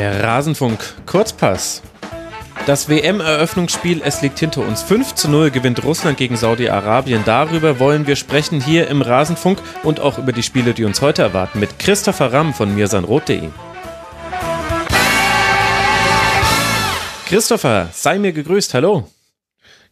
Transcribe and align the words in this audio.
Der 0.00 0.24
Rasenfunk 0.24 0.78
Kurzpass. 1.04 1.82
Das 2.64 2.88
WM-Eröffnungsspiel, 2.88 4.00
es 4.02 4.22
liegt 4.22 4.38
hinter 4.38 4.62
uns. 4.62 4.82
5 4.82 5.14
zu 5.14 5.28
0 5.28 5.50
gewinnt 5.50 5.84
Russland 5.84 6.16
gegen 6.16 6.38
Saudi-Arabien. 6.38 7.20
Darüber 7.26 7.78
wollen 7.78 8.06
wir 8.06 8.16
sprechen 8.16 8.64
hier 8.64 8.88
im 8.88 9.02
Rasenfunk 9.02 9.58
und 9.82 10.00
auch 10.00 10.16
über 10.16 10.32
die 10.32 10.42
Spiele, 10.42 10.72
die 10.72 10.84
uns 10.84 11.02
heute 11.02 11.20
erwarten, 11.20 11.60
mit 11.60 11.78
Christopher 11.78 12.32
Ramm 12.32 12.54
von 12.54 12.74
mirsanrot.de. 12.74 13.50
Christopher, 17.26 17.90
sei 17.92 18.18
mir 18.18 18.32
gegrüßt, 18.32 18.72
hallo. 18.72 19.06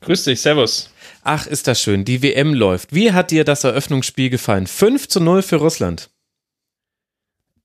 Grüß 0.00 0.24
dich, 0.24 0.40
servus. 0.40 0.90
Ach, 1.22 1.46
ist 1.46 1.66
das 1.66 1.82
schön, 1.82 2.06
die 2.06 2.22
WM 2.22 2.54
läuft. 2.54 2.94
Wie 2.94 3.12
hat 3.12 3.30
dir 3.30 3.44
das 3.44 3.62
Eröffnungsspiel 3.62 4.30
gefallen? 4.30 4.66
5 4.66 5.06
zu 5.06 5.20
0 5.20 5.42
für 5.42 5.56
Russland. 5.56 6.08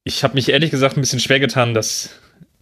Ich 0.03 0.25
habe 0.25 0.33
mich 0.33 0.49
ehrlich 0.49 0.71
gesagt 0.71 0.97
ein 0.97 1.01
bisschen 1.01 1.21
schwer 1.21 1.39
getan, 1.39 1.73
das 1.73 2.09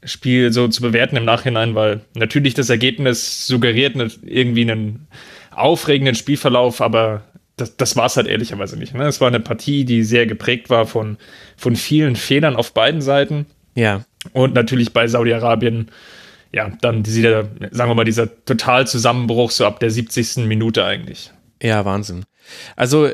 Spiel 0.04 0.52
so 0.52 0.68
zu 0.68 0.82
bewerten 0.82 1.16
im 1.16 1.26
Nachhinein, 1.26 1.76
weil 1.76 2.02
natürlich 2.16 2.54
das 2.54 2.70
Ergebnis 2.70 3.46
suggeriert 3.48 3.96
irgendwie 4.23 4.70
einen 4.70 5.08
aufregenden 5.52 6.16
Spielverlauf, 6.16 6.82
aber 6.82 7.23
das, 7.58 7.78
das 7.78 7.96
war 7.96 8.08
es 8.08 8.18
halt 8.18 8.28
ehrlicherweise 8.28 8.78
nicht. 8.78 8.94
Ne? 8.94 9.04
Es 9.06 9.22
war 9.22 9.28
eine 9.28 9.40
Partie, 9.40 9.86
die 9.86 10.04
sehr 10.04 10.26
geprägt 10.26 10.70
war 10.70 10.88
von, 10.88 11.18
von 11.56 11.76
vielen 11.76 12.16
Fehlern 12.16 12.56
auf 12.56 12.73
beiden 12.73 13.02
Seiten. 13.02 13.45
Ja. 13.76 14.04
Und 14.34 14.54
natürlich 14.54 14.94
bei 14.94 15.08
Saudi-Arabien, 15.08 15.90
ja, 16.54 16.72
dann 16.81 17.04
dieser, 17.04 17.45
sagen 17.72 17.90
wir 17.90 17.95
mal, 17.95 18.04
dieser 18.04 18.44
Totalzusammenbruch 18.45 19.52
so 19.52 19.66
ab 19.66 19.80
der 19.80 19.92
70. 19.92 20.48
Minute 20.48 20.84
eigentlich. 20.84 21.31
Ja, 21.62 21.86
Wahnsinn. 21.86 22.26
Also 22.76 23.10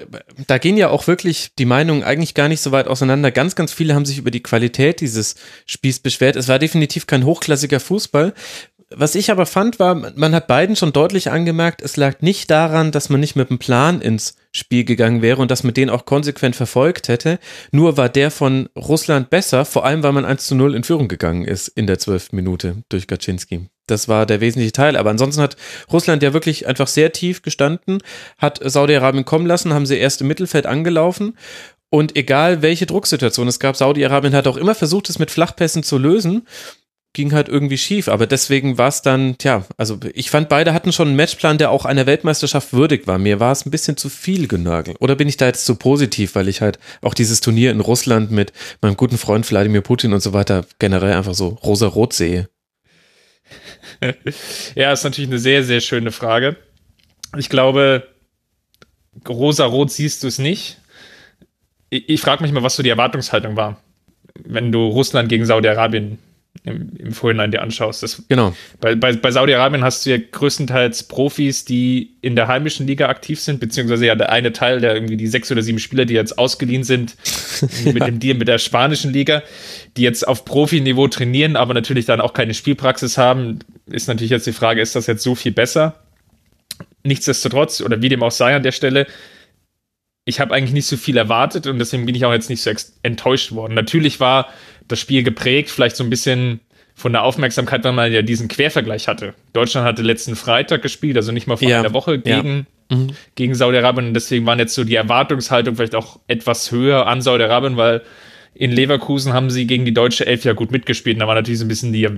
da 0.47 0.57
gehen 0.57 0.77
ja 0.77 0.89
auch 0.89 1.07
wirklich 1.07 1.51
die 1.57 1.65
Meinungen 1.65 2.03
eigentlich 2.03 2.33
gar 2.33 2.47
nicht 2.47 2.61
so 2.61 2.71
weit 2.71 2.87
auseinander. 2.87 3.31
Ganz, 3.31 3.55
ganz 3.55 3.73
viele 3.73 3.95
haben 3.95 4.05
sich 4.05 4.17
über 4.17 4.31
die 4.31 4.43
Qualität 4.43 5.01
dieses 5.01 5.35
Spiels 5.65 5.99
beschwert. 5.99 6.35
Es 6.35 6.47
war 6.47 6.59
definitiv 6.59 7.07
kein 7.07 7.25
hochklassiger 7.25 7.79
Fußball. 7.79 8.33
Was 8.89 9.15
ich 9.15 9.31
aber 9.31 9.45
fand, 9.45 9.79
war, 9.79 9.95
man 10.15 10.33
hat 10.33 10.47
beiden 10.47 10.77
schon 10.77 10.93
deutlich 10.93 11.29
angemerkt, 11.29 11.81
es 11.81 11.97
lag 11.97 12.21
nicht 12.21 12.49
daran, 12.49 12.93
dass 12.93 13.09
man 13.09 13.19
nicht 13.19 13.35
mit 13.35 13.49
dem 13.49 13.59
Plan 13.59 13.99
ins 13.99 14.37
Spiel 14.53 14.85
gegangen 14.85 15.21
wäre 15.21 15.41
und 15.41 15.51
dass 15.51 15.63
man 15.63 15.73
den 15.73 15.89
auch 15.89 16.05
konsequent 16.05 16.55
verfolgt 16.55 17.09
hätte. 17.09 17.37
Nur 17.71 17.97
war 17.97 18.07
der 18.07 18.31
von 18.31 18.69
Russland 18.77 19.29
besser, 19.29 19.65
vor 19.65 19.83
allem 19.83 20.03
weil 20.03 20.13
man 20.13 20.23
1 20.23 20.47
zu 20.47 20.55
0 20.55 20.73
in 20.73 20.85
Führung 20.85 21.09
gegangen 21.09 21.43
ist 21.43 21.67
in 21.67 21.85
der 21.85 21.99
zwölften 21.99 22.37
Minute 22.37 22.77
durch 22.87 23.07
Gaczynski. 23.07 23.67
Das 23.87 24.07
war 24.07 24.25
der 24.25 24.41
wesentliche 24.41 24.73
Teil. 24.73 24.95
Aber 24.95 25.09
ansonsten 25.09 25.41
hat 25.41 25.57
Russland 25.91 26.21
ja 26.21 26.33
wirklich 26.33 26.67
einfach 26.67 26.87
sehr 26.87 27.11
tief 27.11 27.41
gestanden, 27.41 27.99
hat 28.37 28.59
Saudi-Arabien 28.63 29.25
kommen 29.25 29.47
lassen, 29.47 29.73
haben 29.73 29.85
sie 29.85 29.97
erst 29.97 30.21
im 30.21 30.27
Mittelfeld 30.27 30.65
angelaufen 30.65 31.35
und 31.89 32.15
egal 32.17 32.61
welche 32.61 32.85
Drucksituation 32.85 33.47
es 33.47 33.59
gab, 33.59 33.77
Saudi-Arabien 33.77 34.35
hat 34.35 34.47
auch 34.47 34.57
immer 34.57 34.75
versucht, 34.75 35.09
es 35.09 35.19
mit 35.19 35.31
Flachpässen 35.31 35.83
zu 35.83 35.97
lösen 35.97 36.45
ging 37.13 37.33
halt 37.33 37.49
irgendwie 37.49 37.77
schief. 37.77 38.07
Aber 38.09 38.27
deswegen 38.27 38.77
war 38.77 38.89
es 38.89 39.01
dann, 39.01 39.37
tja, 39.37 39.65
also 39.75 39.97
ich 40.13 40.29
fand, 40.29 40.49
beide 40.49 40.73
hatten 40.73 40.93
schon 40.93 41.07
einen 41.07 41.17
Matchplan, 41.17 41.57
der 41.57 41.71
auch 41.71 41.83
einer 41.83 42.05
Weltmeisterschaft 42.05 42.73
würdig 42.73 43.07
war. 43.07 43.17
Mir 43.17 43.39
war 43.39 43.51
es 43.51 43.65
ein 43.65 43.71
bisschen 43.71 43.97
zu 43.97 44.07
viel 44.07 44.47
genörgelt. 44.47 44.97
Oder 45.01 45.15
bin 45.15 45.27
ich 45.27 45.35
da 45.35 45.47
jetzt 45.47 45.65
zu 45.65 45.75
positiv, 45.75 46.35
weil 46.35 46.47
ich 46.47 46.61
halt 46.61 46.77
auch 47.01 47.15
dieses 47.15 47.41
Turnier 47.41 47.71
in 47.71 47.79
Russland 47.79 48.29
mit 48.29 48.53
meinem 48.81 48.97
guten 48.97 49.17
Freund 49.17 49.49
Wladimir 49.49 49.81
Putin 49.81 50.13
und 50.13 50.21
so 50.21 50.33
weiter 50.33 50.65
generell 50.77 51.13
einfach 51.13 51.33
so 51.33 51.47
rosa-rot 51.47 52.13
sehe? 52.13 52.49
ja, 54.75 54.91
ist 54.91 55.03
natürlich 55.03 55.29
eine 55.29 55.39
sehr, 55.39 55.63
sehr 55.63 55.81
schöne 55.81 56.11
Frage. 56.11 56.57
Ich 57.37 57.49
glaube, 57.49 58.07
rosa-rot 59.27 59.91
siehst 59.91 60.23
du 60.23 60.27
es 60.27 60.39
nicht. 60.39 60.77
Ich, 61.89 62.09
ich 62.09 62.21
frage 62.21 62.43
mich 62.43 62.51
mal, 62.51 62.63
was 62.63 62.75
so 62.75 62.83
die 62.83 62.89
Erwartungshaltung 62.89 63.55
war, 63.55 63.81
wenn 64.43 64.71
du 64.71 64.87
Russland 64.87 65.29
gegen 65.29 65.45
Saudi-Arabien 65.45 66.19
im, 66.63 66.95
im 66.97 67.11
Vorhinein 67.11 67.51
dir 67.51 67.61
anschaust. 67.61 68.03
Das, 68.03 68.23
genau. 68.27 68.55
Bei, 68.79 68.95
bei, 68.95 69.13
bei 69.13 69.31
Saudi-Arabien 69.31 69.83
hast 69.83 70.05
du 70.05 70.11
ja 70.11 70.17
größtenteils 70.17 71.03
Profis, 71.03 71.65
die 71.65 72.17
in 72.21 72.35
der 72.35 72.47
heimischen 72.47 72.87
Liga 72.87 73.07
aktiv 73.09 73.39
sind, 73.39 73.59
beziehungsweise 73.59 74.05
ja 74.05 74.15
der 74.15 74.31
eine 74.31 74.53
Teil, 74.53 74.81
der 74.81 74.93
irgendwie 74.93 75.17
die 75.17 75.27
sechs 75.27 75.51
oder 75.51 75.61
sieben 75.61 75.79
Spieler, 75.79 76.05
die 76.05 76.13
jetzt 76.13 76.37
ausgeliehen 76.37 76.83
sind, 76.83 77.15
ja. 77.83 77.91
mit 77.93 78.05
dem 78.05 78.19
Deal 78.19 78.37
mit 78.37 78.47
der 78.47 78.57
spanischen 78.57 79.13
Liga, 79.13 79.43
die 79.95 80.01
jetzt 80.01 80.27
auf 80.27 80.45
Profiniveau 80.45 81.07
trainieren, 81.07 81.55
aber 81.55 81.73
natürlich 81.73 82.05
dann 82.05 82.21
auch 82.21 82.33
keine 82.33 82.53
Spielpraxis 82.53 83.17
haben, 83.17 83.59
ist 83.85 84.07
natürlich 84.07 84.31
jetzt 84.31 84.47
die 84.47 84.53
Frage, 84.53 84.81
ist 84.81 84.95
das 84.95 85.07
jetzt 85.07 85.23
so 85.23 85.35
viel 85.35 85.51
besser? 85.51 86.01
Nichtsdestotrotz, 87.03 87.81
oder 87.81 88.01
wie 88.01 88.09
dem 88.09 88.23
auch 88.23 88.31
sei 88.31 88.55
an 88.55 88.63
der 88.63 88.71
Stelle, 88.71 89.07
ich 90.27 90.41
habe 90.41 90.53
eigentlich 90.53 90.73
nicht 90.73 90.87
so 90.87 90.97
viel 90.97 91.15
erwartet 91.15 91.67
und 91.67 91.79
deswegen 91.79 92.05
bin 92.05 92.13
ich 92.13 92.25
auch 92.25 92.33
jetzt 92.33 92.49
nicht 92.49 92.61
so 92.61 92.69
enttäuscht 93.01 93.53
worden. 93.53 93.73
Natürlich 93.73 94.19
war 94.19 94.49
das 94.87 94.99
Spiel 94.99 95.23
geprägt, 95.23 95.69
vielleicht 95.69 95.95
so 95.95 96.03
ein 96.03 96.09
bisschen 96.09 96.59
von 96.95 97.13
der 97.13 97.23
Aufmerksamkeit, 97.23 97.83
weil 97.83 97.93
man 97.93 98.11
ja 98.11 98.23
diesen 98.23 98.47
Quervergleich 98.47 99.07
hatte. 99.07 99.35
Deutschland 99.53 99.85
hatte 99.85 100.01
letzten 100.01 100.35
Freitag 100.35 100.81
gespielt, 100.81 101.15
also 101.15 101.31
nicht 101.31 101.45
mal 101.45 101.57
vor 101.57 101.69
ja. 101.69 101.79
einer 101.79 101.93
Woche 101.93 102.17
gegen, 102.17 102.65
ja. 102.89 102.97
mhm. 102.97 103.11
gegen 103.35 103.53
Saudi-Arabien. 103.53 104.07
Und 104.07 104.13
deswegen 104.15 104.45
waren 104.47 104.57
jetzt 104.57 104.73
so 104.73 104.83
die 104.83 104.95
Erwartungshaltung 104.95 105.75
vielleicht 105.75 105.93
auch 105.93 106.19
etwas 106.27 106.71
höher 106.71 107.05
an 107.05 107.21
Saudi-Arabien, 107.21 107.77
weil 107.77 108.01
in 108.55 108.71
Leverkusen 108.71 109.33
haben 109.33 109.51
sie 109.51 109.67
gegen 109.67 109.85
die 109.85 109.93
deutsche 109.93 110.25
Elf 110.25 110.43
ja 110.43 110.53
gut 110.53 110.71
mitgespielt. 110.71 111.17
Und 111.17 111.19
da 111.19 111.27
war 111.27 111.35
natürlich 111.35 111.59
so 111.59 111.65
ein 111.65 111.67
bisschen 111.67 111.93
die, 111.93 112.09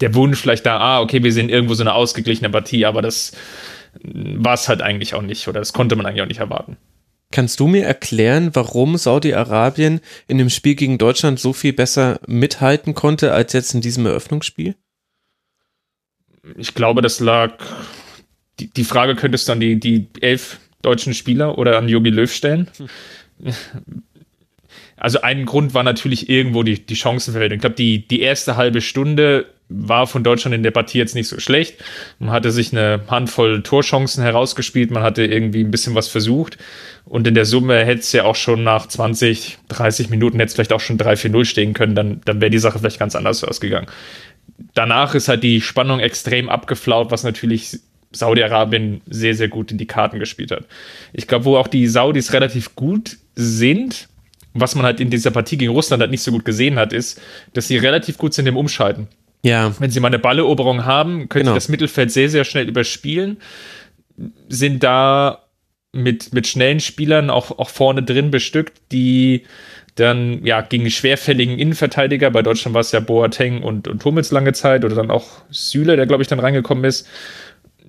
der 0.00 0.14
Wunsch 0.14 0.38
vielleicht 0.38 0.66
da, 0.66 0.78
ah, 0.78 1.00
okay, 1.00 1.22
wir 1.22 1.32
sehen 1.32 1.48
irgendwo 1.48 1.72
so 1.72 1.82
eine 1.82 1.94
ausgeglichene 1.94 2.50
Partie, 2.50 2.84
aber 2.84 3.00
das 3.00 3.32
war 4.02 4.54
es 4.54 4.68
halt 4.68 4.82
eigentlich 4.82 5.14
auch 5.14 5.22
nicht 5.22 5.48
oder 5.48 5.60
das 5.60 5.72
konnte 5.72 5.96
man 5.96 6.04
eigentlich 6.04 6.22
auch 6.22 6.28
nicht 6.28 6.40
erwarten. 6.40 6.76
Kannst 7.30 7.60
du 7.60 7.66
mir 7.66 7.84
erklären, 7.84 8.54
warum 8.54 8.96
Saudi-Arabien 8.96 10.00
in 10.28 10.38
dem 10.38 10.48
Spiel 10.48 10.74
gegen 10.74 10.96
Deutschland 10.96 11.38
so 11.38 11.52
viel 11.52 11.74
besser 11.74 12.20
mithalten 12.26 12.94
konnte 12.94 13.32
als 13.32 13.52
jetzt 13.52 13.74
in 13.74 13.82
diesem 13.82 14.06
Eröffnungsspiel? 14.06 14.76
Ich 16.56 16.74
glaube, 16.74 17.02
das 17.02 17.20
lag. 17.20 17.58
Die, 18.58 18.68
die 18.68 18.84
Frage 18.84 19.14
könntest 19.14 19.46
du 19.48 19.52
an 19.52 19.60
die, 19.60 19.78
die 19.78 20.08
elf 20.20 20.58
deutschen 20.80 21.12
Spieler 21.12 21.58
oder 21.58 21.76
an 21.76 21.88
Jogi 21.88 22.10
Löw 22.10 22.32
stellen. 22.32 22.68
Hm. 22.78 22.88
Also 24.98 25.20
ein 25.20 25.46
Grund 25.46 25.74
war 25.74 25.82
natürlich 25.82 26.28
irgendwo 26.28 26.62
die, 26.62 26.84
die 26.84 26.96
Chancenverhältnis. 26.96 27.56
Ich 27.56 27.60
glaube, 27.60 27.76
die, 27.76 28.06
die 28.06 28.20
erste 28.20 28.56
halbe 28.56 28.80
Stunde 28.80 29.46
war 29.68 30.06
von 30.06 30.24
Deutschland 30.24 30.54
in 30.54 30.62
der 30.62 30.70
Partie 30.70 30.98
jetzt 30.98 31.14
nicht 31.14 31.28
so 31.28 31.38
schlecht. 31.38 31.84
Man 32.18 32.30
hatte 32.30 32.50
sich 32.50 32.72
eine 32.72 33.02
Handvoll 33.08 33.62
Torchancen 33.62 34.22
herausgespielt, 34.22 34.90
man 34.90 35.02
hatte 35.02 35.24
irgendwie 35.24 35.62
ein 35.62 35.70
bisschen 35.70 35.94
was 35.94 36.08
versucht. 36.08 36.56
Und 37.04 37.26
in 37.26 37.34
der 37.34 37.44
Summe 37.44 37.84
hätte 37.84 38.00
es 38.00 38.12
ja 38.12 38.24
auch 38.24 38.36
schon 38.36 38.64
nach 38.64 38.86
20, 38.86 39.58
30 39.68 40.10
Minuten 40.10 40.38
hätte 40.38 40.48
es 40.48 40.54
vielleicht 40.54 40.72
auch 40.72 40.80
schon 40.80 40.98
3-4-0 40.98 41.44
stehen 41.44 41.74
können, 41.74 41.94
dann, 41.94 42.20
dann 42.24 42.40
wäre 42.40 42.50
die 42.50 42.58
Sache 42.58 42.78
vielleicht 42.78 42.98
ganz 42.98 43.14
anders 43.14 43.44
ausgegangen. 43.44 43.88
Danach 44.74 45.14
ist 45.14 45.28
halt 45.28 45.42
die 45.42 45.60
Spannung 45.60 46.00
extrem 46.00 46.48
abgeflaut, 46.48 47.10
was 47.10 47.22
natürlich 47.22 47.78
Saudi-Arabien 48.12 49.02
sehr, 49.06 49.34
sehr 49.34 49.48
gut 49.48 49.70
in 49.70 49.78
die 49.78 49.86
Karten 49.86 50.18
gespielt 50.18 50.50
hat. 50.50 50.64
Ich 51.12 51.26
glaube, 51.26 51.44
wo 51.44 51.56
auch 51.56 51.68
die 51.68 51.86
Saudis 51.86 52.32
relativ 52.32 52.74
gut 52.74 53.18
sind, 53.34 54.08
was 54.54 54.74
man 54.74 54.84
halt 54.84 55.00
in 55.00 55.10
dieser 55.10 55.30
Partie 55.30 55.56
gegen 55.56 55.72
Russland 55.72 56.00
halt 56.00 56.10
nicht 56.10 56.22
so 56.22 56.32
gut 56.32 56.44
gesehen 56.44 56.78
hat, 56.78 56.92
ist, 56.92 57.20
dass 57.54 57.68
sie 57.68 57.76
relativ 57.76 58.18
gut 58.18 58.34
sind 58.34 58.46
im 58.46 58.56
Umschalten. 58.56 59.08
Ja. 59.42 59.72
Wenn 59.78 59.90
sie 59.90 60.00
mal 60.00 60.08
eine 60.08 60.18
Balleroberung 60.18 60.84
haben, 60.84 61.28
können 61.28 61.44
genau. 61.44 61.52
sie 61.52 61.56
das 61.56 61.68
Mittelfeld 61.68 62.10
sehr, 62.10 62.28
sehr 62.28 62.44
schnell 62.44 62.68
überspielen, 62.68 63.38
sind 64.48 64.82
da 64.82 65.44
mit, 65.92 66.32
mit 66.32 66.46
schnellen 66.46 66.80
Spielern 66.80 67.30
auch, 67.30 67.58
auch 67.58 67.70
vorne 67.70 68.02
drin 68.02 68.30
bestückt, 68.30 68.80
die 68.92 69.44
dann 69.94 70.44
ja 70.44 70.60
gegen 70.60 70.88
schwerfälligen 70.90 71.58
Innenverteidiger, 71.58 72.30
bei 72.30 72.42
Deutschland 72.42 72.74
war 72.74 72.80
es 72.80 72.92
ja 72.92 73.00
Boateng 73.00 73.62
und, 73.62 73.88
und 73.88 74.04
Hummels 74.04 74.30
lange 74.30 74.52
Zeit 74.52 74.84
oder 74.84 74.94
dann 74.94 75.10
auch 75.10 75.26
Süle, 75.50 75.96
der 75.96 76.06
glaube 76.06 76.22
ich 76.22 76.28
dann 76.28 76.38
reingekommen 76.40 76.84
ist, 76.84 77.08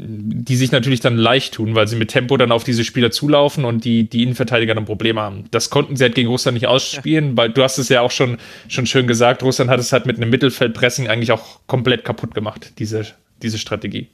die 0.01 0.55
sich 0.55 0.71
natürlich 0.71 1.01
dann 1.01 1.17
leicht 1.17 1.53
tun, 1.55 1.75
weil 1.75 1.87
sie 1.87 1.97
mit 1.97 2.09
Tempo 2.09 2.37
dann 2.37 2.53
auf 2.53 2.63
diese 2.63 2.85
Spieler 2.85 3.11
zulaufen 3.11 3.65
und 3.65 3.83
die, 3.83 4.09
die 4.09 4.23
Innenverteidiger 4.23 4.73
dann 4.73 4.85
Probleme 4.85 5.19
haben. 5.19 5.45
Das 5.51 5.69
konnten 5.69 5.97
sie 5.97 6.03
halt 6.05 6.15
gegen 6.15 6.29
Russland 6.29 6.53
nicht 6.53 6.67
ausspielen, 6.67 7.31
ja. 7.31 7.37
weil 7.37 7.49
du 7.49 7.61
hast 7.63 7.77
es 7.77 7.89
ja 7.89 8.01
auch 8.01 8.11
schon, 8.11 8.37
schon 8.69 8.85
schön 8.85 9.07
gesagt, 9.07 9.43
Russland 9.43 9.69
hat 9.69 9.79
es 9.79 9.91
halt 9.91 10.05
mit 10.05 10.15
einem 10.17 10.29
Mittelfeldpressing 10.29 11.09
eigentlich 11.09 11.33
auch 11.33 11.59
komplett 11.67 12.05
kaputt 12.05 12.33
gemacht, 12.33 12.73
diese, 12.79 13.07
diese 13.41 13.57
Strategie. 13.57 14.07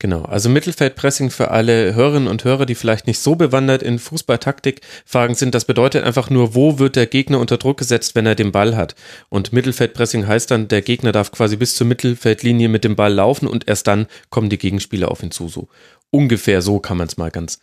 Genau, 0.00 0.22
also 0.22 0.48
Mittelfeldpressing 0.48 1.28
für 1.30 1.50
alle 1.50 1.94
Hörerinnen 1.94 2.26
und 2.26 2.42
Hörer, 2.42 2.64
die 2.64 2.74
vielleicht 2.74 3.06
nicht 3.06 3.18
so 3.18 3.34
bewandert 3.34 3.82
in 3.82 3.98
Fußballtaktikfragen 3.98 5.36
sind. 5.36 5.54
Das 5.54 5.66
bedeutet 5.66 6.04
einfach 6.04 6.30
nur, 6.30 6.54
wo 6.54 6.78
wird 6.78 6.96
der 6.96 7.06
Gegner 7.06 7.38
unter 7.38 7.58
Druck 7.58 7.76
gesetzt, 7.76 8.14
wenn 8.14 8.24
er 8.24 8.34
den 8.34 8.50
Ball 8.50 8.76
hat. 8.76 8.94
Und 9.28 9.52
Mittelfeldpressing 9.52 10.26
heißt 10.26 10.50
dann, 10.50 10.68
der 10.68 10.80
Gegner 10.80 11.12
darf 11.12 11.32
quasi 11.32 11.56
bis 11.56 11.76
zur 11.76 11.86
Mittelfeldlinie 11.86 12.70
mit 12.70 12.82
dem 12.82 12.96
Ball 12.96 13.12
laufen 13.12 13.46
und 13.46 13.68
erst 13.68 13.88
dann 13.88 14.06
kommen 14.30 14.48
die 14.48 14.56
Gegenspieler 14.56 15.10
auf 15.10 15.22
ihn 15.22 15.32
zu. 15.32 15.48
So 15.48 15.68
ungefähr 16.10 16.62
so 16.62 16.80
kann 16.80 16.96
man 16.96 17.06
es 17.06 17.18
mal 17.18 17.30
ganz 17.30 17.60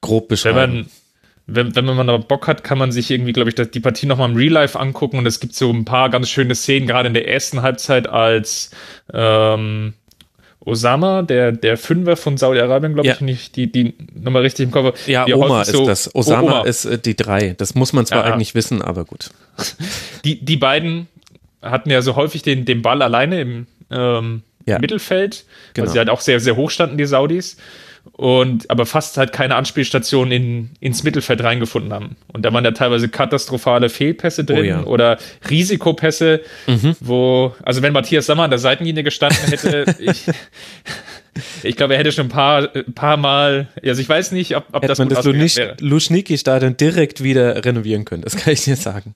grob 0.00 0.26
beschreiben. 0.26 0.56
Wenn 0.56 0.74
man 0.74 0.86
wenn, 1.48 1.76
wenn 1.76 1.84
man 1.84 2.06
mal 2.06 2.18
Bock 2.18 2.48
hat, 2.48 2.64
kann 2.64 2.78
man 2.78 2.90
sich 2.90 3.12
irgendwie, 3.12 3.32
glaube 3.32 3.50
ich, 3.50 3.70
die 3.70 3.78
Partie 3.78 4.06
nochmal 4.06 4.28
im 4.28 4.36
Real 4.36 4.52
Life 4.52 4.76
angucken 4.76 5.18
und 5.18 5.26
es 5.26 5.38
gibt 5.38 5.54
so 5.54 5.70
ein 5.70 5.84
paar 5.84 6.10
ganz 6.10 6.28
schöne 6.28 6.56
Szenen, 6.56 6.88
gerade 6.88 7.06
in 7.06 7.14
der 7.14 7.28
ersten 7.28 7.62
Halbzeit, 7.62 8.08
als 8.08 8.72
ähm, 9.14 9.94
Osama, 10.66 11.22
der, 11.22 11.52
der 11.52 11.76
Fünfer 11.78 12.16
von 12.16 12.36
Saudi-Arabien, 12.36 12.94
glaube 12.94 13.06
ja. 13.06 13.14
ich, 13.14 13.20
nicht 13.20 13.56
die, 13.56 13.70
die 13.70 13.94
nochmal 14.14 14.42
richtig 14.42 14.64
im 14.64 14.72
Kopf. 14.72 15.06
Ja, 15.06 15.24
Oma 15.26 15.62
ist 15.62 15.70
so, 15.70 15.86
das. 15.86 16.12
Osama 16.14 16.42
Oma. 16.42 16.62
ist 16.62 16.84
äh, 16.84 16.98
die 16.98 17.14
drei. 17.14 17.54
Das 17.56 17.76
muss 17.76 17.92
man 17.92 18.04
zwar 18.04 18.26
ja. 18.26 18.34
eigentlich 18.34 18.54
wissen, 18.54 18.82
aber 18.82 19.04
gut. 19.04 19.30
Die, 20.24 20.44
die 20.44 20.56
beiden 20.56 21.06
hatten 21.62 21.88
ja 21.88 22.02
so 22.02 22.16
häufig 22.16 22.42
den, 22.42 22.64
den 22.64 22.82
Ball 22.82 23.00
alleine 23.00 23.40
im 23.40 23.66
ähm. 23.90 24.42
Mittelfeld, 24.66 25.44
genau. 25.74 25.86
weil 25.86 25.92
sie 25.92 25.98
halt 25.98 26.10
auch 26.10 26.20
sehr, 26.20 26.40
sehr 26.40 26.56
hoch 26.56 26.70
standen, 26.70 26.98
die 26.98 27.06
Saudis. 27.06 27.56
Und 28.12 28.70
aber 28.70 28.86
fast 28.86 29.18
halt 29.18 29.32
keine 29.32 29.56
Anspielstation 29.56 30.32
in, 30.32 30.70
ins 30.80 31.02
Mittelfeld 31.02 31.42
reingefunden 31.42 31.92
haben. 31.92 32.16
Und 32.32 32.44
da 32.44 32.52
waren 32.52 32.64
ja 32.64 32.70
teilweise 32.70 33.08
katastrophale 33.08 33.88
Fehlpässe 33.88 34.44
drin 34.44 34.58
oh 34.58 34.62
ja. 34.62 34.84
oder 34.84 35.18
Risikopässe, 35.50 36.40
mhm. 36.66 36.96
wo, 37.00 37.54
also 37.62 37.82
wenn 37.82 37.92
Matthias 37.92 38.26
Sammer 38.26 38.44
an 38.44 38.50
der 38.50 38.58
Seitenlinie 38.58 39.02
gestanden 39.02 39.48
hätte, 39.48 39.96
ich, 39.98 40.24
ich 41.62 41.76
glaube, 41.76 41.94
er 41.94 42.00
hätte 42.00 42.12
schon 42.12 42.26
ein 42.26 42.30
paar, 42.30 42.68
ein 42.74 42.94
paar 42.94 43.16
Mal, 43.16 43.68
also 43.84 44.00
ich 44.00 44.08
weiß 44.08 44.32
nicht, 44.32 44.56
ob, 44.56 44.64
ob 44.72 44.82
Hätte 44.82 44.88
das 44.88 44.98
man 44.98 45.08
das 45.08 45.24
Luschniki-Stadion 45.80 46.76
direkt 46.76 47.22
wieder 47.22 47.64
renovieren 47.64 48.04
können, 48.04 48.22
das 48.22 48.36
kann 48.36 48.52
ich 48.52 48.64
dir 48.64 48.76
sagen. 48.76 49.14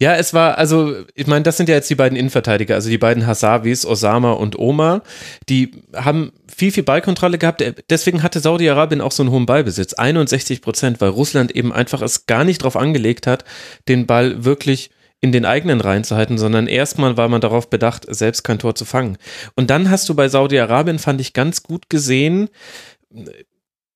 Ja, 0.00 0.16
es 0.16 0.34
war, 0.34 0.58
also, 0.58 0.94
ich 1.14 1.26
meine, 1.26 1.44
das 1.44 1.56
sind 1.56 1.68
ja 1.68 1.76
jetzt 1.76 1.88
die 1.88 1.94
beiden 1.94 2.18
Innenverteidiger, 2.18 2.74
also 2.74 2.90
die 2.90 2.98
beiden 2.98 3.26
Hasavis, 3.26 3.86
Osama 3.86 4.32
und 4.32 4.58
Oma, 4.58 5.02
die 5.48 5.70
haben 5.94 6.32
viel, 6.54 6.72
viel 6.72 6.82
Ballkontrolle 6.82 7.38
gehabt. 7.38 7.62
Deswegen 7.90 8.22
hatte 8.22 8.40
Saudi-Arabien 8.40 9.00
auch 9.00 9.12
so 9.12 9.22
einen 9.22 9.30
hohen 9.30 9.46
Ballbesitz, 9.46 9.94
61 9.94 10.62
Prozent, 10.62 11.00
weil 11.00 11.10
Russland 11.10 11.52
eben 11.52 11.72
einfach 11.72 12.02
es 12.02 12.26
gar 12.26 12.44
nicht 12.44 12.62
drauf 12.62 12.76
angelegt 12.76 13.26
hat, 13.26 13.44
den 13.88 14.06
Ball 14.06 14.44
wirklich 14.44 14.90
in 15.24 15.32
den 15.32 15.46
eigenen 15.46 15.80
Reihen 15.80 16.04
zu 16.04 16.16
halten, 16.16 16.36
sondern 16.36 16.66
erstmal 16.66 17.16
war 17.16 17.30
man 17.30 17.40
darauf 17.40 17.70
bedacht, 17.70 18.04
selbst 18.14 18.42
kein 18.42 18.58
Tor 18.58 18.74
zu 18.74 18.84
fangen. 18.84 19.16
Und 19.56 19.70
dann 19.70 19.88
hast 19.88 20.06
du 20.10 20.14
bei 20.14 20.28
Saudi-Arabien, 20.28 20.98
fand 20.98 21.18
ich 21.18 21.32
ganz 21.32 21.62
gut 21.62 21.88
gesehen, 21.88 22.50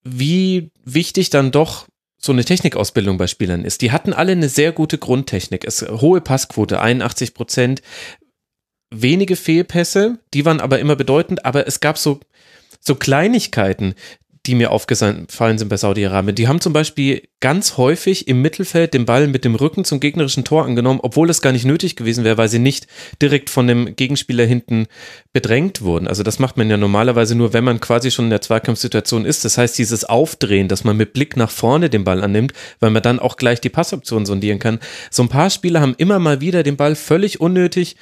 wie 0.02 0.70
wichtig 0.86 1.28
dann 1.28 1.50
doch 1.50 1.86
so 2.16 2.32
eine 2.32 2.46
Technikausbildung 2.46 3.18
bei 3.18 3.26
Spielern 3.26 3.66
ist. 3.66 3.82
Die 3.82 3.92
hatten 3.92 4.14
alle 4.14 4.32
eine 4.32 4.48
sehr 4.48 4.72
gute 4.72 4.96
Grundtechnik. 4.96 5.66
Es 5.66 5.82
hohe 5.82 6.22
Passquote, 6.22 6.80
81 6.80 7.34
Prozent, 7.34 7.82
wenige 8.88 9.36
Fehlpässe, 9.36 10.20
die 10.32 10.46
waren 10.46 10.62
aber 10.62 10.78
immer 10.78 10.96
bedeutend, 10.96 11.44
aber 11.44 11.66
es 11.66 11.80
gab 11.80 11.98
so 11.98 12.20
so 12.80 12.94
Kleinigkeiten, 12.94 13.94
die 14.48 14.54
mir 14.54 14.70
aufgefallen 14.72 15.58
sind 15.58 15.68
bei 15.68 15.76
Saudi-Arabien. 15.76 16.34
Die 16.34 16.48
haben 16.48 16.62
zum 16.62 16.72
Beispiel 16.72 17.22
ganz 17.40 17.76
häufig 17.76 18.28
im 18.28 18.40
Mittelfeld 18.40 18.94
den 18.94 19.04
Ball 19.04 19.28
mit 19.28 19.44
dem 19.44 19.54
Rücken 19.54 19.84
zum 19.84 20.00
gegnerischen 20.00 20.42
Tor 20.42 20.64
angenommen, 20.64 21.00
obwohl 21.02 21.28
es 21.28 21.42
gar 21.42 21.52
nicht 21.52 21.66
nötig 21.66 21.96
gewesen 21.96 22.24
wäre, 22.24 22.38
weil 22.38 22.48
sie 22.48 22.58
nicht 22.58 22.86
direkt 23.20 23.50
von 23.50 23.66
dem 23.66 23.94
Gegenspieler 23.94 24.46
hinten 24.46 24.86
bedrängt 25.34 25.82
wurden. 25.82 26.08
Also 26.08 26.22
das 26.22 26.38
macht 26.38 26.56
man 26.56 26.70
ja 26.70 26.78
normalerweise 26.78 27.34
nur, 27.34 27.52
wenn 27.52 27.62
man 27.62 27.78
quasi 27.78 28.10
schon 28.10 28.24
in 28.24 28.30
der 28.30 28.40
Zweikampfsituation 28.40 29.26
ist. 29.26 29.44
Das 29.44 29.58
heißt, 29.58 29.76
dieses 29.76 30.04
Aufdrehen, 30.04 30.68
dass 30.68 30.82
man 30.82 30.96
mit 30.96 31.12
Blick 31.12 31.36
nach 31.36 31.50
vorne 31.50 31.90
den 31.90 32.04
Ball 32.04 32.24
annimmt, 32.24 32.54
weil 32.80 32.90
man 32.90 33.02
dann 33.02 33.18
auch 33.18 33.36
gleich 33.36 33.60
die 33.60 33.68
Passoption 33.68 34.24
sondieren 34.24 34.60
kann. 34.60 34.78
So 35.10 35.22
ein 35.22 35.28
paar 35.28 35.50
Spieler 35.50 35.82
haben 35.82 35.94
immer 35.98 36.18
mal 36.18 36.40
wieder 36.40 36.62
den 36.62 36.78
Ball 36.78 36.96
völlig 36.96 37.38
unnötig 37.38 37.96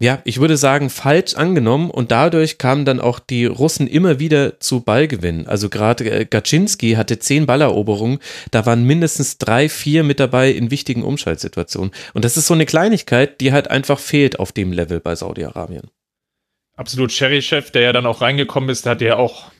ja, 0.00 0.20
ich 0.24 0.40
würde 0.40 0.56
sagen, 0.56 0.90
falsch 0.90 1.34
angenommen 1.34 1.90
und 1.90 2.12
dadurch 2.12 2.58
kamen 2.58 2.84
dann 2.84 3.00
auch 3.00 3.18
die 3.18 3.46
Russen 3.46 3.88
immer 3.88 4.20
wieder 4.20 4.60
zu 4.60 4.80
Ballgewinnen. 4.80 5.48
Also 5.48 5.68
gerade 5.68 6.08
äh, 6.08 6.24
Gaczynski 6.24 6.92
hatte 6.92 7.18
zehn 7.18 7.46
Balleroberungen, 7.46 8.20
da 8.52 8.64
waren 8.64 8.84
mindestens 8.84 9.38
drei, 9.38 9.68
vier 9.68 10.04
mit 10.04 10.20
dabei 10.20 10.52
in 10.52 10.70
wichtigen 10.70 11.02
Umschaltsituationen. 11.02 11.90
Und 12.14 12.24
das 12.24 12.36
ist 12.36 12.46
so 12.46 12.54
eine 12.54 12.66
Kleinigkeit, 12.66 13.40
die 13.40 13.52
halt 13.52 13.70
einfach 13.70 13.98
fehlt 13.98 14.38
auf 14.38 14.52
dem 14.52 14.72
Level 14.72 15.00
bei 15.00 15.16
Saudi-Arabien. 15.16 15.90
Absolut, 16.76 17.10
Sherry-Chef, 17.10 17.72
der 17.72 17.82
ja 17.82 17.92
dann 17.92 18.06
auch 18.06 18.20
reingekommen 18.20 18.70
ist, 18.70 18.84
der 18.84 18.92
hat 18.92 19.00
ja 19.00 19.16
auch 19.16 19.50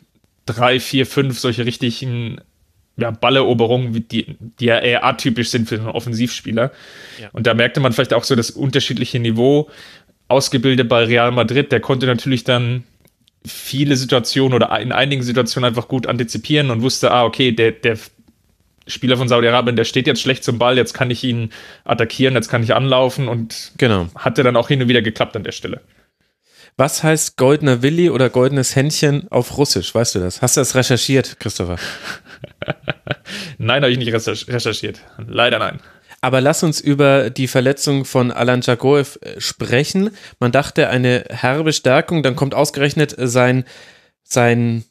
drei, 0.47 0.79
vier, 0.79 1.05
fünf 1.05 1.41
solche 1.41 1.67
richtigen 1.67 2.41
ja, 2.99 3.13
Balleroberungen, 3.13 4.09
die, 4.09 4.37
die 4.41 4.65
ja 4.65 4.79
eher 4.79 5.05
atypisch 5.05 5.51
sind 5.51 5.69
für 5.69 5.77
einen 5.77 5.87
Offensivspieler. 5.87 6.73
Ja. 7.21 7.29
Und 7.33 7.47
da 7.47 7.55
merkte 7.55 7.79
man 7.81 7.93
vielleicht 7.93 8.13
auch 8.13 8.25
so 8.25 8.35
das 8.35 8.51
unterschiedliche 8.51 9.21
Niveau 9.21 9.71
ausgebildet 10.29 10.89
bei 10.89 11.05
Real 11.05 11.33
Madrid, 11.33 11.73
der 11.73 11.81
konnte 11.81 12.07
natürlich 12.07 12.45
dann 12.45 12.85
viele 13.45 13.97
Situationen 13.97 14.55
oder 14.55 14.79
in 14.81 14.93
einigen 14.93 15.23
Situationen 15.23 15.69
einfach 15.69 15.89
gut 15.89 16.07
antizipieren 16.07 16.71
und 16.71 16.83
wusste, 16.83 17.11
ah, 17.11 17.25
okay, 17.25 17.53
der, 17.53 17.73
der 17.73 17.99
Spieler 18.87 19.17
von 19.17 19.29
Saudi-Arabien, 19.29 19.77
der 19.77 19.85
steht 19.85 20.07
jetzt 20.07 20.21
schlecht 20.21 20.45
zum 20.45 20.59
Ball, 20.59 20.77
jetzt 20.77 20.95
kann 20.95 21.11
ich 21.11 21.25
ihn 21.25 21.51
attackieren, 21.85 22.35
jetzt 22.35 22.49
kann 22.49 22.63
ich 22.63 22.75
anlaufen 22.75 23.29
und 23.29 23.73
genau. 23.79 24.09
hatte 24.15 24.43
dann 24.43 24.57
auch 24.57 24.69
hin 24.69 24.83
und 24.83 24.89
wieder 24.89 25.03
geklappt 25.03 25.37
an 25.37 25.45
der 25.45 25.53
Stelle. 25.53 25.81
Was 26.77 27.03
heißt 27.03 27.37
goldener 27.37 27.83
Willi 27.83 28.09
oder 28.09 28.31
goldenes 28.31 28.77
Händchen 28.77 29.27
auf 29.31 29.59
Russisch? 29.59 29.95
Weißt 29.95 30.15
du 30.15 30.21
das? 30.21 30.43
Hast 30.43 30.57
du 30.57 30.61
das 30.61 30.77
recherchiert, 30.77 31.41
Christopher? 31.41 31.77
nein, 33.59 33.83
habe 33.83 33.91
ich 33.91 33.99
nicht 33.99 34.13
recherchiert. 34.13 35.01
Leider 35.27 35.59
nein. 35.59 35.81
Aber 36.21 36.41
lass 36.41 36.63
uns 36.63 36.81
über 36.81 37.31
die 37.31 37.47
Verletzung 37.47 38.05
von 38.05 38.33
Alan 38.33 38.61
Jagoev 38.61 39.19
äh, 39.23 39.41
sprechen. 39.41 40.11
Man 40.41 40.53
dachte, 40.53 40.89
eine 40.89 41.25
herbe 41.31 41.73
Stärkung, 41.73 42.23
dann 42.23 42.37
kommt 42.37 42.55
ausgerechnet 42.55 43.15
sein, 43.17 43.65
sein, 44.25 44.85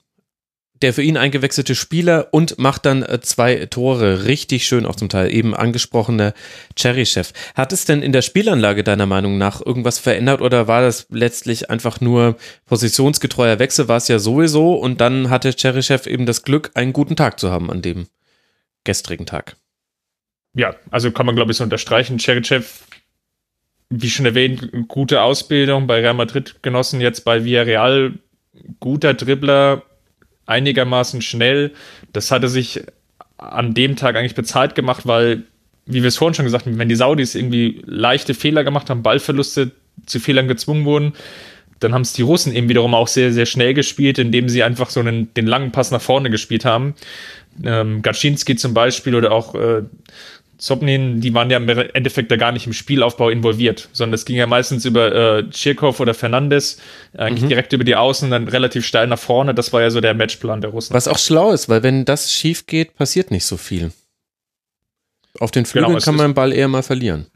der 0.81 0.93
für 0.93 1.01
ihn 1.01 1.17
eingewechselte 1.17 1.75
Spieler 1.75 2.29
und 2.31 2.59
macht 2.59 2.85
dann 2.85 3.03
äh, 3.03 3.19
zwei 3.19 3.65
Tore. 3.65 4.25
Richtig 4.25 4.67
schön 4.67 4.85
auch 4.85 4.95
zum 4.95 5.09
Teil. 5.09 5.33
Eben 5.33 5.53
angesprochener 5.53 6.33
Cherry-Chef. 6.77 7.33
Hat 7.55 7.73
es 7.73 7.83
denn 7.83 8.01
in 8.01 8.13
der 8.13 8.21
Spielanlage 8.21 8.85
deiner 8.85 9.05
Meinung 9.05 9.37
nach 9.37 9.59
irgendwas 9.65 9.99
verändert 9.99 10.41
oder 10.41 10.67
war 10.67 10.81
das 10.81 11.07
letztlich 11.09 11.69
einfach 11.69 11.99
nur 11.99 12.37
positionsgetreuer 12.67 13.59
Wechsel? 13.59 13.89
War 13.89 13.97
es 13.97 14.07
ja 14.07 14.19
sowieso 14.19 14.75
und 14.75 15.01
dann 15.01 15.29
hatte 15.29 15.53
Cherry-Chef 15.53 16.07
eben 16.07 16.25
das 16.25 16.43
Glück, 16.43 16.71
einen 16.73 16.93
guten 16.93 17.17
Tag 17.17 17.37
zu 17.37 17.51
haben 17.51 17.69
an 17.69 17.81
dem 17.81 18.07
gestrigen 18.85 19.25
Tag 19.25 19.57
ja, 20.57 20.75
also 20.89 21.11
kann 21.11 21.27
man, 21.27 21.35
glaube 21.35 21.51
ich, 21.51 21.57
so 21.57 21.63
unterstreichen. 21.63 22.17
Cherichev, 22.17 22.83
wie 23.89 24.09
schon 24.09 24.25
erwähnt, 24.25 24.69
gute 24.87 25.21
Ausbildung 25.21 25.85
bei 25.85 25.99
Real 26.01 26.15
Madrid 26.15 26.55
genossen, 26.63 26.99
jetzt 26.99 27.23
bei 27.23 27.45
Villarreal, 27.45 28.13
guter 28.79 29.13
Dribbler, 29.13 29.83
einigermaßen 30.47 31.21
schnell. 31.21 31.73
Das 32.11 32.31
hatte 32.31 32.49
sich 32.49 32.81
an 33.37 33.75
dem 33.75 33.95
Tag 33.95 34.15
eigentlich 34.15 34.33
bezahlt 34.33 34.73
gemacht, 34.73 35.05
weil, 35.05 35.43
wie 35.85 36.01
wir 36.01 36.07
es 36.07 36.17
vorhin 36.17 36.33
schon 36.33 36.45
gesagt 36.45 36.65
haben, 36.65 36.79
wenn 36.79 36.89
die 36.89 36.95
Saudis 36.95 37.35
irgendwie 37.35 37.83
leichte 37.85 38.33
Fehler 38.33 38.63
gemacht 38.63 38.89
haben, 38.89 39.03
Ballverluste 39.03 39.71
zu 40.07 40.19
Fehlern 40.19 40.47
gezwungen 40.47 40.85
wurden, 40.85 41.13
dann 41.79 41.93
haben 41.93 42.01
es 42.01 42.13
die 42.13 42.23
Russen 42.23 42.55
eben 42.55 42.67
wiederum 42.67 42.95
auch 42.95 43.07
sehr, 43.07 43.31
sehr 43.31 43.45
schnell 43.45 43.75
gespielt, 43.75 44.17
indem 44.17 44.49
sie 44.49 44.63
einfach 44.63 44.89
so 44.89 45.01
einen, 45.01 45.31
den 45.35 45.45
langen 45.45 45.71
Pass 45.71 45.91
nach 45.91 46.01
vorne 46.01 46.31
gespielt 46.31 46.65
haben. 46.65 46.95
Ähm, 47.63 48.01
Gaczynski 48.01 48.55
zum 48.55 48.73
Beispiel 48.73 49.13
oder 49.13 49.31
auch 49.31 49.53
äh, 49.53 49.83
Zobnin, 50.57 51.21
die 51.21 51.33
waren 51.33 51.49
ja 51.51 51.57
im 51.57 51.69
Endeffekt 51.69 52.31
da 52.31 52.35
gar 52.35 52.51
nicht 52.51 52.65
im 52.65 52.73
Spielaufbau 52.73 53.29
involviert, 53.29 53.89
sondern 53.93 54.15
es 54.15 54.25
ging 54.25 54.37
ja 54.37 54.47
meistens 54.47 54.85
über 54.85 55.39
äh, 55.39 55.75
oder 55.99 56.13
Fernandes, 56.13 56.81
eigentlich 57.15 57.43
mhm. 57.43 57.49
direkt 57.49 57.73
über 57.73 57.83
die 57.83 57.95
Außen, 57.95 58.31
dann 58.31 58.47
relativ 58.47 58.85
steil 58.85 59.07
nach 59.07 59.19
vorne. 59.19 59.53
Das 59.53 59.71
war 59.71 59.81
ja 59.81 59.91
so 59.91 60.01
der 60.01 60.15
Matchplan 60.15 60.61
der 60.61 60.71
Russen. 60.71 60.93
Was 60.93 61.07
auch 61.07 61.19
schlau 61.19 61.51
ist, 61.51 61.69
weil 61.69 61.83
wenn 61.83 62.05
das 62.05 62.33
schief 62.33 62.65
geht, 62.65 62.95
passiert 62.95 63.29
nicht 63.29 63.45
so 63.45 63.57
viel. 63.57 63.91
Auf 65.39 65.51
den 65.51 65.65
Flügeln 65.65 65.93
genau, 65.93 66.03
kann 66.03 66.15
man 66.15 66.29
den 66.29 66.33
Ball 66.33 66.51
eher 66.51 66.67
mal 66.67 66.81
verlieren. 66.81 67.27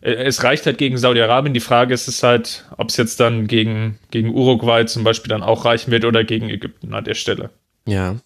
Äh, 0.00 0.12
es 0.12 0.42
reicht 0.42 0.66
halt 0.66 0.78
gegen 0.78 0.98
Saudi-Arabien. 0.98 1.54
Die 1.54 1.60
Frage 1.60 1.94
ist 1.94 2.08
es 2.08 2.22
halt, 2.22 2.64
ob 2.76 2.88
es 2.88 2.96
jetzt 2.96 3.20
dann 3.20 3.46
gegen, 3.46 3.98
gegen 4.10 4.34
Uruguay 4.34 4.84
zum 4.86 5.04
Beispiel 5.04 5.28
dann 5.28 5.42
auch 5.42 5.64
reichen 5.64 5.90
wird 5.90 6.04
oder 6.04 6.24
gegen 6.24 6.50
Ägypten 6.50 6.94
an 6.94 7.04
der 7.04 7.14
Stelle. 7.14 7.50
Ja. 7.86 8.16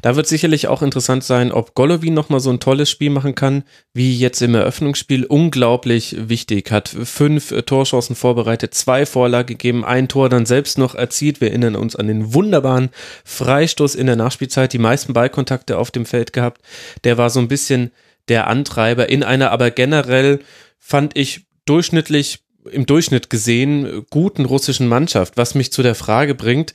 Da 0.00 0.16
wird 0.16 0.26
sicherlich 0.26 0.68
auch 0.68 0.82
interessant 0.82 1.24
sein, 1.24 1.52
ob 1.52 1.74
Golovin 1.74 2.14
nochmal 2.14 2.40
so 2.40 2.50
ein 2.50 2.60
tolles 2.60 2.90
Spiel 2.90 3.10
machen 3.10 3.34
kann, 3.34 3.64
wie 3.92 4.16
jetzt 4.16 4.40
im 4.40 4.54
Eröffnungsspiel. 4.54 5.24
Unglaublich 5.24 6.16
wichtig. 6.18 6.70
Hat 6.70 6.88
fünf 6.88 7.50
äh, 7.50 7.62
Torchancen 7.62 8.16
vorbereitet, 8.16 8.74
zwei 8.74 9.04
Vorlagen 9.04 9.48
gegeben, 9.48 9.84
ein 9.84 10.08
Tor 10.08 10.28
dann 10.28 10.46
selbst 10.46 10.78
noch 10.78 10.94
erzielt. 10.94 11.40
Wir 11.40 11.48
erinnern 11.48 11.76
uns 11.76 11.96
an 11.96 12.06
den 12.06 12.32
wunderbaren 12.32 12.90
Freistoß 13.24 13.94
in 13.94 14.06
der 14.06 14.16
Nachspielzeit, 14.16 14.72
die 14.72 14.78
meisten 14.78 15.12
Ballkontakte 15.12 15.76
auf 15.76 15.90
dem 15.90 16.06
Feld 16.06 16.32
gehabt. 16.32 16.62
Der 17.04 17.18
war 17.18 17.30
so 17.30 17.40
ein 17.40 17.48
bisschen 17.48 17.90
der 18.28 18.46
Antreiber 18.46 19.08
in 19.08 19.22
einer 19.22 19.50
aber 19.50 19.70
generell, 19.70 20.40
fand 20.78 21.16
ich, 21.16 21.46
durchschnittlich, 21.66 22.40
im 22.70 22.86
Durchschnitt 22.86 23.30
gesehen, 23.30 24.06
guten 24.10 24.44
russischen 24.44 24.86
Mannschaft, 24.86 25.36
was 25.36 25.54
mich 25.54 25.72
zu 25.72 25.82
der 25.82 25.94
Frage 25.96 26.34
bringt, 26.34 26.74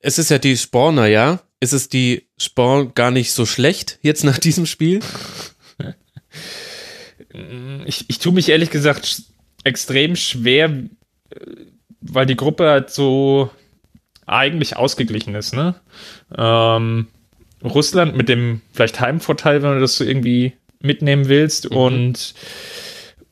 es 0.00 0.18
ist 0.18 0.30
ja 0.30 0.38
die 0.38 0.56
Sporner, 0.56 1.06
ja? 1.06 1.40
Ist 1.60 1.74
es 1.74 1.88
die 1.90 2.26
Sporn 2.38 2.94
gar 2.94 3.10
nicht 3.10 3.32
so 3.32 3.44
schlecht 3.44 3.98
jetzt 4.02 4.24
nach 4.24 4.38
diesem 4.38 4.66
Spiel? 4.66 5.00
Ich, 7.84 8.06
ich 8.08 8.18
tue 8.18 8.32
mich 8.32 8.48
ehrlich 8.48 8.70
gesagt 8.70 9.22
extrem 9.62 10.16
schwer, 10.16 10.72
weil 12.00 12.26
die 12.26 12.36
Gruppe 12.36 12.68
halt 12.68 12.90
so 12.90 13.50
eigentlich 14.26 14.76
ausgeglichen 14.76 15.34
ist, 15.34 15.54
ne? 15.54 15.74
Ähm, 16.36 17.08
Russland 17.62 18.16
mit 18.16 18.28
dem 18.28 18.62
vielleicht 18.72 19.00
Heimvorteil, 19.00 19.62
wenn 19.62 19.74
du 19.74 19.80
das 19.80 19.96
so 19.96 20.04
irgendwie 20.04 20.54
mitnehmen 20.80 21.28
willst, 21.28 21.70
mhm. 21.70 21.76
und 21.76 22.34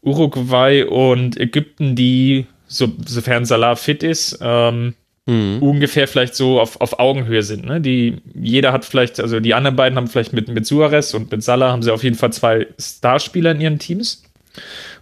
Uruguay 0.02 0.84
und 0.84 1.38
Ägypten, 1.38 1.96
die, 1.96 2.46
so, 2.66 2.92
sofern 3.06 3.46
Salah 3.46 3.76
fit 3.76 4.02
ist, 4.02 4.38
ähm, 4.40 4.94
mhm. 5.28 5.62
ungefähr 5.62 6.08
vielleicht 6.08 6.34
so 6.34 6.60
auf, 6.60 6.80
auf 6.80 6.98
Augenhöhe 6.98 7.42
sind. 7.42 7.66
Ne? 7.66 7.80
Die, 7.80 8.16
jeder 8.34 8.72
hat 8.72 8.84
vielleicht, 8.84 9.20
also 9.20 9.38
die 9.38 9.54
anderen 9.54 9.76
beiden 9.76 9.96
haben 9.96 10.08
vielleicht 10.08 10.32
mit, 10.32 10.48
mit 10.48 10.66
Suarez 10.66 11.14
und 11.14 11.30
mit 11.30 11.44
Salah 11.44 11.70
haben 11.70 11.82
sie 11.82 11.92
auf 11.92 12.02
jeden 12.02 12.16
Fall 12.16 12.32
zwei 12.32 12.66
Starspieler 12.80 13.52
in 13.52 13.60
ihren 13.60 13.78
Teams. 13.78 14.24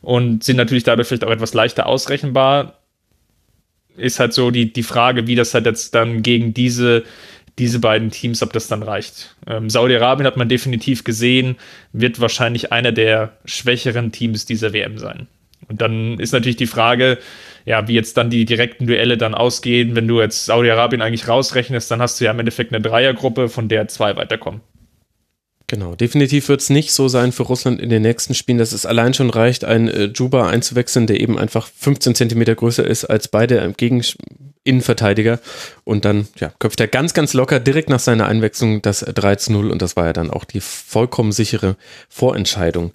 und 0.02 0.44
sind 0.44 0.56
natürlich 0.56 0.84
dadurch 0.84 1.08
vielleicht 1.08 1.24
auch 1.24 1.30
etwas 1.30 1.54
leichter 1.54 1.86
ausrechenbar. 1.86 2.80
Ist 3.96 4.20
halt 4.20 4.34
so 4.34 4.50
die, 4.50 4.72
die 4.72 4.82
Frage, 4.82 5.26
wie 5.26 5.36
das 5.36 5.54
halt 5.54 5.64
jetzt 5.64 5.94
dann 5.94 6.22
gegen 6.22 6.52
diese, 6.52 7.04
diese 7.58 7.78
beiden 7.78 8.10
Teams, 8.10 8.42
ob 8.42 8.52
das 8.52 8.68
dann 8.68 8.82
reicht. 8.82 9.36
Ähm, 9.46 9.70
Saudi-Arabien 9.70 10.26
hat 10.26 10.36
man 10.36 10.48
definitiv 10.48 11.04
gesehen, 11.04 11.56
wird 11.92 12.20
wahrscheinlich 12.20 12.72
einer 12.72 12.92
der 12.92 13.38
schwächeren 13.46 14.12
Teams 14.12 14.44
dieser 14.44 14.74
WM 14.74 14.98
sein. 14.98 15.28
Und 15.68 15.80
dann 15.80 16.18
ist 16.18 16.32
natürlich 16.32 16.56
die 16.56 16.66
Frage, 16.66 17.18
ja, 17.66 17.88
wie 17.88 17.94
jetzt 17.94 18.16
dann 18.16 18.30
die 18.30 18.44
direkten 18.44 18.86
Duelle 18.86 19.18
dann 19.18 19.34
ausgehen. 19.34 19.96
Wenn 19.96 20.08
du 20.08 20.20
jetzt 20.20 20.46
Saudi-Arabien 20.46 21.02
eigentlich 21.02 21.28
rausrechnest, 21.28 21.90
dann 21.90 22.00
hast 22.00 22.20
du 22.20 22.24
ja 22.24 22.30
im 22.30 22.38
Endeffekt 22.38 22.72
eine 22.72 22.80
Dreiergruppe, 22.80 23.48
von 23.48 23.68
der 23.68 23.88
zwei 23.88 24.16
weiterkommen. 24.16 24.60
Genau, 25.66 25.96
definitiv 25.96 26.48
wird 26.48 26.60
es 26.60 26.70
nicht 26.70 26.92
so 26.92 27.08
sein 27.08 27.32
für 27.32 27.42
Russland 27.42 27.80
in 27.80 27.90
den 27.90 28.02
nächsten 28.02 28.34
Spielen, 28.34 28.58
dass 28.58 28.70
es 28.70 28.86
allein 28.86 29.14
schon 29.14 29.30
reicht, 29.30 29.64
einen 29.64 29.88
äh, 29.88 30.04
Juba 30.14 30.48
einzuwechseln, 30.48 31.08
der 31.08 31.20
eben 31.20 31.36
einfach 31.36 31.66
15 31.66 32.14
Zentimeter 32.14 32.54
größer 32.54 32.86
ist 32.86 33.04
als 33.04 33.26
beide 33.26 33.74
gegen 33.76 34.00
Innenverteidiger. 34.62 35.40
Und 35.82 36.04
dann 36.04 36.28
ja, 36.38 36.52
köpft 36.60 36.78
er 36.78 36.86
ganz, 36.86 37.14
ganz 37.14 37.34
locker 37.34 37.58
direkt 37.58 37.88
nach 37.88 37.98
seiner 37.98 38.26
Einwechslung 38.26 38.80
das 38.80 39.00
3 39.00 39.36
zu 39.36 39.52
0 39.52 39.72
und 39.72 39.82
das 39.82 39.96
war 39.96 40.06
ja 40.06 40.12
dann 40.12 40.30
auch 40.30 40.44
die 40.44 40.60
vollkommen 40.60 41.32
sichere 41.32 41.76
Vorentscheidung 42.08 42.92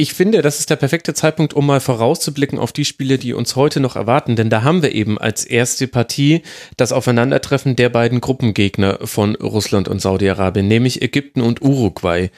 ich 0.00 0.14
finde, 0.14 0.40
das 0.40 0.60
ist 0.60 0.70
der 0.70 0.76
perfekte 0.76 1.12
Zeitpunkt, 1.12 1.52
um 1.52 1.66
mal 1.66 1.78
vorauszublicken 1.78 2.58
auf 2.58 2.72
die 2.72 2.86
Spiele, 2.86 3.18
die 3.18 3.34
uns 3.34 3.54
heute 3.54 3.80
noch 3.80 3.96
erwarten. 3.96 4.34
Denn 4.34 4.48
da 4.48 4.62
haben 4.62 4.80
wir 4.82 4.92
eben 4.92 5.18
als 5.18 5.44
erste 5.44 5.88
Partie 5.88 6.40
das 6.78 6.92
Aufeinandertreffen 6.92 7.76
der 7.76 7.90
beiden 7.90 8.22
Gruppengegner 8.22 9.00
von 9.04 9.34
Russland 9.36 9.88
und 9.88 10.00
Saudi-Arabien, 10.00 10.66
nämlich 10.66 11.02
Ägypten 11.02 11.42
und 11.42 11.60
Uruguay. 11.60 12.30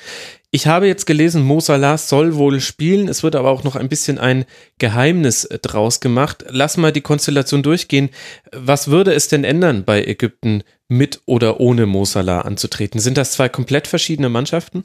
Ich 0.50 0.66
habe 0.66 0.88
jetzt 0.88 1.06
gelesen, 1.06 1.44
Mo 1.44 1.60
Salah 1.60 1.98
soll 1.98 2.34
wohl 2.34 2.60
spielen. 2.60 3.06
Es 3.06 3.22
wird 3.22 3.36
aber 3.36 3.50
auch 3.50 3.62
noch 3.62 3.76
ein 3.76 3.88
bisschen 3.88 4.18
ein 4.18 4.44
Geheimnis 4.78 5.48
draus 5.62 6.00
gemacht. 6.00 6.44
Lass 6.48 6.76
mal 6.76 6.90
die 6.90 7.00
Konstellation 7.00 7.62
durchgehen. 7.62 8.10
Was 8.50 8.88
würde 8.88 9.14
es 9.14 9.28
denn 9.28 9.44
ändern, 9.44 9.84
bei 9.84 10.02
Ägypten 10.02 10.64
mit 10.88 11.20
oder 11.26 11.60
ohne 11.60 11.86
Mo 11.86 12.04
Salah 12.06 12.40
anzutreten? 12.40 12.98
Sind 12.98 13.16
das 13.16 13.30
zwei 13.30 13.48
komplett 13.48 13.86
verschiedene 13.86 14.28
Mannschaften? 14.28 14.84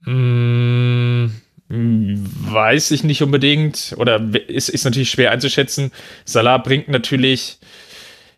Mmh 0.00 1.30
Weiß 1.70 2.92
ich 2.92 3.04
nicht 3.04 3.22
unbedingt 3.22 3.94
oder 3.98 4.26
ist, 4.46 4.70
ist 4.70 4.84
natürlich 4.84 5.10
schwer 5.10 5.32
einzuschätzen. 5.32 5.92
Salah 6.24 6.56
bringt 6.56 6.88
natürlich, 6.88 7.58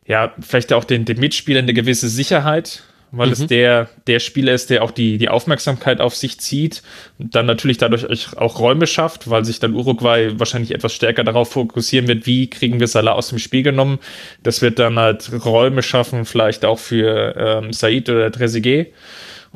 ja, 0.05 0.35
vielleicht 0.41 0.73
auch 0.73 0.83
den, 0.83 1.05
den 1.05 1.21
Mitspielern 1.21 1.63
eine 1.65 1.75
gewisse 1.75 2.09
Sicherheit, 2.09 2.83
weil 3.13 3.29
mhm. 3.29 3.33
es 3.35 3.47
der, 3.47 3.89
der 4.09 4.19
Spieler 4.19 4.53
ist, 4.53 4.71
der 4.71 4.83
auch 4.83 4.91
die, 4.91 5.17
die 5.17 5.29
Aufmerksamkeit 5.29 6.01
auf 6.01 6.17
sich 6.17 6.41
zieht 6.41 6.83
und 7.19 7.37
dann 7.37 7.47
natürlich 7.47 7.79
dadurch 7.79 8.37
auch 8.37 8.59
Räume 8.59 8.89
schafft, 8.89 9.31
weil 9.31 9.45
sich 9.45 9.61
dann 9.61 9.75
Uruguay 9.75 10.33
wahrscheinlich 10.37 10.73
etwas 10.73 10.93
stärker 10.93 11.23
darauf 11.23 11.53
fokussieren 11.53 12.09
wird, 12.09 12.27
wie 12.27 12.51
kriegen 12.51 12.81
wir 12.81 12.89
Salah 12.89 13.13
aus 13.13 13.29
dem 13.29 13.39
Spiel 13.39 13.63
genommen. 13.63 14.01
Das 14.43 14.61
wird 14.61 14.81
dann 14.81 14.99
halt 14.99 15.31
Räume 15.45 15.85
schaffen, 15.85 16.25
vielleicht 16.25 16.65
auch 16.65 16.81
für 16.81 17.37
ähm, 17.37 17.73
Said 17.73 18.09
oder 18.09 18.33
Trezeguet. 18.33 18.93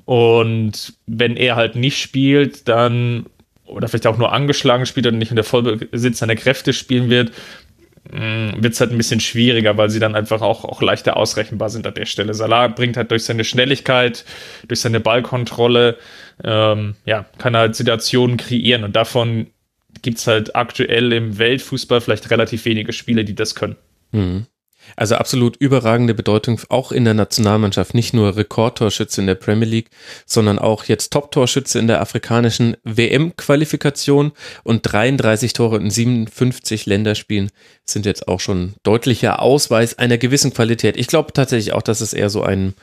Und 0.05 0.95
wenn 1.07 1.37
er 1.37 1.57
halt 1.57 1.77
nicht 1.77 2.01
spielt, 2.01 2.69
dann 2.69 3.27
oder 3.67 3.89
vielleicht 3.89 4.07
auch 4.07 4.19
nur 4.19 4.33
angeschlagen 4.33 4.87
spielt 4.87 5.07
und 5.07 5.19
nicht 5.19 5.31
in 5.31 5.37
der 5.37 5.45
Vollbesitz 5.45 6.19
seiner 6.19 6.37
Kräfte 6.37 6.73
spielen 6.73 7.11
wird, 7.11 7.33
mm, 8.11 8.63
wird 8.63 8.75
es 8.75 8.81
halt 8.81 8.91
ein 8.91 8.99
bisschen 8.99 9.21
schwieriger, 9.21 9.77
weil 9.77 9.91
sie 9.91 10.01
dann 10.01 10.15
einfach 10.15 10.43
auch, 10.43 10.65
auch 10.65 10.83
leichter 10.83 11.17
ausrechenbar 11.17 11.71
sind 11.71 11.87
an 11.87 11.95
der 11.95 12.07
Stelle. 12.07 12.35
Salah 12.35 12.69
bringt 12.69 12.97
halt 12.97 13.11
durch 13.11 13.25
seine 13.25 13.45
Schnelligkeit, 13.45 14.25
durch 14.69 14.81
seine 14.81 15.01
Ballkontrolle, 15.01 15.97
ähm, 16.43 16.97
ja, 17.05 17.25
kann 17.39 17.57
halt 17.57 17.77
Situationen 17.77 18.37
kreieren 18.37 18.85
und 18.85 18.97
davon 18.97 19.49
gibt 20.03 20.19
es 20.19 20.27
halt 20.27 20.55
aktuell 20.57 21.13
im 21.13 21.39
Weltfußball 21.39 22.01
vielleicht 22.01 22.31
relativ 22.31 22.65
wenige 22.65 22.93
Spiele, 22.93 23.25
die 23.25 23.35
das 23.35 23.55
können. 23.55 23.77
Mhm. 24.13 24.47
Also 24.97 25.17
absolut 25.17 25.57
überragende 25.57 26.15
Bedeutung 26.15 26.61
auch 26.69 26.93
in 26.93 27.05
der 27.05 27.15
Nationalmannschaft. 27.15 27.95
Nicht 27.95 28.15
nur 28.15 28.37
Rekordtorschütze 28.37 29.21
in 29.21 29.27
der 29.27 29.35
Premier 29.35 29.69
League, 29.69 29.91
sondern 30.27 30.59
auch 30.59 30.85
jetzt 30.85 31.13
Top-Torschütze 31.13 31.79
in 31.79 31.87
der 31.87 32.01
afrikanischen 32.01 32.77
WM-Qualifikation 32.85 34.33
und 34.63 34.83
33 34.83 35.53
Tore 35.53 35.79
in 35.79 35.91
57 35.91 36.87
Länderspielen 36.87 37.51
sind 37.85 38.07
jetzt 38.07 38.29
auch 38.29 38.41
schon 38.41 38.75
deutlicher 38.83 39.41
Ausweis 39.41 39.99
einer 39.99 40.19
gewissen 40.19 40.53
Qualität. 40.53 40.97
Ich 40.97 41.07
glaube 41.07 41.33
tatsächlich 41.33 41.73
auch, 41.73 41.83
dass 41.83 42.01
es 42.01 42.13
eher 42.13 42.31
so 42.31 42.43
ein 42.43 42.75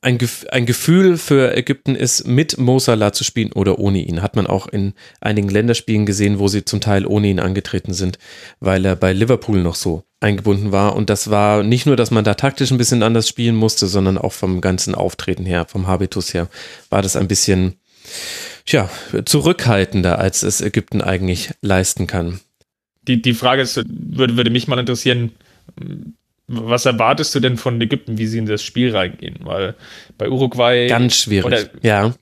ein, 0.00 0.18
ein 0.50 0.66
Gefühl 0.66 1.16
für 1.16 1.56
Ägypten 1.56 1.94
ist, 1.94 2.26
mit 2.26 2.58
Mo 2.58 2.78
Salah 2.78 3.12
zu 3.12 3.24
spielen 3.24 3.52
oder 3.52 3.78
ohne 3.78 4.00
ihn. 4.00 4.22
Hat 4.22 4.36
man 4.36 4.46
auch 4.46 4.66
in 4.66 4.94
einigen 5.20 5.48
Länderspielen 5.48 6.06
gesehen, 6.06 6.38
wo 6.38 6.48
sie 6.48 6.64
zum 6.64 6.80
Teil 6.80 7.06
ohne 7.06 7.28
ihn 7.28 7.40
angetreten 7.40 7.94
sind, 7.94 8.18
weil 8.58 8.84
er 8.84 8.96
bei 8.96 9.12
Liverpool 9.12 9.62
noch 9.62 9.76
so 9.76 10.04
eingebunden 10.20 10.72
war. 10.72 10.96
Und 10.96 11.10
das 11.10 11.30
war 11.30 11.62
nicht 11.62 11.86
nur, 11.86 11.96
dass 11.96 12.10
man 12.10 12.24
da 12.24 12.34
taktisch 12.34 12.70
ein 12.70 12.78
bisschen 12.78 13.02
anders 13.02 13.28
spielen 13.28 13.56
musste, 13.56 13.86
sondern 13.86 14.18
auch 14.18 14.32
vom 14.32 14.60
ganzen 14.60 14.94
Auftreten 14.94 15.44
her, 15.44 15.66
vom 15.68 15.86
Habitus 15.86 16.34
her, 16.34 16.48
war 16.90 17.02
das 17.02 17.16
ein 17.16 17.28
bisschen, 17.28 17.74
tja, 18.64 18.90
zurückhaltender, 19.24 20.18
als 20.18 20.42
es 20.42 20.60
Ägypten 20.60 21.00
eigentlich 21.00 21.50
leisten 21.60 22.06
kann. 22.06 22.40
Die, 23.02 23.20
die 23.20 23.34
Frage 23.34 23.62
ist, 23.62 23.76
würde, 23.76 24.36
würde 24.36 24.50
mich 24.50 24.68
mal 24.68 24.78
interessieren, 24.78 25.32
was 26.48 26.86
erwartest 26.86 27.34
du 27.34 27.40
denn 27.40 27.56
von 27.56 27.80
Ägypten, 27.80 28.18
wie 28.18 28.26
sie 28.26 28.38
in 28.38 28.46
das 28.46 28.62
Spiel 28.62 28.94
reingehen? 28.94 29.36
Weil 29.42 29.74
bei 30.18 30.28
Uruguay. 30.28 30.86
Ganz 30.88 31.16
schwierig. 31.16 31.44
Oder, 31.44 31.60
ja. 31.82 32.14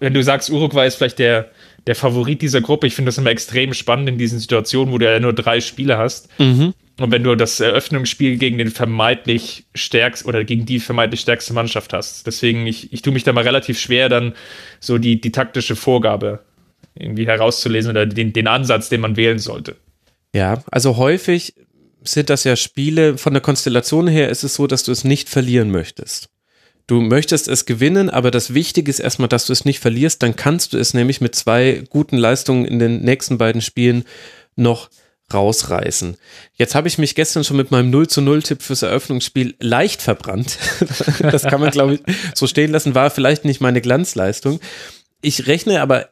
Wenn 0.00 0.14
du 0.14 0.22
sagst, 0.22 0.50
Uruguay 0.50 0.86
ist 0.86 0.96
vielleicht 0.96 1.18
der, 1.18 1.50
der 1.86 1.94
Favorit 1.94 2.40
dieser 2.42 2.60
Gruppe, 2.60 2.86
ich 2.86 2.94
finde 2.94 3.08
das 3.08 3.18
immer 3.18 3.30
extrem 3.30 3.74
spannend 3.74 4.08
in 4.08 4.18
diesen 4.18 4.38
Situationen, 4.38 4.92
wo 4.92 4.98
du 4.98 5.10
ja 5.10 5.20
nur 5.20 5.32
drei 5.32 5.60
Spiele 5.60 5.98
hast. 5.98 6.28
Mhm. 6.38 6.74
Und 7.00 7.10
wenn 7.10 7.24
du 7.24 7.34
das 7.34 7.58
Eröffnungsspiel 7.58 8.36
gegen 8.36 8.56
den 8.56 8.70
vermeintlich 8.70 9.64
stärksten 9.74 10.28
oder 10.28 10.44
gegen 10.44 10.64
die 10.64 10.78
vermeintlich 10.78 11.20
stärkste 11.20 11.52
Mannschaft 11.52 11.92
hast. 11.92 12.26
Deswegen, 12.26 12.66
ich, 12.66 12.92
ich 12.92 13.02
tue 13.02 13.12
mich 13.12 13.24
da 13.24 13.32
mal 13.32 13.42
relativ 13.42 13.80
schwer, 13.80 14.08
dann 14.08 14.34
so 14.78 14.98
die, 14.98 15.20
die 15.20 15.32
taktische 15.32 15.74
Vorgabe 15.74 16.44
irgendwie 16.94 17.26
herauszulesen 17.26 17.90
oder 17.90 18.06
den, 18.06 18.32
den 18.32 18.46
Ansatz, 18.46 18.88
den 18.88 19.00
man 19.00 19.16
wählen 19.16 19.40
sollte. 19.40 19.76
Ja, 20.34 20.62
also 20.70 20.96
häufig 20.96 21.54
sind 22.04 22.30
das 22.30 22.44
ja 22.44 22.56
Spiele, 22.56 23.18
von 23.18 23.32
der 23.32 23.42
Konstellation 23.42 24.06
her 24.06 24.28
ist 24.28 24.44
es 24.44 24.54
so, 24.54 24.66
dass 24.66 24.82
du 24.82 24.92
es 24.92 25.04
nicht 25.04 25.28
verlieren 25.28 25.70
möchtest. 25.70 26.28
Du 26.86 27.00
möchtest 27.00 27.48
es 27.48 27.64
gewinnen, 27.64 28.10
aber 28.10 28.30
das 28.30 28.52
Wichtige 28.52 28.90
ist 28.90 29.00
erstmal, 29.00 29.28
dass 29.28 29.46
du 29.46 29.52
es 29.54 29.64
nicht 29.64 29.80
verlierst. 29.80 30.22
Dann 30.22 30.36
kannst 30.36 30.74
du 30.74 30.78
es 30.78 30.92
nämlich 30.92 31.22
mit 31.22 31.34
zwei 31.34 31.84
guten 31.88 32.18
Leistungen 32.18 32.66
in 32.66 32.78
den 32.78 33.00
nächsten 33.02 33.38
beiden 33.38 33.62
Spielen 33.62 34.04
noch 34.54 34.90
rausreißen. 35.32 36.18
Jetzt 36.54 36.74
habe 36.74 36.88
ich 36.88 36.98
mich 36.98 37.14
gestern 37.14 37.42
schon 37.42 37.56
mit 37.56 37.70
meinem 37.70 37.88
0 37.88 38.08
zu 38.08 38.20
0 38.20 38.42
Tipp 38.42 38.60
fürs 38.60 38.82
Eröffnungsspiel 38.82 39.54
leicht 39.60 40.02
verbrannt. 40.02 40.58
das 41.20 41.44
kann 41.44 41.60
man, 41.60 41.70
glaube 41.70 41.94
ich, 41.94 42.00
so 42.34 42.46
stehen 42.46 42.70
lassen. 42.70 42.94
War 42.94 43.10
vielleicht 43.10 43.46
nicht 43.46 43.62
meine 43.62 43.80
Glanzleistung. 43.80 44.60
Ich 45.22 45.46
rechne 45.46 45.80
aber 45.80 46.10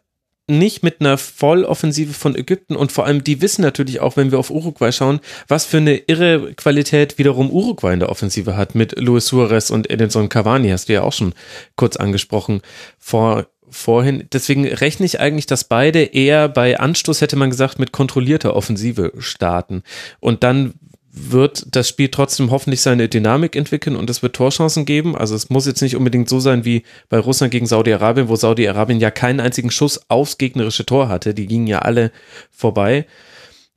nicht 0.48 0.82
mit 0.82 1.00
einer 1.00 1.18
Volloffensive 1.18 2.12
von 2.12 2.34
Ägypten 2.34 2.76
und 2.76 2.92
vor 2.92 3.06
allem 3.06 3.22
die 3.22 3.40
wissen 3.40 3.62
natürlich 3.62 4.00
auch, 4.00 4.16
wenn 4.16 4.32
wir 4.32 4.38
auf 4.38 4.50
Uruguay 4.50 4.90
schauen, 4.90 5.20
was 5.48 5.64
für 5.64 5.76
eine 5.76 5.96
irre 5.96 6.52
Qualität 6.54 7.18
wiederum 7.18 7.50
Uruguay 7.50 7.94
in 7.94 8.00
der 8.00 8.08
Offensive 8.08 8.56
hat 8.56 8.74
mit 8.74 8.98
Luis 8.98 9.26
Suarez 9.26 9.70
und 9.70 9.90
Edinson 9.90 10.28
Cavani, 10.28 10.70
hast 10.70 10.88
du 10.88 10.94
ja 10.94 11.02
auch 11.02 11.12
schon 11.12 11.34
kurz 11.76 11.96
angesprochen 11.96 12.60
vor, 12.98 13.46
vorhin. 13.70 14.28
Deswegen 14.32 14.66
rechne 14.66 15.06
ich 15.06 15.20
eigentlich, 15.20 15.46
dass 15.46 15.64
beide 15.64 16.02
eher 16.02 16.48
bei 16.48 16.78
Anstoß, 16.78 17.20
hätte 17.20 17.36
man 17.36 17.50
gesagt, 17.50 17.78
mit 17.78 17.92
kontrollierter 17.92 18.54
Offensive 18.54 19.12
starten 19.18 19.82
und 20.20 20.42
dann 20.42 20.74
wird 21.12 21.76
das 21.76 21.88
Spiel 21.88 22.08
trotzdem 22.08 22.50
hoffentlich 22.50 22.80
seine 22.80 23.08
Dynamik 23.08 23.54
entwickeln 23.54 23.96
und 23.96 24.08
es 24.08 24.22
wird 24.22 24.34
Torchancen 24.34 24.86
geben. 24.86 25.14
Also 25.14 25.34
es 25.34 25.50
muss 25.50 25.66
jetzt 25.66 25.82
nicht 25.82 25.94
unbedingt 25.94 26.28
so 26.28 26.40
sein 26.40 26.64
wie 26.64 26.84
bei 27.10 27.18
Russland 27.18 27.52
gegen 27.52 27.66
Saudi-Arabien, 27.66 28.28
wo 28.28 28.36
Saudi-Arabien 28.36 28.98
ja 28.98 29.10
keinen 29.10 29.40
einzigen 29.40 29.70
Schuss 29.70 30.08
aufs 30.08 30.38
gegnerische 30.38 30.86
Tor 30.86 31.08
hatte. 31.08 31.34
Die 31.34 31.46
gingen 31.46 31.66
ja 31.66 31.80
alle 31.80 32.12
vorbei. 32.50 33.06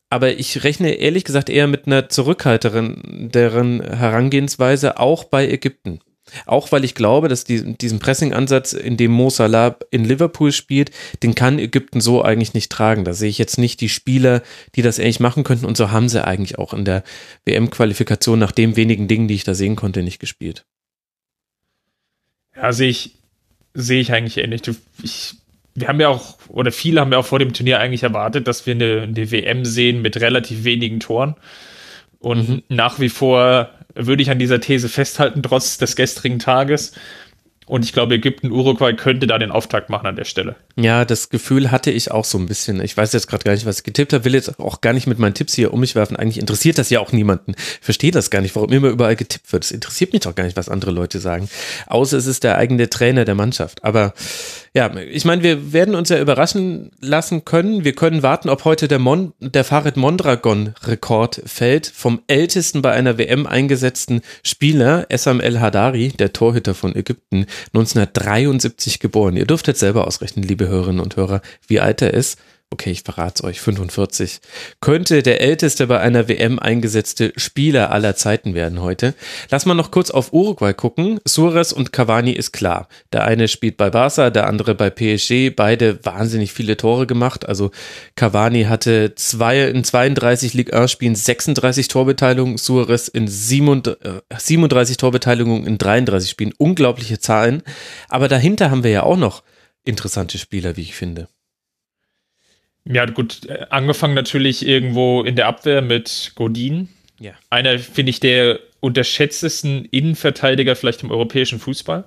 Aber 0.10 0.32
ich 0.32 0.64
rechne 0.64 0.94
ehrlich 0.94 1.26
gesagt 1.26 1.50
eher 1.50 1.68
mit 1.68 1.88
einer 1.88 2.08
zurückhalteren 2.08 3.30
deren 3.34 3.82
Herangehensweise 3.82 4.98
auch 4.98 5.26
bei 5.26 5.46
Ägypten. 5.50 6.00
Auch 6.46 6.72
weil 6.72 6.84
ich 6.84 6.96
glaube, 6.96 7.28
dass 7.28 7.44
die, 7.44 7.78
diesen 7.78 8.00
Pressing-Ansatz, 8.00 8.74
in 8.74 8.98
dem 8.98 9.12
Mo 9.12 9.30
Salah 9.30 9.78
in 9.92 10.06
Liverpool 10.06 10.52
spielt, 10.52 10.92
den 11.24 11.36
kann 11.36 11.60
Ägypten 11.60 12.02
so 12.02 12.22
eigentlich 12.22 12.54
nicht 12.54 12.72
tragen. 12.72 13.06
Da 13.06 13.14
sehe 13.14 13.30
ich 13.30 13.38
jetzt 13.38 13.58
nicht 13.58 13.82
die 13.82 13.90
Spieler, 13.90 14.42
die 14.76 14.82
das 14.82 15.00
ähnlich 15.00 15.20
machen 15.20 15.44
könnten. 15.44 15.66
Und 15.66 15.78
so 15.78 15.92
haben 15.92 16.10
sie 16.10 16.26
eigentlich 16.26 16.58
auch 16.58 16.74
in 16.74 16.86
der 16.86 17.04
WM-Qualifikation 17.46 18.40
nach 18.40 18.52
den 18.52 18.76
wenigen 18.76 19.08
Dingen, 19.08 19.28
die 19.28 19.36
ich 19.36 19.44
da 19.44 19.54
sehen 19.54 19.76
konnte, 19.76 20.04
nicht 20.04 20.20
gespielt. 20.20 20.66
Ja, 22.56 22.72
sehe 22.72 22.90
ich, 22.90 23.16
sehe 23.74 24.02
ich 24.02 24.14
eigentlich 24.14 24.38
ähnlich. 24.38 24.62
Ich, 25.04 25.36
wir 25.74 25.88
haben 25.88 26.00
ja 26.00 26.08
auch, 26.10 26.38
oder 26.48 26.72
viele 26.72 27.02
haben 27.02 27.12
ja 27.12 27.18
auch 27.18 27.26
vor 27.26 27.40
dem 27.40 27.54
Turnier 27.54 27.80
eigentlich 27.80 28.04
erwartet, 28.04 28.48
dass 28.48 28.66
wir 28.66 28.76
eine, 28.76 29.02
eine 29.04 29.32
WM 29.32 29.66
sehen 29.66 30.02
mit 30.02 30.20
relativ 30.22 30.64
wenigen 30.64 31.00
Toren. 31.00 31.36
Und 32.20 32.50
mhm. 32.50 32.64
nach 32.70 33.00
wie 33.00 33.10
vor 33.10 33.70
würde 33.96 34.22
ich 34.22 34.30
an 34.30 34.40
dieser 34.40 34.60
These 34.60 34.90
festhalten, 34.90 35.42
trotz 35.42 35.78
des 35.78 35.96
gestrigen 35.96 36.40
Tages. 36.40 36.94
Und 37.68 37.84
ich 37.84 37.94
glaube, 37.94 38.16
Ägypten, 38.16 38.52
Uruguay 38.52 38.94
könnte 38.94 39.26
da 39.26 39.40
den 39.40 39.50
Auftakt 39.50 39.90
machen 39.90 40.06
an 40.06 40.16
der 40.16 40.26
Stelle. 40.26 40.56
Ja, 40.76 41.04
das 41.04 41.30
Gefühl 41.30 41.72
hatte 41.72 41.90
ich 41.90 42.12
auch 42.12 42.26
so 42.26 42.38
ein 42.38 42.46
bisschen. 42.46 42.80
Ich 42.80 42.96
weiß 42.96 43.12
jetzt 43.14 43.28
gerade 43.28 43.44
gar 43.44 43.54
nicht, 43.54 43.66
was 43.66 43.80
ich 43.80 43.84
getippt 43.84 44.14
habe, 44.14 44.24
will 44.24 44.36
jetzt 44.36 44.60
auch 44.60 44.82
gar 44.82 44.94
nicht 44.94 45.08
mit 45.08 45.18
meinen 45.18 45.34
Tipps 45.34 45.56
hier 45.56 45.74
um 45.74 45.80
mich 45.80 45.96
werfen. 45.96 46.16
Eigentlich 46.16 46.38
interessiert 46.38 46.78
das 46.78 46.92
ja 46.92 47.00
auch 47.00 47.12
niemanden. 47.12 47.56
Ich 47.58 47.80
verstehe 47.86 48.12
das 48.12 48.30
gar 48.30 48.42
nicht, 48.42 48.56
warum 48.56 48.72
immer 48.72 48.90
überall 48.90 49.16
getippt 49.16 49.52
wird. 49.52 49.64
Es 49.64 49.72
interessiert 49.72 50.14
mich 50.14 50.22
doch 50.22 50.36
gar 50.36 50.44
nicht, 50.44 50.58
was 50.58 50.70
andere 50.70 50.92
Leute 50.92 51.18
sagen. 51.18 51.50
Außer 51.88 52.18
es 52.18 52.28
ist 52.28 52.44
der 52.44 52.60
eigene 52.60 52.88
Trainer 52.88 53.26
der 53.26 53.36
Mannschaft. 53.36 53.84
Aber 53.84 54.14
ja, 54.76 54.94
ich 54.94 55.24
meine, 55.24 55.42
wir 55.42 55.72
werden 55.72 55.96
uns 55.96 56.10
ja 56.10 56.20
überraschen 56.20 56.92
lassen 57.00 57.46
können. 57.46 57.86
Wir 57.86 57.96
können 57.96 58.24
warten, 58.24 58.50
ob 58.50 58.66
heute 58.66 58.90
der, 58.90 59.00
Mon 59.00 59.32
der 59.40 59.64
Farid 59.64 59.96
Mondragon-Rekord 59.96 61.42
fällt 61.46 61.88
vom 61.88 62.22
ältesten 62.28 62.82
bei 62.82 62.92
einer 62.92 63.18
WM 63.18 63.48
eingesetzten 63.48 64.20
Spieler, 64.44 65.06
Essam 65.08 65.40
El 65.40 65.62
Hadari, 65.62 66.10
der 66.10 66.34
Torhüter 66.34 66.74
von 66.74 66.94
Ägypten, 66.94 67.46
1973 67.68 69.00
geboren. 69.00 69.38
Ihr 69.38 69.46
dürft 69.46 69.68
jetzt 69.70 69.80
selber 69.80 70.08
ausrechnen, 70.08 70.44
liebe 70.44 70.68
Hörerinnen 70.68 71.00
und 71.00 71.16
Hörer, 71.16 71.42
wie 71.68 71.80
alt 71.80 72.02
er 72.02 72.14
ist 72.14 72.38
okay, 72.72 72.92
ich 72.92 73.04
verrate 73.04 73.36
es 73.36 73.44
euch, 73.44 73.62
45, 73.62 74.42
könnte 74.82 75.24
der 75.24 75.40
älteste 75.40 75.88
bei 75.88 76.00
einer 76.00 76.28
WM 76.28 76.60
eingesetzte 76.60 77.32
Spieler 77.38 77.92
aller 77.92 78.16
Zeiten 78.18 78.54
werden 78.54 78.82
heute. 78.82 79.14
Lass 79.50 79.66
mal 79.66 79.76
noch 79.76 79.92
kurz 79.92 80.12
auf 80.12 80.34
Uruguay 80.34 80.74
gucken. 80.74 81.20
Suarez 81.26 81.72
und 81.72 81.94
Cavani 81.94 82.32
ist 82.32 82.52
klar. 82.52 82.90
Der 83.14 83.24
eine 83.24 83.48
spielt 83.48 83.78
bei 83.78 83.90
Barca, 83.90 84.30
der 84.30 84.48
andere 84.48 84.76
bei 84.76 84.90
PSG. 84.90 85.56
Beide 85.56 86.04
wahnsinnig 86.04 86.52
viele 86.52 86.76
Tore 86.76 87.08
gemacht. 87.08 87.48
Also 87.48 87.72
Cavani 88.16 88.64
hatte 88.64 89.16
zwei, 89.16 89.68
in 89.68 89.84
32 89.84 90.54
Ligue 90.54 90.78
1 90.78 90.92
Spielen 90.92 91.16
36 91.16 91.88
Torbeteiligungen, 91.88 92.58
Suarez 92.58 93.08
in 93.08 93.28
37 93.28 94.98
Torbeteiligungen 94.98 95.66
in 95.66 95.78
33 95.78 96.30
Spielen. 96.30 96.54
Unglaubliche 96.58 97.20
Zahlen. 97.20 97.64
Aber 98.10 98.28
dahinter 98.28 98.70
haben 98.70 98.84
wir 98.84 98.92
ja 98.92 99.04
auch 99.04 99.18
noch 99.18 99.44
interessante 99.86 100.38
Spieler, 100.38 100.76
wie 100.76 100.82
ich 100.82 100.96
finde. 100.96 101.28
Ja, 102.88 103.06
gut, 103.06 103.46
äh, 103.48 103.66
angefangen 103.70 104.14
natürlich 104.14 104.66
irgendwo 104.66 105.24
in 105.24 105.36
der 105.36 105.48
Abwehr 105.48 105.82
mit 105.82 106.34
Godin. 106.36 106.90
Ja. 107.20 107.32
Einer, 107.50 107.80
finde 107.80 108.12
ich, 108.12 108.20
der 108.20 108.60
unterschätztesten 108.80 109.86
Innenverteidiger 109.86 110.76
vielleicht 110.76 111.02
im 111.02 111.12
europäischen 111.12 111.60
Fußball, 111.60 112.06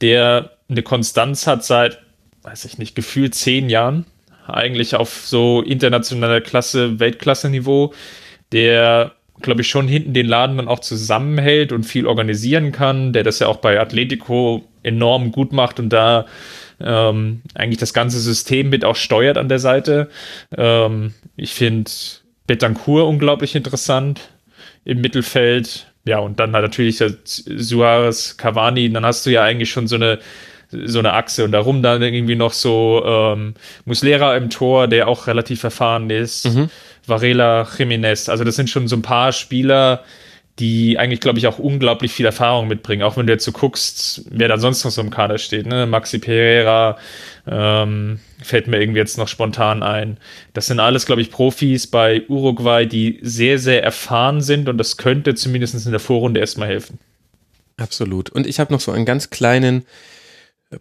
der 0.00 0.52
eine 0.70 0.82
Konstanz 0.82 1.46
hat 1.46 1.64
seit, 1.64 2.00
weiß 2.42 2.64
ich 2.64 2.78
nicht, 2.78 2.94
gefühlt 2.94 3.34
zehn 3.34 3.68
Jahren, 3.68 4.06
eigentlich 4.46 4.96
auf 4.96 5.26
so 5.26 5.60
internationaler 5.60 6.40
Klasse, 6.40 6.98
Weltklasse-Niveau, 6.98 7.92
der, 8.52 9.12
glaube 9.42 9.60
ich, 9.60 9.68
schon 9.68 9.86
hinten 9.86 10.14
den 10.14 10.26
Laden 10.26 10.56
dann 10.56 10.68
auch 10.68 10.80
zusammenhält 10.80 11.72
und 11.72 11.84
viel 11.84 12.06
organisieren 12.06 12.72
kann, 12.72 13.12
der 13.12 13.24
das 13.24 13.38
ja 13.38 13.48
auch 13.48 13.58
bei 13.58 13.78
Atletico 13.78 14.64
enorm 14.82 15.30
gut 15.30 15.52
macht 15.52 15.78
und 15.78 15.90
da 15.90 16.26
ähm, 16.84 17.42
eigentlich 17.54 17.78
das 17.78 17.94
ganze 17.94 18.20
System 18.20 18.70
mit 18.70 18.84
auch 18.84 18.96
steuert 18.96 19.38
an 19.38 19.48
der 19.48 19.58
Seite. 19.58 20.08
Ähm, 20.56 21.14
ich 21.36 21.54
finde 21.54 21.90
Betancourt 22.46 23.06
unglaublich 23.06 23.54
interessant 23.54 24.20
im 24.84 25.00
Mittelfeld. 25.00 25.86
Ja, 26.04 26.18
und 26.18 26.40
dann 26.40 26.52
halt 26.52 26.64
natürlich 26.64 27.02
Suarez, 27.24 28.36
Cavani, 28.36 28.92
dann 28.92 29.06
hast 29.06 29.24
du 29.24 29.30
ja 29.30 29.42
eigentlich 29.44 29.70
schon 29.70 29.86
so 29.86 29.96
eine 29.96 30.18
so 30.72 31.00
eine 31.00 31.12
Achse 31.12 31.44
und 31.44 31.52
darum 31.52 31.82
dann 31.82 32.02
irgendwie 32.02 32.34
noch 32.34 32.54
so 32.54 33.02
ähm, 33.04 33.54
Muslera 33.84 34.36
im 34.36 34.48
Tor, 34.48 34.88
der 34.88 35.06
auch 35.06 35.26
relativ 35.26 35.62
erfahren 35.64 36.08
ist, 36.08 36.46
mhm. 36.46 36.70
Varela, 37.06 37.64
Jiménez, 37.64 38.30
also 38.30 38.42
das 38.42 38.56
sind 38.56 38.70
schon 38.70 38.88
so 38.88 38.96
ein 38.96 39.02
paar 39.02 39.32
Spieler, 39.32 40.02
die 40.58 40.98
eigentlich, 40.98 41.20
glaube 41.20 41.38
ich, 41.38 41.46
auch 41.46 41.58
unglaublich 41.58 42.12
viel 42.12 42.26
Erfahrung 42.26 42.68
mitbringen. 42.68 43.02
Auch 43.02 43.16
wenn 43.16 43.26
du 43.26 43.32
jetzt 43.32 43.44
so 43.44 43.52
guckst, 43.52 44.26
wer 44.30 44.48
da 44.48 44.58
sonst 44.58 44.84
noch 44.84 44.90
so 44.90 45.00
im 45.00 45.10
Kader 45.10 45.38
steht. 45.38 45.66
Ne? 45.66 45.86
Maxi 45.86 46.18
Pereira 46.18 46.98
ähm, 47.46 48.20
fällt 48.42 48.66
mir 48.66 48.80
irgendwie 48.80 48.98
jetzt 48.98 49.16
noch 49.16 49.28
spontan 49.28 49.82
ein. 49.82 50.18
Das 50.52 50.66
sind 50.66 50.78
alles, 50.78 51.06
glaube 51.06 51.22
ich, 51.22 51.30
Profis 51.30 51.86
bei 51.86 52.22
Uruguay, 52.28 52.86
die 52.86 53.18
sehr, 53.22 53.58
sehr 53.58 53.82
erfahren 53.82 54.42
sind 54.42 54.68
und 54.68 54.76
das 54.76 54.98
könnte 54.98 55.34
zumindest 55.34 55.86
in 55.86 55.90
der 55.90 56.00
Vorrunde 56.00 56.40
erstmal 56.40 56.68
helfen. 56.68 56.98
Absolut. 57.78 58.28
Und 58.28 58.46
ich 58.46 58.60
habe 58.60 58.72
noch 58.72 58.80
so 58.80 58.92
einen 58.92 59.06
ganz 59.06 59.30
kleinen 59.30 59.86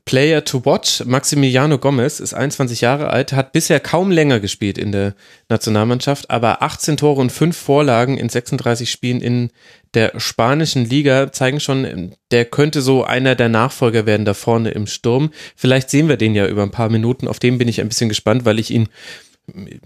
Player 0.06 0.44
to 0.44 0.66
watch. 0.66 1.04
Maximiliano 1.06 1.78
Gomez 1.78 2.20
ist 2.20 2.34
21 2.34 2.82
Jahre 2.82 3.10
alt, 3.10 3.34
hat 3.34 3.52
bisher 3.52 3.80
kaum 3.80 4.12
länger 4.12 4.40
gespielt 4.40 4.78
in 4.78 4.92
der 4.92 5.16
Nationalmannschaft, 5.50 6.30
aber 6.30 6.62
18 6.62 6.98
Tore 6.98 7.20
und 7.20 7.32
5 7.32 7.56
Vorlagen 7.56 8.18
in 8.18 8.30
36 8.30 8.90
Spielen 8.90 9.22
in 9.22 9.50
der 9.94 10.20
spanischen 10.20 10.86
Liga 10.86 11.32
zeigen 11.32 11.60
schon, 11.60 12.16
der 12.32 12.46
könnte 12.46 12.82
so 12.82 13.04
einer 13.04 13.36
der 13.36 13.50
Nachfolger 13.50 14.06
werden 14.06 14.26
da 14.26 14.34
vorne 14.34 14.72
im 14.72 14.88
Sturm. 14.88 15.32
Vielleicht 15.56 15.90
sehen 15.90 16.08
wir 16.08 16.18
den 16.18 16.36
ja 16.36 16.48
über 16.48 16.64
ein 16.64 16.72
paar 16.72 16.90
Minuten. 16.90 17.28
Auf 17.28 17.40
den 17.40 17.58
bin 17.58 17.68
ich 17.68 17.82
ein 17.82 17.90
bisschen 17.90 18.10
gespannt, 18.10 18.46
weil 18.46 18.60
ich 18.60 18.72
ihn 18.72 18.88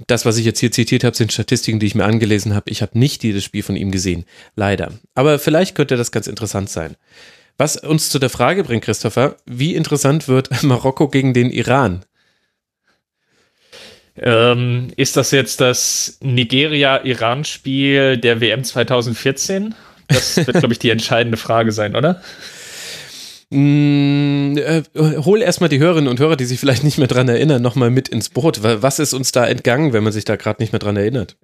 das, 0.07 0.25
was 0.25 0.37
ich 0.37 0.45
jetzt 0.45 0.59
hier 0.59 0.71
zitiert 0.71 1.03
habe, 1.03 1.15
sind 1.15 1.33
Statistiken, 1.33 1.79
die 1.79 1.87
ich 1.87 1.95
mir 1.95 2.05
angelesen 2.05 2.53
habe. 2.53 2.69
Ich 2.69 2.81
habe 2.81 2.99
nicht 2.99 3.23
dieses 3.23 3.43
Spiel 3.43 3.63
von 3.63 3.75
ihm 3.75 3.91
gesehen. 3.91 4.25
Leider. 4.55 4.91
Aber 5.15 5.39
vielleicht 5.39 5.75
könnte 5.75 5.97
das 5.97 6.11
ganz 6.11 6.27
interessant 6.27 6.69
sein. 6.69 6.95
Was 7.57 7.77
uns 7.77 8.09
zu 8.09 8.19
der 8.19 8.29
Frage 8.29 8.63
bringt, 8.63 8.83
Christopher, 8.83 9.37
wie 9.45 9.75
interessant 9.75 10.27
wird 10.27 10.49
Marokko 10.63 11.07
gegen 11.07 11.33
den 11.33 11.49
Iran? 11.51 12.03
Ähm, 14.17 14.91
ist 14.95 15.17
das 15.17 15.31
jetzt 15.31 15.59
das 15.59 16.17
Nigeria-Iran-Spiel 16.21 18.17
der 18.17 18.39
WM 18.39 18.63
2014? 18.63 19.75
Das 20.07 20.37
wird, 20.37 20.59
glaube 20.59 20.73
ich, 20.73 20.79
die 20.79 20.89
entscheidende 20.89 21.37
Frage 21.37 21.71
sein, 21.71 21.95
oder? 21.95 22.21
Mm, 23.49 24.57
äh, 24.57 24.83
hol 24.95 25.41
erstmal 25.41 25.69
die 25.69 25.79
Hörerinnen 25.79 26.09
und 26.09 26.19
Hörer, 26.19 26.35
die 26.35 26.45
sich 26.45 26.59
vielleicht 26.59 26.83
nicht 26.83 26.97
mehr 26.97 27.07
dran 27.07 27.27
erinnern, 27.27 27.61
nochmal 27.61 27.89
mit 27.89 28.07
ins 28.07 28.29
Boot. 28.29 28.61
Was 28.63 28.99
ist 28.99 29.13
uns 29.13 29.31
da 29.31 29.45
entgangen, 29.45 29.93
wenn 29.93 30.03
man 30.03 30.13
sich 30.13 30.25
da 30.25 30.35
gerade 30.35 30.61
nicht 30.61 30.71
mehr 30.71 30.79
dran 30.79 30.97
erinnert? 30.97 31.37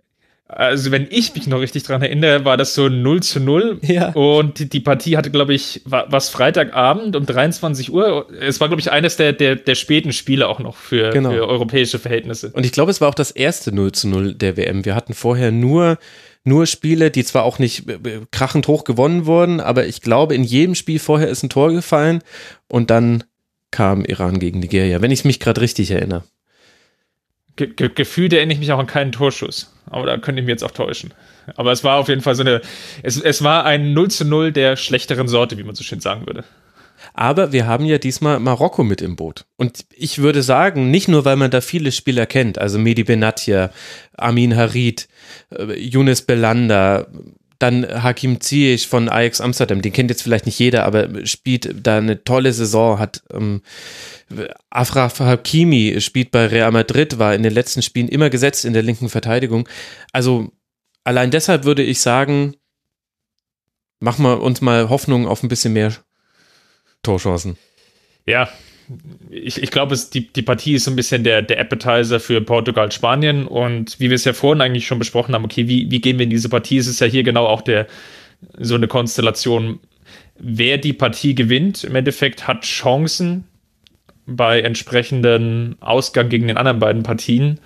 Also 0.53 0.91
wenn 0.91 1.07
ich 1.09 1.33
mich 1.33 1.47
noch 1.47 1.59
richtig 1.59 1.83
dran 1.83 2.01
erinnere, 2.01 2.43
war 2.43 2.57
das 2.57 2.73
so 2.73 2.89
0 2.89 3.23
zu 3.23 3.39
0. 3.39 3.79
Ja. 3.83 4.09
Und 4.09 4.59
die, 4.59 4.69
die 4.69 4.79
Partie 4.81 5.17
hatte, 5.17 5.31
glaube 5.31 5.53
ich, 5.53 5.81
war 5.85 6.05
was 6.09 6.29
Freitagabend 6.29 7.15
um 7.15 7.25
23 7.25 7.91
Uhr. 7.91 8.27
Es 8.39 8.59
war, 8.59 8.67
glaube 8.67 8.81
ich, 8.81 8.91
eines 8.91 9.15
der, 9.15 9.33
der, 9.33 9.55
der 9.55 9.75
späten 9.75 10.11
Spiele 10.11 10.47
auch 10.47 10.59
noch 10.59 10.75
für, 10.75 11.11
genau. 11.11 11.31
für 11.31 11.47
europäische 11.47 11.99
Verhältnisse. 11.99 12.51
Und 12.53 12.65
ich 12.65 12.73
glaube, 12.73 12.91
es 12.91 12.99
war 12.99 13.07
auch 13.07 13.15
das 13.15 13.31
erste 13.31 13.73
0 13.73 13.93
zu 13.93 14.09
0 14.09 14.33
der 14.35 14.57
WM. 14.57 14.85
Wir 14.85 14.95
hatten 14.95 15.13
vorher 15.13 15.51
nur 15.51 15.97
nur 16.43 16.65
Spiele, 16.65 17.11
die 17.11 17.23
zwar 17.23 17.43
auch 17.43 17.59
nicht 17.59 17.87
äh, 17.87 17.93
äh, 17.93 18.21
krachend 18.31 18.67
hoch 18.67 18.83
gewonnen 18.83 19.27
wurden, 19.27 19.59
aber 19.59 19.85
ich 19.85 20.01
glaube, 20.01 20.33
in 20.33 20.43
jedem 20.43 20.73
Spiel 20.73 20.97
vorher 20.97 21.27
ist 21.27 21.43
ein 21.43 21.49
Tor 21.49 21.71
gefallen 21.71 22.23
und 22.67 22.89
dann 22.89 23.23
kam 23.69 24.03
Iran 24.05 24.39
gegen 24.39 24.59
Nigeria, 24.59 25.01
wenn 25.01 25.11
ich 25.11 25.23
mich 25.23 25.39
gerade 25.39 25.61
richtig 25.61 25.91
erinnere. 25.91 26.23
Ge 27.57 27.67
ge 27.67 27.89
gefühlt 27.93 28.33
erinnere 28.33 28.55
ich 28.55 28.59
mich 28.59 28.71
auch 28.71 28.79
an 28.79 28.87
keinen 28.87 29.11
Torschuss. 29.11 29.70
Aber 29.89 30.05
da 30.05 30.17
könnte 30.17 30.41
ich 30.41 30.45
mich 30.45 30.53
jetzt 30.53 30.63
auch 30.63 30.71
täuschen. 30.71 31.13
Aber 31.55 31.71
es 31.71 31.83
war 31.83 31.97
auf 31.97 32.07
jeden 32.07 32.21
Fall 32.21 32.35
so 32.35 32.43
eine, 32.43 32.61
es, 33.03 33.19
es 33.19 33.43
war 33.43 33.65
ein 33.65 33.93
0 33.93 34.11
zu 34.11 34.25
0 34.25 34.51
der 34.51 34.75
schlechteren 34.75 35.27
Sorte, 35.27 35.57
wie 35.57 35.63
man 35.63 35.75
so 35.75 35.83
schön 35.83 35.99
sagen 35.99 36.25
würde. 36.27 36.43
Aber 37.13 37.51
wir 37.51 37.67
haben 37.67 37.85
ja 37.85 37.97
diesmal 37.97 38.39
Marokko 38.39 38.83
mit 38.83 39.01
im 39.01 39.15
Boot. 39.15 39.45
Und 39.57 39.85
ich 39.95 40.19
würde 40.19 40.43
sagen, 40.43 40.91
nicht 40.91 41.07
nur, 41.07 41.25
weil 41.25 41.35
man 41.35 41.51
da 41.51 41.61
viele 41.61 41.91
Spieler 41.91 42.25
kennt, 42.25 42.57
also 42.57 42.77
Medi 42.77 43.03
Benatia, 43.03 43.71
Amin 44.15 44.55
Harid, 44.55 45.07
äh, 45.49 45.73
Younes 45.79 46.21
Belanda, 46.21 47.07
dann 47.61 47.85
Hakim 48.03 48.41
Ziyech 48.41 48.87
von 48.87 49.09
Ajax 49.09 49.41
Amsterdam, 49.41 49.81
den 49.81 49.93
kennt 49.93 50.09
jetzt 50.09 50.23
vielleicht 50.23 50.45
nicht 50.45 50.59
jeder, 50.59 50.85
aber 50.85 51.25
spielt 51.25 51.85
da 51.85 51.97
eine 51.97 52.23
tolle 52.23 52.53
Saison, 52.53 52.99
hat 52.99 53.23
ähm, 53.33 53.61
Afraf 54.69 55.19
Hakimi 55.19 55.99
spielt 55.99 56.31
bei 56.31 56.47
Real 56.47 56.71
Madrid, 56.71 57.19
war 57.19 57.35
in 57.35 57.43
den 57.43 57.53
letzten 57.53 57.81
Spielen 57.81 58.07
immer 58.07 58.29
gesetzt 58.29 58.65
in 58.65 58.73
der 58.73 58.83
linken 58.83 59.09
Verteidigung. 59.09 59.67
Also 60.13 60.51
allein 61.03 61.31
deshalb 61.31 61.65
würde 61.65 61.83
ich 61.83 61.99
sagen, 61.99 62.55
machen 63.99 64.23
wir 64.23 64.41
uns 64.41 64.61
mal 64.61 64.89
Hoffnung 64.89 65.27
auf 65.27 65.43
ein 65.43 65.49
bisschen 65.49 65.73
mehr 65.73 65.93
Torchancen. 67.03 67.57
Ja, 68.25 68.49
ich, 69.29 69.61
ich 69.61 69.71
glaube, 69.71 69.97
die, 70.13 70.31
die 70.31 70.41
Partie 70.41 70.73
ist 70.73 70.85
so 70.85 70.91
ein 70.91 70.95
bisschen 70.95 71.23
der, 71.23 71.41
der 71.41 71.59
Appetizer 71.59 72.19
für 72.19 72.41
Portugal, 72.41 72.91
Spanien. 72.91 73.47
Und 73.47 73.99
wie 73.99 74.09
wir 74.09 74.15
es 74.15 74.25
ja 74.25 74.33
vorhin 74.33 74.61
eigentlich 74.61 74.87
schon 74.87 74.99
besprochen 74.99 75.33
haben, 75.33 75.45
okay, 75.45 75.67
wie, 75.67 75.89
wie 75.89 76.01
gehen 76.01 76.17
wir 76.17 76.23
in 76.23 76.29
diese 76.29 76.49
Partie? 76.49 76.77
Es 76.77 76.87
ist 76.87 76.99
ja 76.99 77.07
hier 77.07 77.23
genau 77.23 77.45
auch 77.45 77.61
der, 77.61 77.87
so 78.57 78.75
eine 78.75 78.87
Konstellation. 78.87 79.79
Wer 80.37 80.77
die 80.77 80.93
Partie 80.93 81.35
gewinnt, 81.35 81.83
im 81.83 81.95
Endeffekt 81.95 82.47
hat 82.47 82.63
Chancen 82.63 83.45
bei 84.25 84.61
entsprechenden 84.61 85.75
Ausgang 85.81 86.29
gegen 86.29 86.47
den 86.47 86.57
anderen 86.57 86.79
beiden 86.79 87.03
Partien, 87.03 87.59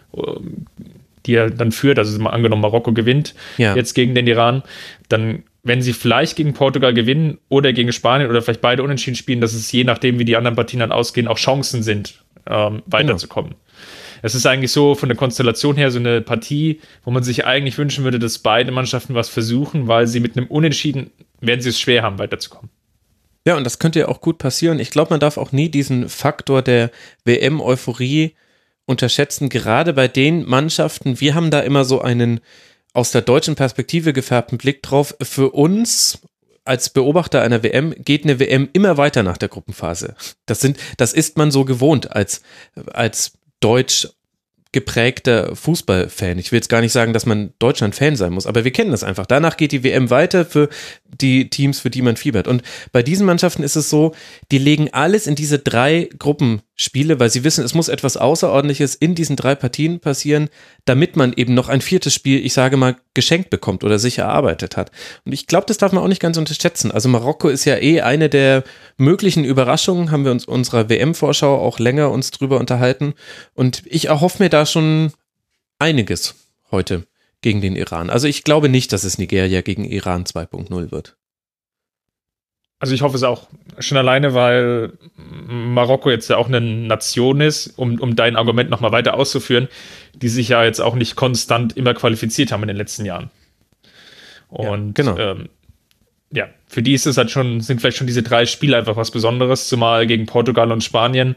die 1.25 1.35
er 1.35 1.49
dann 1.49 1.71
führt. 1.71 1.99
Also 1.99 2.19
mal 2.19 2.31
angenommen, 2.31 2.61
Marokko 2.61 2.93
gewinnt 2.93 3.35
ja. 3.57 3.75
jetzt 3.75 3.93
gegen 3.93 4.15
den 4.15 4.27
Iran, 4.27 4.63
dann 5.09 5.43
wenn 5.65 5.81
sie 5.81 5.93
vielleicht 5.93 6.35
gegen 6.35 6.53
Portugal 6.53 6.93
gewinnen 6.93 7.39
oder 7.49 7.73
gegen 7.73 7.91
Spanien 7.91 8.29
oder 8.29 8.41
vielleicht 8.43 8.61
beide 8.61 8.83
unentschieden 8.83 9.15
spielen, 9.15 9.41
dass 9.41 9.53
es 9.53 9.71
je 9.71 9.83
nachdem, 9.83 10.19
wie 10.19 10.25
die 10.25 10.37
anderen 10.37 10.55
Partien 10.55 10.79
dann 10.79 10.91
ausgehen, 10.91 11.27
auch 11.27 11.39
Chancen 11.39 11.81
sind, 11.81 12.23
ähm, 12.47 12.83
weiterzukommen. 12.85 13.51
Genau. 13.51 13.61
Es 14.21 14.35
ist 14.35 14.45
eigentlich 14.45 14.71
so 14.71 14.93
von 14.93 15.09
der 15.09 15.17
Konstellation 15.17 15.75
her 15.75 15.89
so 15.89 15.97
eine 15.97 16.21
Partie, 16.21 16.81
wo 17.03 17.09
man 17.09 17.23
sich 17.23 17.45
eigentlich 17.45 17.79
wünschen 17.79 18.03
würde, 18.03 18.19
dass 18.19 18.37
beide 18.39 18.71
Mannschaften 18.71 19.15
was 19.15 19.27
versuchen, 19.27 19.87
weil 19.87 20.05
sie 20.05 20.19
mit 20.19 20.37
einem 20.37 20.47
Unentschieden 20.47 21.09
werden 21.41 21.61
sie 21.61 21.69
es 21.69 21.79
schwer 21.79 22.03
haben, 22.03 22.19
weiterzukommen. 22.19 22.69
Ja, 23.47 23.57
und 23.57 23.63
das 23.63 23.79
könnte 23.79 23.99
ja 23.99 24.07
auch 24.07 24.21
gut 24.21 24.37
passieren. 24.37 24.79
Ich 24.79 24.91
glaube, 24.91 25.09
man 25.11 25.19
darf 25.19 25.37
auch 25.37 25.51
nie 25.51 25.69
diesen 25.69 26.09
Faktor 26.09 26.61
der 26.61 26.91
WM-Euphorie 27.25 28.35
unterschätzen, 28.85 29.49
gerade 29.49 29.93
bei 29.93 30.07
den 30.07 30.47
Mannschaften. 30.47 31.19
Wir 31.19 31.33
haben 31.33 31.49
da 31.49 31.59
immer 31.61 31.85
so 31.85 32.01
einen 32.01 32.39
aus 32.95 33.11
der 33.11 33.21
deutschen 33.21 33.55
Perspektive 33.55 34.13
gefärbten 34.13 34.57
Blick 34.57 34.81
drauf. 34.81 35.15
Für 35.21 35.51
uns 35.51 36.19
als 36.63 36.89
Beobachter 36.89 37.41
einer 37.41 37.61
WM 37.61 37.93
geht 37.97 38.23
eine 38.23 38.39
WM 38.39 38.69
immer 38.73 38.97
weiter 38.97 39.21
nach 39.21 39.37
der 39.37 39.49
Gruppenphase. 39.49 40.15
Das 40.45 40.61
sind, 40.61 40.77
das 40.97 41.13
ist 41.13 41.37
man 41.37 41.51
so 41.51 41.65
gewohnt 41.65 42.11
als, 42.15 42.41
als 42.91 43.33
Deutsch 43.59 44.09
geprägter 44.75 45.55
Fußballfan. 45.55 46.37
Ich 46.37 46.51
will 46.51 46.57
jetzt 46.57 46.67
gar 46.67 46.81
nicht 46.81 46.91
sagen, 46.91 47.13
dass 47.13 47.25
man 47.25 47.53
Deutschland-Fan 47.59 48.17
sein 48.17 48.33
muss, 48.33 48.45
aber 48.45 48.65
wir 48.65 48.71
kennen 48.71 48.91
das 48.91 49.05
einfach. 49.05 49.25
Danach 49.25 49.55
geht 49.55 49.71
die 49.71 49.85
WM 49.85 50.09
weiter 50.09 50.43
für 50.43 50.67
die 51.05 51.49
Teams, 51.49 51.79
für 51.79 51.89
die 51.89 52.01
man 52.01 52.17
fiebert. 52.17 52.45
Und 52.49 52.61
bei 52.91 53.01
diesen 53.01 53.25
Mannschaften 53.25 53.63
ist 53.63 53.77
es 53.77 53.89
so, 53.89 54.13
die 54.51 54.57
legen 54.57 54.89
alles 54.91 55.27
in 55.27 55.35
diese 55.35 55.59
drei 55.59 56.09
Gruppenspiele, 56.19 57.21
weil 57.21 57.29
sie 57.29 57.45
wissen, 57.45 57.63
es 57.63 57.73
muss 57.73 57.87
etwas 57.87 58.17
Außerordentliches 58.17 58.95
in 58.95 59.15
diesen 59.15 59.37
drei 59.37 59.55
Partien 59.55 60.01
passieren, 60.01 60.49
damit 60.83 61.15
man 61.15 61.31
eben 61.31 61.53
noch 61.53 61.69
ein 61.69 61.79
viertes 61.79 62.13
Spiel, 62.13 62.45
ich 62.45 62.51
sage 62.51 62.75
mal, 62.75 62.97
geschenkt 63.15 63.49
bekommt 63.49 63.83
oder 63.83 63.97
sich 63.97 64.19
erarbeitet 64.19 64.77
hat. 64.77 64.91
Und 65.25 65.31
ich 65.31 65.47
glaube, 65.47 65.65
das 65.65 65.79
darf 65.79 65.91
man 65.91 66.03
auch 66.03 66.07
nicht 66.07 66.21
ganz 66.21 66.37
unterschätzen. 66.37 66.91
Also 66.91 67.09
Marokko 67.09 67.49
ist 67.49 67.65
ja 67.65 67.77
eh 67.77 68.01
eine 68.01 68.29
der 68.29 68.63
möglichen 68.97 69.43
Überraschungen, 69.43 70.11
haben 70.11 70.25
wir 70.25 70.31
uns 70.31 70.45
unserer 70.45 70.89
WM-Vorschau 70.89 71.57
auch 71.57 71.79
länger 71.79 72.11
uns 72.11 72.29
drüber 72.29 72.59
unterhalten. 72.59 73.15
Und 73.55 73.81
ich 73.85 74.05
erhoffe 74.05 74.43
mir 74.43 74.49
da 74.49 74.67
schon 74.67 75.11
einiges 75.79 76.35
heute 76.69 77.07
gegen 77.41 77.61
den 77.61 77.75
Iran. 77.75 78.09
Also 78.09 78.27
ich 78.27 78.43
glaube 78.43 78.69
nicht, 78.69 78.93
dass 78.93 79.03
es 79.03 79.17
Nigeria 79.17 79.61
gegen 79.61 79.85
Iran 79.85 80.25
2.0 80.25 80.91
wird. 80.91 81.15
Also 82.79 82.93
ich 82.93 83.01
hoffe 83.01 83.15
es 83.15 83.23
auch 83.23 83.47
schon 83.79 83.97
alleine, 83.97 84.33
weil 84.33 84.93
Marokko 85.47 86.09
jetzt 86.09 86.29
ja 86.29 86.37
auch 86.37 86.47
eine 86.47 86.61
Nation 86.61 87.41
ist, 87.41 87.67
um, 87.77 87.99
um 87.99 88.15
dein 88.15 88.35
Argument 88.35 88.69
nochmal 88.69 88.91
weiter 88.91 89.13
auszuführen, 89.15 89.67
die 90.13 90.29
sich 90.29 90.49
ja 90.49 90.63
jetzt 90.63 90.81
auch 90.81 90.95
nicht 90.95 91.15
konstant 91.15 91.77
immer 91.77 91.93
qualifiziert 91.93 92.51
haben 92.51 92.63
in 92.63 92.69
den 92.69 92.77
letzten 92.77 93.05
Jahren. 93.05 93.29
Und 94.49 94.97
ja, 94.97 95.03
genau. 95.03 95.17
Ähm, 95.17 95.49
ja, 96.31 96.47
für 96.67 96.81
die 96.81 96.93
ist 96.93 97.05
es 97.05 97.17
halt 97.17 97.31
schon, 97.31 97.61
sind 97.61 97.79
vielleicht 97.79 97.97
schon 97.97 98.07
diese 98.07 98.23
drei 98.23 98.45
Spiele 98.45 98.77
einfach 98.77 98.97
was 98.97 99.11
Besonderes, 99.11 99.67
zumal 99.67 100.07
gegen 100.07 100.25
Portugal 100.25 100.71
und 100.71 100.83
Spanien 100.83 101.35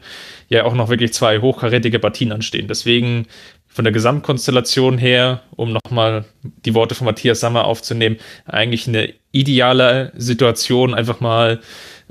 ja 0.49 0.65
auch 0.65 0.73
noch 0.73 0.89
wirklich 0.89 1.13
zwei 1.13 1.39
hochkarätige 1.39 1.99
Partien 1.99 2.31
anstehen. 2.31 2.67
Deswegen 2.67 3.27
von 3.67 3.85
der 3.85 3.93
Gesamtkonstellation 3.93 4.97
her, 4.97 5.43
um 5.55 5.71
nochmal 5.71 6.25
die 6.43 6.73
Worte 6.73 6.95
von 6.95 7.05
Matthias 7.05 7.39
Sammer 7.39 7.65
aufzunehmen, 7.65 8.17
eigentlich 8.45 8.87
eine 8.87 9.13
ideale 9.31 10.11
Situation, 10.17 10.93
einfach 10.93 11.19
mal 11.19 11.59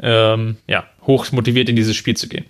ähm, 0.00 0.56
ja, 0.68 0.84
hoch 1.08 1.32
motiviert 1.32 1.68
in 1.68 1.74
dieses 1.74 1.96
Spiel 1.96 2.16
zu 2.16 2.28
gehen. 2.28 2.44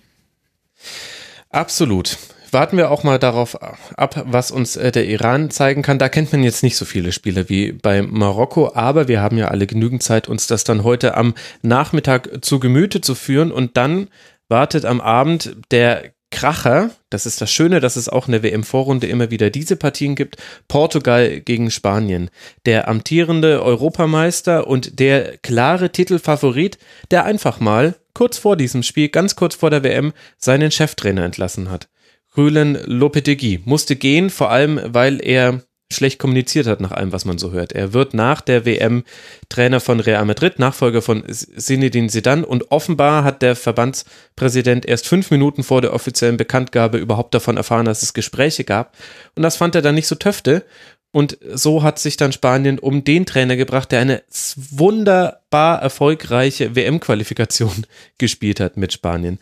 Absolut 1.49 2.19
warten 2.53 2.77
wir 2.77 2.91
auch 2.91 3.03
mal 3.03 3.19
darauf 3.19 3.61
ab, 3.61 4.23
was 4.25 4.51
uns 4.51 4.75
äh, 4.75 4.91
der 4.91 5.07
Iran 5.07 5.49
zeigen 5.49 5.81
kann. 5.81 5.99
Da 5.99 6.09
kennt 6.09 6.31
man 6.31 6.43
jetzt 6.43 6.63
nicht 6.63 6.77
so 6.77 6.85
viele 6.85 7.11
Spiele 7.11 7.49
wie 7.49 7.71
bei 7.71 8.01
Marokko, 8.01 8.71
aber 8.73 9.07
wir 9.07 9.21
haben 9.21 9.37
ja 9.37 9.49
alle 9.49 9.67
genügend 9.67 10.03
Zeit, 10.03 10.27
uns 10.27 10.47
das 10.47 10.63
dann 10.63 10.83
heute 10.83 11.15
am 11.15 11.33
Nachmittag 11.61 12.43
zu 12.43 12.59
Gemüte 12.59 13.01
zu 13.01 13.15
führen 13.15 13.51
und 13.51 13.77
dann 13.77 14.07
wartet 14.47 14.85
am 14.85 15.01
Abend 15.01 15.55
der 15.71 16.11
Kracher, 16.31 16.91
das 17.09 17.25
ist 17.25 17.41
das 17.41 17.51
Schöne, 17.51 17.79
dass 17.79 17.95
es 17.95 18.07
auch 18.07 18.27
in 18.27 18.33
der 18.33 18.43
WM-Vorrunde 18.43 19.07
immer 19.07 19.31
wieder 19.31 19.49
diese 19.49 19.75
Partien 19.75 20.13
gibt. 20.13 20.37
Portugal 20.67 21.39
gegen 21.41 21.71
Spanien. 21.71 22.29
Der 22.67 22.87
amtierende 22.87 23.63
Europameister 23.63 24.67
und 24.67 24.99
der 24.99 25.37
klare 25.37 25.91
Titelfavorit, 25.91 26.77
der 27.09 27.25
einfach 27.25 27.59
mal 27.59 27.95
kurz 28.19 28.37
vor 28.37 28.57
diesem 28.57 28.83
Spiel, 28.83 29.07
ganz 29.07 29.37
kurz 29.37 29.55
vor 29.55 29.69
der 29.69 29.81
WM, 29.81 30.11
seinen 30.37 30.71
Cheftrainer 30.71 31.23
entlassen 31.23 31.71
hat. 31.71 31.87
Rülen 32.35 32.77
Lopetegui 32.83 33.61
musste 33.63 33.95
gehen, 33.95 34.29
vor 34.29 34.51
allem 34.51 34.77
weil 34.83 35.25
er 35.25 35.61
schlecht 35.89 36.19
kommuniziert 36.19 36.67
hat 36.67 36.81
nach 36.81 36.91
allem, 36.91 37.13
was 37.13 37.23
man 37.23 37.37
so 37.37 37.51
hört. 37.51 37.71
Er 37.71 37.93
wird 37.93 38.13
nach 38.13 38.41
der 38.41 38.65
WM 38.65 39.05
Trainer 39.47 39.79
von 39.79 40.01
Real 40.01 40.25
Madrid, 40.25 40.59
Nachfolger 40.59 41.01
von 41.01 41.23
Zinedine 41.29 42.09
Zidane 42.09 42.45
und 42.45 42.73
offenbar 42.73 43.23
hat 43.23 43.41
der 43.41 43.55
Verbandspräsident 43.55 44.85
erst 44.85 45.07
fünf 45.07 45.31
Minuten 45.31 45.63
vor 45.63 45.81
der 45.81 45.93
offiziellen 45.93 46.35
Bekanntgabe 46.35 46.97
überhaupt 46.97 47.33
davon 47.33 47.55
erfahren, 47.55 47.85
dass 47.85 48.03
es 48.03 48.13
Gespräche 48.13 48.65
gab 48.65 48.97
und 49.35 49.43
das 49.43 49.55
fand 49.55 49.75
er 49.75 49.81
dann 49.81 49.95
nicht 49.95 50.07
so 50.07 50.15
töfte 50.15 50.65
und 51.11 51.37
so 51.41 51.81
hat 51.81 51.97
sich 51.97 52.17
dann 52.17 52.31
Spanien 52.31 52.77
um 52.77 53.03
den 53.03 53.25
Trainer 53.25 53.55
gebracht, 53.55 53.91
der 53.91 53.99
eine 53.99 54.23
wunderbar 54.55 55.81
erfolgreiche 55.81 56.75
WM-Qualifikation 56.75 57.85
gespielt 58.17 58.59
hat 58.59 58.77
mit 58.77 58.93
Spanien. 58.93 59.39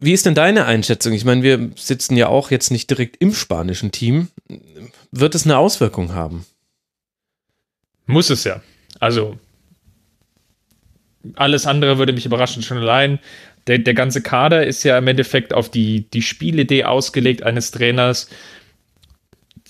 Wie 0.00 0.12
ist 0.12 0.26
denn 0.26 0.34
deine 0.34 0.64
Einschätzung? 0.64 1.12
Ich 1.12 1.24
meine, 1.24 1.42
wir 1.42 1.70
sitzen 1.76 2.16
ja 2.16 2.28
auch 2.28 2.50
jetzt 2.50 2.70
nicht 2.70 2.88
direkt 2.90 3.16
im 3.18 3.34
spanischen 3.34 3.90
Team. 3.90 4.28
Wird 5.10 5.34
es 5.34 5.44
eine 5.44 5.58
Auswirkung 5.58 6.14
haben? 6.14 6.46
Muss 8.06 8.30
es 8.30 8.44
ja. 8.44 8.60
Also, 9.00 9.38
alles 11.34 11.66
andere 11.66 11.98
würde 11.98 12.12
mich 12.12 12.26
überraschen, 12.26 12.62
schon 12.62 12.78
allein. 12.78 13.18
Der, 13.66 13.78
der 13.78 13.94
ganze 13.94 14.22
Kader 14.22 14.66
ist 14.66 14.82
ja 14.82 14.96
im 14.98 15.06
Endeffekt 15.08 15.52
auf 15.52 15.70
die, 15.70 16.08
die 16.10 16.22
Spielidee 16.22 16.84
ausgelegt 16.84 17.42
eines 17.42 17.70
Trainers. 17.70 18.28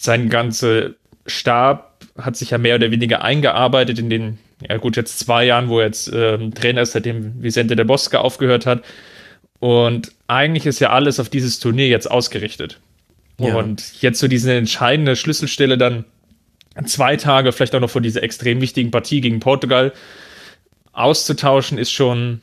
Sein 0.01 0.29
ganzer 0.29 0.91
Stab 1.27 2.05
hat 2.17 2.37
sich 2.37 2.51
ja 2.51 2.59
mehr 2.59 2.77
oder 2.77 2.91
weniger 2.91 3.23
eingearbeitet 3.23 3.99
in 3.99 4.11
den, 4.11 4.39
ja 4.69 4.77
gut, 4.77 4.97
jetzt 4.97 5.19
zwei 5.19 5.45
Jahren, 5.45 5.69
wo 5.69 5.81
er 5.81 5.87
jetzt 5.87 6.11
ähm, 6.15 6.55
Trainer 6.55 6.83
ist, 6.83 6.93
seitdem 6.93 7.43
Vicente 7.43 7.75
de 7.75 7.85
Bosque 7.85 8.15
aufgehört 8.15 8.65
hat. 8.65 8.85
Und 9.59 10.13
eigentlich 10.29 10.67
ist 10.67 10.79
ja 10.79 10.91
alles 10.91 11.19
auf 11.19 11.29
dieses 11.29 11.59
Turnier 11.59 11.89
jetzt 11.89 12.09
ausgerichtet. 12.09 12.79
Ja. 13.41 13.57
Und 13.57 14.01
jetzt 14.01 14.21
so 14.21 14.29
diese 14.29 14.53
entscheidende 14.53 15.17
Schlüsselstelle 15.17 15.79
dann 15.79 16.05
zwei 16.85 17.17
Tage, 17.17 17.53
vielleicht 17.53 17.75
auch 17.75 17.81
noch 17.81 17.91
vor 17.91 18.01
dieser 18.01 18.23
extrem 18.23 18.61
wichtigen 18.61 18.91
Partie 18.91 19.21
gegen 19.21 19.41
Portugal 19.41 19.93
auszutauschen, 20.93 21.77
ist 21.77 21.91
schon, 21.91 22.41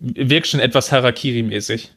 wirkt 0.00 0.46
schon 0.46 0.60
etwas 0.60 0.90
Harakiri-mäßig. 0.90 1.90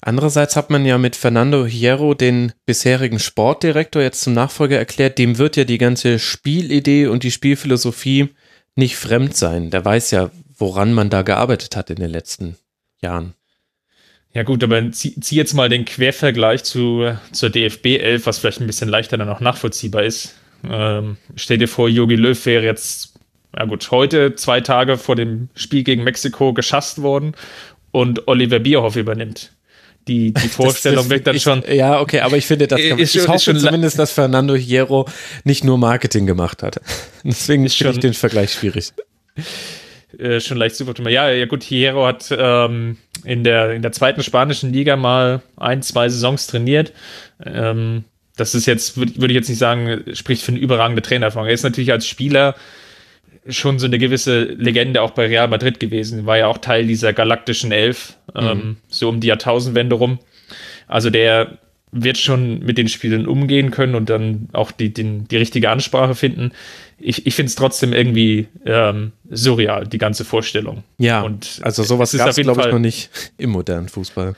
Andererseits 0.00 0.56
hat 0.56 0.70
man 0.70 0.84
ja 0.84 0.98
mit 0.98 1.16
Fernando 1.16 1.66
Hierro 1.66 2.14
den 2.14 2.52
bisherigen 2.66 3.18
Sportdirektor 3.18 4.02
jetzt 4.02 4.22
zum 4.22 4.34
Nachfolger 4.34 4.78
erklärt. 4.78 5.18
Dem 5.18 5.38
wird 5.38 5.56
ja 5.56 5.64
die 5.64 5.78
ganze 5.78 6.18
Spielidee 6.18 7.06
und 7.06 7.22
die 7.22 7.30
Spielphilosophie 7.30 8.30
nicht 8.74 8.96
fremd 8.96 9.36
sein. 9.36 9.70
Der 9.70 9.84
weiß 9.84 10.10
ja, 10.12 10.30
woran 10.56 10.92
man 10.92 11.10
da 11.10 11.22
gearbeitet 11.22 11.76
hat 11.76 11.90
in 11.90 11.96
den 11.96 12.10
letzten 12.10 12.56
Jahren. 13.00 13.34
Ja 14.34 14.44
gut, 14.44 14.64
aber 14.64 14.90
zieh, 14.92 15.18
zieh 15.20 15.36
jetzt 15.36 15.52
mal 15.52 15.68
den 15.68 15.84
Quervergleich 15.84 16.64
zu, 16.64 17.16
zur 17.32 17.50
DFB 17.50 17.98
11, 17.98 18.26
was 18.26 18.38
vielleicht 18.38 18.60
ein 18.60 18.66
bisschen 18.66 18.88
leichter 18.88 19.18
dann 19.18 19.28
auch 19.28 19.40
nachvollziehbar 19.40 20.04
ist. 20.04 20.34
Ähm, 20.64 21.18
stell 21.36 21.58
dir 21.58 21.68
vor, 21.68 21.88
Jogi 21.88 22.16
Löw 22.16 22.46
wäre 22.46 22.64
jetzt, 22.64 23.18
ja 23.54 23.66
gut, 23.66 23.90
heute 23.90 24.34
zwei 24.34 24.60
Tage 24.62 24.96
vor 24.96 25.16
dem 25.16 25.50
Spiel 25.54 25.82
gegen 25.82 26.04
Mexiko 26.04 26.54
geschasst 26.54 27.02
worden 27.02 27.34
und 27.90 28.26
Oliver 28.26 28.58
Bierhoff 28.58 28.96
übernimmt. 28.96 29.51
Die, 30.08 30.32
die 30.32 30.48
Vorstellung 30.48 31.08
wirkt 31.10 31.28
dann 31.28 31.36
ich, 31.36 31.42
schon. 31.42 31.62
Ja, 31.70 32.00
okay, 32.00 32.20
aber 32.20 32.36
ich 32.36 32.46
finde, 32.46 32.66
das 32.66 32.80
kann, 32.80 32.98
ist 32.98 33.14
ich 33.14 33.28
hoffe 33.28 33.56
zumindest, 33.56 33.98
dass 33.98 34.10
Fernando 34.10 34.54
Hierro 34.54 35.06
nicht 35.44 35.62
nur 35.62 35.78
Marketing 35.78 36.26
gemacht 36.26 36.62
hat. 36.62 36.80
Deswegen 37.24 37.68
finde 37.68 37.92
ich 37.92 38.00
den 38.00 38.14
Vergleich 38.14 38.52
schwierig. 38.52 38.92
Äh, 40.18 40.40
schon 40.40 40.58
leicht 40.58 40.76
super. 40.76 41.08
Ja, 41.08 41.30
ja 41.30 41.46
gut, 41.46 41.62
Hierro 41.62 42.06
hat 42.06 42.34
ähm, 42.36 42.98
in, 43.24 43.44
der, 43.44 43.72
in 43.72 43.82
der 43.82 43.92
zweiten 43.92 44.22
spanischen 44.22 44.72
Liga 44.72 44.96
mal 44.96 45.42
ein, 45.56 45.82
zwei 45.82 46.08
Saisons 46.08 46.48
trainiert. 46.48 46.92
Ähm, 47.44 48.04
das 48.36 48.54
ist 48.54 48.66
jetzt, 48.66 48.96
würde 48.96 49.16
würd 49.16 49.30
ich 49.30 49.36
jetzt 49.36 49.48
nicht 49.48 49.58
sagen, 49.58 50.02
spricht 50.14 50.42
für 50.42 50.52
eine 50.52 50.60
überragende 50.60 51.02
Trainererfahrung. 51.02 51.48
Er 51.48 51.54
ist 51.54 51.62
natürlich 51.62 51.92
als 51.92 52.06
Spieler 52.06 52.56
schon 53.48 53.78
so 53.78 53.86
eine 53.86 53.98
gewisse 53.98 54.44
Legende 54.44 55.02
auch 55.02 55.10
bei 55.10 55.26
Real 55.26 55.48
Madrid 55.48 55.80
gewesen. 55.80 56.26
War 56.26 56.38
ja 56.38 56.46
auch 56.46 56.58
Teil 56.58 56.86
dieser 56.86 57.12
galaktischen 57.12 57.72
Elf, 57.72 58.16
ähm, 58.34 58.46
mhm. 58.46 58.76
so 58.88 59.08
um 59.08 59.20
die 59.20 59.28
Jahrtausendwende 59.28 59.96
rum. 59.96 60.18
Also 60.86 61.10
der 61.10 61.58
wird 61.92 62.16
schon 62.16 62.60
mit 62.60 62.78
den 62.78 62.88
Spielern 62.88 63.26
umgehen 63.26 63.70
können 63.70 63.94
und 63.94 64.08
dann 64.08 64.48
auch 64.52 64.70
die, 64.70 64.92
den, 64.92 65.28
die 65.28 65.36
richtige 65.36 65.68
Ansprache 65.68 66.14
finden. 66.14 66.52
Ich, 66.98 67.26
ich 67.26 67.34
finde 67.34 67.48
es 67.48 67.54
trotzdem 67.54 67.92
irgendwie 67.92 68.48
ähm, 68.64 69.12
surreal, 69.30 69.86
die 69.86 69.98
ganze 69.98 70.24
Vorstellung. 70.24 70.84
Ja, 70.96 71.20
und 71.20 71.60
also 71.62 71.82
sowas 71.82 72.16
gab 72.16 72.28
es, 72.28 72.36
glaube 72.36 72.62
ich, 72.62 72.72
noch 72.72 72.78
nicht 72.78 73.10
im 73.36 73.50
modernen 73.50 73.90
Fußball. 73.90 74.34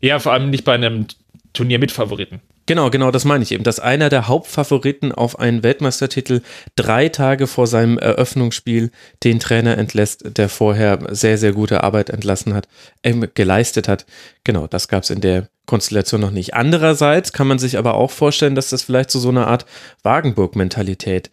Ja, 0.00 0.18
vor 0.18 0.32
allem 0.32 0.50
nicht 0.50 0.64
bei 0.64 0.74
einem 0.74 1.06
Turnier 1.52 1.78
mit 1.78 1.92
Favoriten. 1.92 2.40
Genau, 2.66 2.90
genau, 2.90 3.12
das 3.12 3.24
meine 3.24 3.44
ich 3.44 3.52
eben, 3.52 3.62
dass 3.62 3.78
einer 3.78 4.08
der 4.08 4.26
Hauptfavoriten 4.26 5.12
auf 5.12 5.38
einen 5.38 5.62
Weltmeistertitel 5.62 6.42
drei 6.74 7.08
Tage 7.08 7.46
vor 7.46 7.68
seinem 7.68 7.96
Eröffnungsspiel 7.96 8.90
den 9.22 9.38
Trainer 9.38 9.78
entlässt, 9.78 10.36
der 10.36 10.48
vorher 10.48 10.98
sehr, 11.10 11.38
sehr 11.38 11.52
gute 11.52 11.84
Arbeit 11.84 12.10
entlassen 12.10 12.54
hat, 12.54 12.66
äh, 13.02 13.14
geleistet 13.34 13.86
hat. 13.86 14.04
Genau, 14.42 14.66
das 14.66 14.88
gab 14.88 15.04
es 15.04 15.10
in 15.10 15.20
der 15.20 15.48
Konstellation 15.66 16.20
noch 16.20 16.32
nicht. 16.32 16.54
Andererseits 16.54 17.32
kann 17.32 17.46
man 17.46 17.60
sich 17.60 17.78
aber 17.78 17.94
auch 17.94 18.10
vorstellen, 18.10 18.56
dass 18.56 18.70
das 18.70 18.82
vielleicht 18.82 19.10
zu 19.10 19.20
so 19.20 19.28
einer 19.28 19.46
Art 19.46 19.64
Wagenburg-Mentalität 20.02 21.30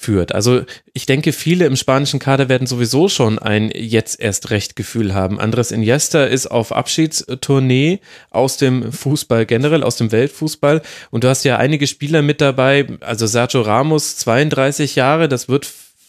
führt. 0.00 0.32
Also 0.32 0.62
ich 0.92 1.06
denke, 1.06 1.32
viele 1.32 1.66
im 1.66 1.74
spanischen 1.74 2.20
Kader 2.20 2.48
werden 2.48 2.68
sowieso 2.68 3.08
schon 3.08 3.40
ein 3.40 3.72
jetzt 3.74 4.20
erst 4.20 4.50
recht 4.50 4.76
Gefühl 4.76 5.12
haben. 5.12 5.40
Andres 5.40 5.72
Iniesta 5.72 6.22
ist 6.22 6.46
auf 6.46 6.70
Abschiedstournee 6.70 7.98
aus 8.30 8.58
dem 8.58 8.92
Fußball 8.92 9.44
generell, 9.44 9.82
aus 9.82 9.96
dem 9.96 10.12
Weltfußball. 10.12 10.82
Und 11.10 11.24
du 11.24 11.28
hast 11.28 11.42
ja 11.42 11.56
einige 11.56 11.88
Spieler 11.88 12.22
mit 12.22 12.40
dabei. 12.40 12.86
Also 13.00 13.26
Sergio 13.26 13.62
Ramos, 13.62 14.16
32 14.18 14.94
Jahre, 14.94 15.28
das 15.28 15.48
wird 15.48 15.68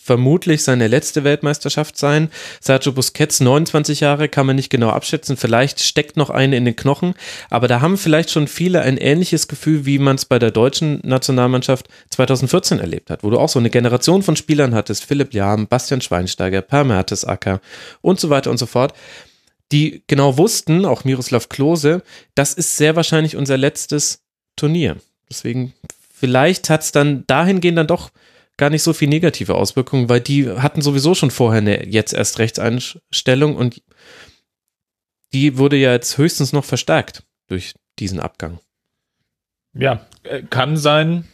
vermutlich 0.10 0.64
seine 0.64 0.88
letzte 0.88 1.24
Weltmeisterschaft 1.24 1.96
sein. 1.96 2.32
Sergio 2.62 2.94
Busquets, 2.94 3.42
29 3.42 4.00
Jahre, 4.00 4.28
kann 4.28 4.48
man 4.48 4.56
nicht 4.56 4.72
genau 4.72 4.90
abschätzen. 4.90 5.38
Vielleicht 5.38 5.82
steckt 5.82 6.18
noch 6.18 6.32
eine 6.32 6.58
in 6.58 6.66
den 6.66 6.76
Knochen. 6.76 7.14
Aber 7.52 7.68
da 7.68 7.80
haben 7.82 7.96
vielleicht 7.96 8.32
schon 8.32 8.48
viele 8.48 8.82
ein 8.82 8.98
ähnliches 8.98 9.48
Gefühl, 9.48 9.86
wie 9.86 10.00
man 10.00 10.16
es 10.16 10.26
bei 10.26 10.40
der 10.40 10.50
deutschen 10.50 11.00
Nationalmannschaft 11.04 11.90
2014 12.10 12.80
erlebt 12.80 13.12
hat, 13.12 13.24
wo 13.24 13.30
du 13.30 13.38
auch 13.38 13.50
so 13.50 13.60
eine 13.60 13.70
Generation 13.70 14.24
von 14.24 14.36
Spielern 14.36 14.74
hattest. 14.74 15.06
Philipp 15.06 15.32
Lahm, 15.32 15.68
Bastian 15.68 16.02
Schweinsteiger, 16.02 16.64
Per 16.64 16.86
Mertesacker 16.86 17.62
und 18.02 18.20
so 18.20 18.32
weiter 18.32 18.50
und 18.50 18.58
so 18.58 18.66
fort 18.66 18.96
die 19.72 20.02
genau 20.08 20.40
wussten, 20.40 20.84
auch 20.84 21.04
Miroslav 21.04 21.48
Klose, 21.48 22.02
das 22.34 22.56
ist 22.56 22.76
sehr 22.76 22.96
wahrscheinlich 22.96 23.36
unser 23.36 23.56
letztes 23.56 24.24
Turnier. 24.56 24.96
Deswegen, 25.30 25.76
vielleicht 26.12 26.72
hat 26.72 26.82
es 26.82 26.92
dann 26.92 27.24
dahingehend 27.28 27.78
dann 27.78 27.86
doch 27.86 28.10
gar 28.60 28.70
nicht 28.70 28.84
so 28.84 28.94
viel 28.94 29.08
negative 29.08 29.56
Auswirkungen, 29.56 30.10
weil 30.10 30.22
die 30.22 30.48
hatten 30.50 30.82
sowieso 30.82 31.16
schon 31.16 31.32
vorher 31.32 31.62
eine 31.62 31.88
jetzt 31.88 32.14
erst 32.14 32.38
Rechtseinstellung 32.38 33.56
und 33.56 33.82
die 35.34 35.58
wurde 35.58 35.78
ja 35.78 35.92
jetzt 35.94 36.18
höchstens 36.18 36.54
noch 36.54 36.66
verstärkt 36.66 37.24
durch 37.48 37.74
diesen 37.98 38.20
Abgang. 38.20 38.60
Ja, 39.74 40.06
äh, 40.24 40.44
kann 40.44 40.78
sein. 40.78 41.26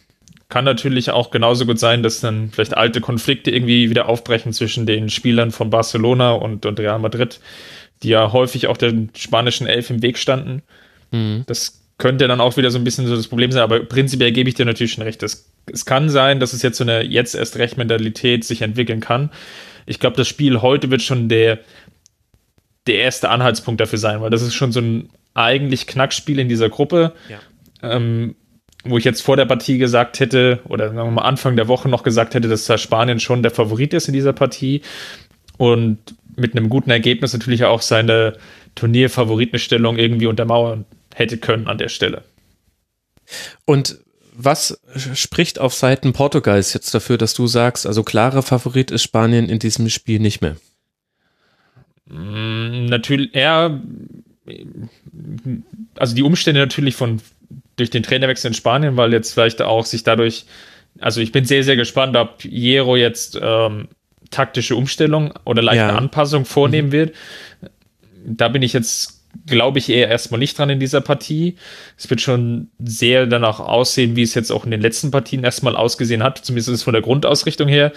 Kann 0.48 0.64
natürlich 0.64 1.10
auch 1.10 1.32
genauso 1.32 1.66
gut 1.66 1.80
sein, 1.80 2.04
dass 2.04 2.20
dann 2.20 2.50
vielleicht 2.52 2.76
alte 2.76 3.00
Konflikte 3.00 3.50
irgendwie 3.50 3.90
wieder 3.90 4.08
aufbrechen 4.08 4.52
zwischen 4.52 4.86
den 4.86 5.10
Spielern 5.10 5.50
von 5.50 5.70
Barcelona 5.70 6.32
und, 6.32 6.64
und 6.64 6.78
Real 6.78 7.00
Madrid, 7.00 7.40
die 8.02 8.10
ja 8.10 8.32
häufig 8.32 8.68
auch 8.68 8.76
der 8.76 8.94
spanischen 9.16 9.66
Elf 9.66 9.90
im 9.90 10.02
Weg 10.02 10.18
standen. 10.18 10.62
Mhm. 11.10 11.42
Das 11.46 11.82
könnte 11.98 12.28
dann 12.28 12.40
auch 12.40 12.56
wieder 12.56 12.70
so 12.70 12.78
ein 12.78 12.84
bisschen 12.84 13.08
so 13.08 13.16
das 13.16 13.26
Problem 13.26 13.50
sein, 13.50 13.62
aber 13.62 13.80
prinzipiell 13.80 14.30
gebe 14.30 14.48
ich 14.48 14.54
dir 14.54 14.66
natürlich 14.66 14.92
schon 14.92 15.02
recht. 15.02 15.22
Das, 15.22 15.50
es 15.70 15.84
kann 15.84 16.08
sein, 16.08 16.40
dass 16.40 16.52
es 16.52 16.62
jetzt 16.62 16.78
so 16.78 16.84
eine 16.84 17.02
jetzt 17.02 17.34
erst 17.34 17.56
recht 17.56 17.76
Mentalität 17.76 18.44
sich 18.44 18.62
entwickeln 18.62 19.00
kann. 19.00 19.30
Ich 19.86 20.00
glaube, 20.00 20.16
das 20.16 20.28
Spiel 20.28 20.62
heute 20.62 20.90
wird 20.90 21.02
schon 21.02 21.28
der, 21.28 21.60
der 22.86 22.96
erste 22.96 23.28
Anhaltspunkt 23.28 23.80
dafür 23.80 23.98
sein, 23.98 24.20
weil 24.20 24.30
das 24.30 24.42
ist 24.42 24.54
schon 24.54 24.72
so 24.72 24.80
ein 24.80 25.08
eigentlich 25.34 25.86
Knackspiel 25.86 26.38
in 26.38 26.48
dieser 26.48 26.68
Gruppe. 26.68 27.12
Ja. 27.28 27.40
Ähm, 27.82 28.36
wo 28.88 28.98
ich 28.98 29.04
jetzt 29.04 29.22
vor 29.22 29.36
der 29.36 29.46
Partie 29.46 29.78
gesagt 29.78 30.20
hätte, 30.20 30.60
oder 30.68 30.86
sagen 30.86 30.96
wir 30.96 31.10
mal 31.10 31.22
Anfang 31.22 31.56
der 31.56 31.66
Woche 31.66 31.88
noch 31.88 32.04
gesagt 32.04 32.34
hätte, 32.34 32.48
dass 32.48 32.66
da 32.66 32.78
Spanien 32.78 33.18
schon 33.18 33.42
der 33.42 33.50
Favorit 33.50 33.92
ist 33.94 34.06
in 34.06 34.14
dieser 34.14 34.32
Partie 34.32 34.82
und 35.58 35.98
mit 36.36 36.56
einem 36.56 36.68
guten 36.68 36.90
Ergebnis 36.90 37.32
natürlich 37.32 37.64
auch 37.64 37.82
seine 37.82 38.34
Turnierfavoritenstellung 38.76 39.98
irgendwie 39.98 40.26
untermauern 40.26 40.84
hätte 41.14 41.38
können 41.38 41.66
an 41.66 41.78
der 41.78 41.88
Stelle. 41.88 42.22
Und 43.64 43.98
was 44.36 44.80
spricht 45.14 45.58
auf 45.58 45.74
Seiten 45.74 46.12
Portugals 46.12 46.74
jetzt 46.74 46.94
dafür, 46.94 47.16
dass 47.16 47.34
du 47.34 47.46
sagst, 47.46 47.86
also 47.86 48.02
klarer 48.02 48.42
Favorit 48.42 48.90
ist 48.90 49.02
Spanien 49.02 49.48
in 49.48 49.58
diesem 49.58 49.88
Spiel 49.88 50.20
nicht 50.20 50.42
mehr? 50.42 50.56
Mm, 52.06 52.86
natürlich, 52.86 53.34
eher, 53.34 53.80
also 55.96 56.14
die 56.14 56.22
Umstände 56.22 56.60
natürlich 56.60 56.94
von 56.96 57.20
durch 57.76 57.90
den 57.90 58.02
Trainerwechsel 58.02 58.48
in 58.48 58.54
Spanien, 58.54 58.96
weil 58.96 59.12
jetzt 59.12 59.32
vielleicht 59.32 59.62
auch 59.62 59.84
sich 59.84 60.02
dadurch, 60.02 60.46
also 60.98 61.20
ich 61.20 61.32
bin 61.32 61.44
sehr, 61.44 61.62
sehr 61.62 61.76
gespannt, 61.76 62.16
ob 62.16 62.44
Jero 62.44 62.96
jetzt 62.96 63.38
ähm, 63.40 63.88
taktische 64.30 64.76
Umstellung 64.76 65.32
oder 65.44 65.62
leichte 65.62 65.84
ja. 65.84 65.96
Anpassung 65.96 66.44
vornehmen 66.44 66.88
mhm. 66.88 66.92
wird. 66.92 67.14
Da 68.24 68.48
bin 68.48 68.62
ich 68.62 68.72
jetzt 68.72 69.15
glaube 69.46 69.78
ich 69.78 69.88
eher 69.88 70.08
erstmal 70.08 70.38
nicht 70.38 70.58
dran 70.58 70.70
in 70.70 70.80
dieser 70.80 71.00
Partie. 71.00 71.56
Es 71.96 72.08
wird 72.08 72.20
schon 72.20 72.68
sehr 72.78 73.26
danach 73.26 73.60
aussehen, 73.60 74.16
wie 74.16 74.22
es 74.22 74.34
jetzt 74.34 74.50
auch 74.50 74.64
in 74.64 74.70
den 74.70 74.80
letzten 74.80 75.10
Partien 75.10 75.44
erstmal 75.44 75.76
ausgesehen 75.76 76.22
hat, 76.22 76.38
zumindest 76.38 76.84
von 76.84 76.92
der 76.92 77.02
Grundausrichtung 77.02 77.68
her. 77.68 77.92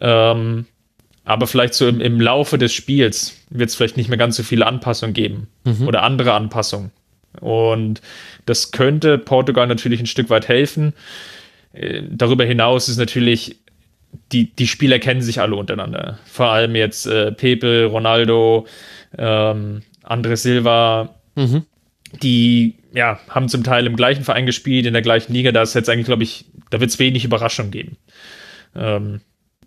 Ähm, 0.00 0.66
aber 1.24 1.46
vielleicht 1.46 1.74
so 1.74 1.88
im, 1.88 2.00
im 2.00 2.20
Laufe 2.20 2.56
des 2.56 2.72
Spiels 2.72 3.36
wird 3.50 3.68
es 3.68 3.74
vielleicht 3.74 3.96
nicht 3.96 4.08
mehr 4.08 4.18
ganz 4.18 4.36
so 4.36 4.42
viele 4.42 4.66
Anpassungen 4.66 5.12
geben 5.12 5.48
mhm. 5.64 5.88
oder 5.88 6.02
andere 6.02 6.32
Anpassungen. 6.32 6.92
Und 7.40 8.00
das 8.46 8.70
könnte 8.70 9.18
Portugal 9.18 9.66
natürlich 9.66 10.00
ein 10.00 10.06
Stück 10.06 10.30
weit 10.30 10.48
helfen. 10.48 10.94
Äh, 11.72 12.02
darüber 12.08 12.44
hinaus 12.44 12.88
ist 12.88 12.98
natürlich, 12.98 13.56
die, 14.32 14.54
die 14.54 14.66
Spieler 14.66 14.98
kennen 14.98 15.20
sich 15.20 15.40
alle 15.40 15.56
untereinander. 15.56 16.18
Vor 16.26 16.46
allem 16.46 16.76
jetzt 16.76 17.06
äh, 17.06 17.32
Pepe, 17.32 17.86
Ronaldo, 17.86 18.66
ähm, 19.18 19.82
Andres 20.06 20.42
Silva, 20.42 21.14
mhm. 21.34 21.64
die 22.22 22.76
ja, 22.94 23.20
haben 23.28 23.48
zum 23.48 23.62
Teil 23.62 23.86
im 23.86 23.96
gleichen 23.96 24.24
Verein 24.24 24.46
gespielt, 24.46 24.86
in 24.86 24.94
der 24.94 25.02
gleichen 25.02 25.34
Liga. 25.34 25.52
Da 25.52 25.62
ist 25.62 25.74
jetzt 25.74 25.90
eigentlich, 25.90 26.06
glaube 26.06 26.22
ich, 26.22 26.46
da 26.70 26.80
wird 26.80 26.90
es 26.90 26.98
wenig 26.98 27.24
Überraschung 27.24 27.70
geben. 27.70 27.98
Ähm, 28.74 29.20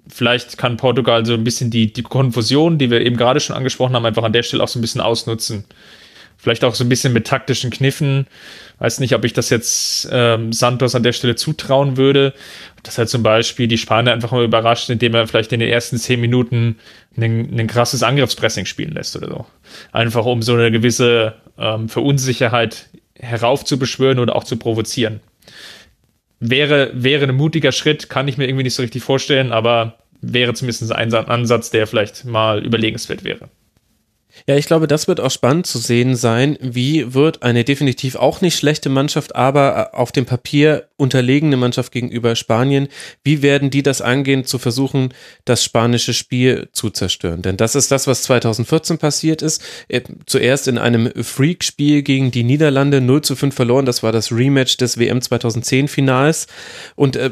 vielleicht 0.07 0.57
kann 0.57 0.77
Portugal 0.77 1.25
so 1.25 1.33
ein 1.33 1.43
bisschen 1.43 1.69
die, 1.69 1.93
die 1.93 2.01
Konfusion, 2.01 2.77
die 2.77 2.89
wir 2.89 3.01
eben 3.01 3.17
gerade 3.17 3.39
schon 3.39 3.55
angesprochen 3.55 3.95
haben, 3.95 4.05
einfach 4.05 4.23
an 4.23 4.33
der 4.33 4.43
Stelle 4.43 4.63
auch 4.63 4.67
so 4.67 4.79
ein 4.79 4.81
bisschen 4.81 5.01
ausnutzen. 5.01 5.65
Vielleicht 6.37 6.63
auch 6.63 6.73
so 6.73 6.85
ein 6.85 6.89
bisschen 6.89 7.11
mit 7.11 7.27
taktischen 7.27 7.69
Kniffen. 7.69 8.25
Weiß 8.79 9.01
nicht, 9.01 9.13
ob 9.13 9.25
ich 9.25 9.33
das 9.33 9.49
jetzt 9.49 10.07
ähm, 10.09 10.53
Santos 10.53 10.95
an 10.95 11.03
der 11.03 11.11
Stelle 11.11 11.35
zutrauen 11.35 11.97
würde. 11.97 12.33
Dass 12.83 12.97
er 12.97 13.07
zum 13.07 13.23
Beispiel 13.23 13.67
die 13.67 13.77
Spanier 13.77 14.13
einfach 14.13 14.31
mal 14.31 14.43
überrascht, 14.43 14.89
indem 14.89 15.13
er 15.13 15.27
vielleicht 15.27 15.51
in 15.51 15.59
den 15.59 15.69
ersten 15.69 15.97
zehn 15.97 16.21
Minuten 16.21 16.77
ein 17.17 17.67
krasses 17.67 18.03
Angriffspressing 18.03 18.65
spielen 18.65 18.93
lässt 18.93 19.15
oder 19.15 19.27
so. 19.27 19.45
Einfach 19.91 20.25
um 20.25 20.41
so 20.41 20.53
eine 20.53 20.71
gewisse 20.71 21.35
ähm, 21.57 21.89
Verunsicherheit 21.89 22.87
heraufzubeschwören 23.15 24.19
oder 24.19 24.35
auch 24.35 24.43
zu 24.43 24.57
provozieren. 24.57 25.19
Wäre, 26.39 26.91
wäre 26.93 27.25
ein 27.25 27.35
mutiger 27.35 27.73
Schritt, 27.73 28.09
kann 28.09 28.27
ich 28.29 28.37
mir 28.37 28.45
irgendwie 28.45 28.63
nicht 28.63 28.75
so 28.75 28.81
richtig 28.81 29.03
vorstellen, 29.03 29.51
aber 29.51 29.97
wäre 30.21 30.53
zumindest 30.53 30.91
ein 30.91 31.13
Ansatz, 31.13 31.69
der 31.69 31.85
vielleicht 31.85 32.25
mal 32.25 32.63
überlegenswert 32.65 33.23
wäre. 33.23 33.49
Ja, 34.47 34.55
ich 34.55 34.65
glaube, 34.65 34.87
das 34.87 35.07
wird 35.07 35.19
auch 35.19 35.31
spannend 35.31 35.67
zu 35.67 35.77
sehen 35.77 36.15
sein. 36.15 36.57
Wie 36.61 37.13
wird 37.13 37.43
eine 37.43 37.63
definitiv 37.63 38.15
auch 38.15 38.41
nicht 38.41 38.57
schlechte 38.57 38.89
Mannschaft, 38.89 39.35
aber 39.35 39.91
auf 39.93 40.11
dem 40.11 40.25
Papier 40.25 40.89
unterlegene 40.97 41.57
Mannschaft 41.57 41.91
gegenüber 41.91 42.35
Spanien, 42.35 42.87
wie 43.23 43.41
werden 43.41 43.69
die 43.69 43.83
das 43.83 44.01
angehen, 44.01 44.45
zu 44.45 44.59
versuchen, 44.59 45.13
das 45.45 45.63
spanische 45.63 46.13
Spiel 46.13 46.69
zu 46.73 46.89
zerstören? 46.89 47.41
Denn 47.41 47.57
das 47.57 47.75
ist 47.75 47.91
das, 47.91 48.07
was 48.07 48.23
2014 48.23 48.97
passiert 48.97 49.41
ist. 49.41 49.61
Äh, 49.87 50.01
zuerst 50.25 50.67
in 50.67 50.77
einem 50.77 51.11
Freak-Spiel 51.15 52.03
gegen 52.03 52.31
die 52.31 52.43
Niederlande 52.43 53.01
0 53.01 53.21
zu 53.21 53.35
5 53.35 53.55
verloren. 53.55 53.85
Das 53.85 54.03
war 54.03 54.11
das 54.11 54.31
Rematch 54.31 54.77
des 54.77 54.97
WM 54.97 55.21
2010 55.21 55.87
Finals. 55.87 56.47
Und 56.95 57.15
äh, 57.15 57.31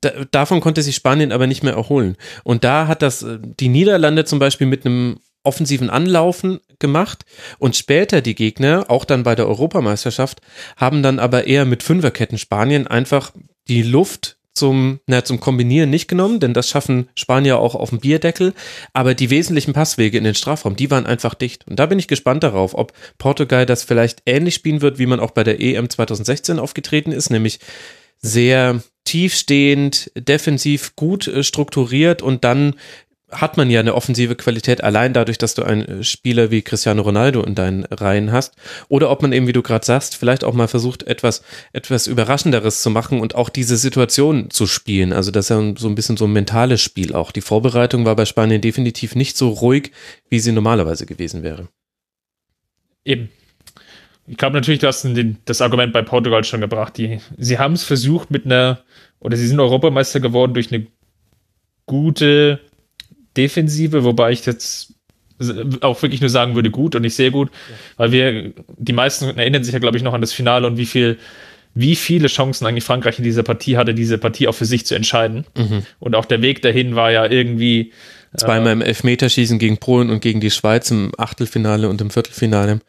da, 0.00 0.10
davon 0.30 0.60
konnte 0.60 0.82
sich 0.82 0.96
Spanien 0.96 1.32
aber 1.32 1.46
nicht 1.46 1.62
mehr 1.62 1.74
erholen. 1.74 2.16
Und 2.44 2.64
da 2.64 2.86
hat 2.86 3.02
das 3.02 3.22
äh, 3.22 3.38
die 3.40 3.68
Niederlande 3.68 4.24
zum 4.24 4.38
Beispiel 4.38 4.66
mit 4.66 4.86
einem 4.86 5.20
offensiven 5.42 5.90
Anlaufen 5.90 6.60
gemacht 6.78 7.24
und 7.58 7.76
später 7.76 8.20
die 8.20 8.34
Gegner, 8.34 8.86
auch 8.88 9.04
dann 9.04 9.22
bei 9.22 9.34
der 9.34 9.48
Europameisterschaft, 9.48 10.40
haben 10.76 11.02
dann 11.02 11.18
aber 11.18 11.46
eher 11.46 11.64
mit 11.64 11.82
Fünferketten 11.82 12.38
Spanien 12.38 12.86
einfach 12.86 13.32
die 13.68 13.82
Luft 13.82 14.38
zum, 14.54 15.00
na, 15.06 15.24
zum 15.24 15.40
Kombinieren 15.40 15.90
nicht 15.90 16.08
genommen, 16.08 16.40
denn 16.40 16.52
das 16.52 16.68
schaffen 16.68 17.08
Spanier 17.14 17.58
auch 17.58 17.74
auf 17.74 17.90
dem 17.90 18.00
Bierdeckel, 18.00 18.52
aber 18.92 19.14
die 19.14 19.30
wesentlichen 19.30 19.72
Passwege 19.72 20.18
in 20.18 20.24
den 20.24 20.34
Strafraum, 20.34 20.76
die 20.76 20.90
waren 20.90 21.06
einfach 21.06 21.34
dicht. 21.34 21.66
Und 21.66 21.78
da 21.78 21.86
bin 21.86 21.98
ich 21.98 22.08
gespannt 22.08 22.42
darauf, 22.42 22.74
ob 22.74 22.92
Portugal 23.16 23.64
das 23.64 23.84
vielleicht 23.84 24.22
ähnlich 24.26 24.54
spielen 24.54 24.82
wird, 24.82 24.98
wie 24.98 25.06
man 25.06 25.20
auch 25.20 25.30
bei 25.30 25.44
der 25.44 25.60
EM 25.60 25.88
2016 25.88 26.58
aufgetreten 26.58 27.12
ist, 27.12 27.30
nämlich 27.30 27.60
sehr 28.18 28.82
tiefstehend, 29.04 30.10
defensiv 30.14 30.94
gut 30.94 31.26
äh, 31.26 31.42
strukturiert 31.42 32.20
und 32.20 32.44
dann 32.44 32.74
hat 33.32 33.56
man 33.56 33.70
ja 33.70 33.80
eine 33.80 33.94
offensive 33.94 34.34
Qualität 34.34 34.82
allein 34.82 35.12
dadurch, 35.12 35.38
dass 35.38 35.54
du 35.54 35.62
einen 35.62 36.04
Spieler 36.04 36.50
wie 36.50 36.62
Cristiano 36.62 37.02
Ronaldo 37.02 37.42
in 37.42 37.54
deinen 37.54 37.84
Reihen 37.84 38.32
hast. 38.32 38.54
Oder 38.88 39.10
ob 39.10 39.22
man 39.22 39.32
eben, 39.32 39.46
wie 39.46 39.52
du 39.52 39.62
gerade 39.62 39.84
sagst, 39.84 40.16
vielleicht 40.16 40.44
auch 40.44 40.54
mal 40.54 40.68
versucht, 40.68 41.04
etwas, 41.04 41.42
etwas 41.72 42.06
Überraschenderes 42.06 42.82
zu 42.82 42.90
machen 42.90 43.20
und 43.20 43.34
auch 43.34 43.48
diese 43.48 43.76
Situation 43.76 44.50
zu 44.50 44.66
spielen. 44.66 45.12
Also 45.12 45.30
das 45.30 45.46
ist 45.46 45.50
ja 45.50 45.74
so 45.76 45.88
ein 45.88 45.94
bisschen 45.94 46.16
so 46.16 46.26
ein 46.26 46.32
mentales 46.32 46.80
Spiel 46.80 47.14
auch. 47.14 47.32
Die 47.32 47.40
Vorbereitung 47.40 48.04
war 48.04 48.16
bei 48.16 48.24
Spanien 48.24 48.60
definitiv 48.60 49.14
nicht 49.14 49.36
so 49.36 49.50
ruhig, 49.50 49.92
wie 50.28 50.40
sie 50.40 50.52
normalerweise 50.52 51.06
gewesen 51.06 51.42
wäre. 51.42 51.68
Eben. 53.04 53.30
Ich 54.26 54.36
glaube 54.36 54.54
natürlich, 54.54 54.80
du 54.80 54.86
hast 54.86 55.06
das 55.44 55.60
Argument 55.60 55.92
bei 55.92 56.02
Portugal 56.02 56.44
schon 56.44 56.60
gebracht. 56.60 56.96
Die, 56.98 57.20
sie 57.36 57.58
haben 57.58 57.72
es 57.74 57.82
versucht 57.82 58.30
mit 58.30 58.44
einer, 58.44 58.80
oder 59.18 59.36
sie 59.36 59.48
sind 59.48 59.58
Europameister 59.58 60.20
geworden 60.20 60.54
durch 60.54 60.72
eine 60.72 60.86
gute 61.86 62.60
Defensive, 63.36 64.04
wobei 64.04 64.32
ich 64.32 64.46
jetzt 64.46 64.94
auch 65.80 66.02
wirklich 66.02 66.20
nur 66.20 66.30
sagen 66.30 66.54
würde, 66.54 66.70
gut 66.70 66.94
und 66.94 67.02
nicht 67.02 67.14
sehr 67.14 67.30
gut, 67.30 67.50
weil 67.96 68.12
wir, 68.12 68.52
die 68.76 68.92
meisten 68.92 69.38
erinnern 69.38 69.64
sich 69.64 69.72
ja, 69.72 69.78
glaube 69.78 69.96
ich, 69.96 70.02
noch 70.02 70.12
an 70.12 70.20
das 70.20 70.32
Finale 70.32 70.66
und 70.66 70.76
wie 70.76 70.86
viel 70.86 71.18
wie 71.74 71.94
viele 71.94 72.26
Chancen 72.26 72.66
eigentlich 72.66 72.84
Frankreich 72.84 73.18
in 73.18 73.24
dieser 73.24 73.44
Partie 73.44 73.76
hatte, 73.76 73.94
diese 73.94 74.18
Partie 74.18 74.48
auch 74.48 74.54
für 74.54 74.64
sich 74.64 74.86
zu 74.86 74.94
entscheiden. 74.96 75.44
Mhm. 75.56 75.84
Und 76.00 76.16
auch 76.16 76.24
der 76.24 76.42
Weg 76.42 76.62
dahin 76.62 76.96
war 76.96 77.12
ja 77.12 77.26
irgendwie. 77.26 77.92
Zweimal 78.36 78.74
im 78.74 78.82
Elfmeterschießen 78.82 79.58
gegen 79.58 79.78
Polen 79.78 80.08
und 80.08 80.20
gegen 80.20 80.40
die 80.40 80.52
Schweiz 80.52 80.90
im 80.92 81.10
Achtelfinale 81.18 81.88
und 81.88 82.00
im 82.00 82.10
Viertelfinale. 82.10 82.80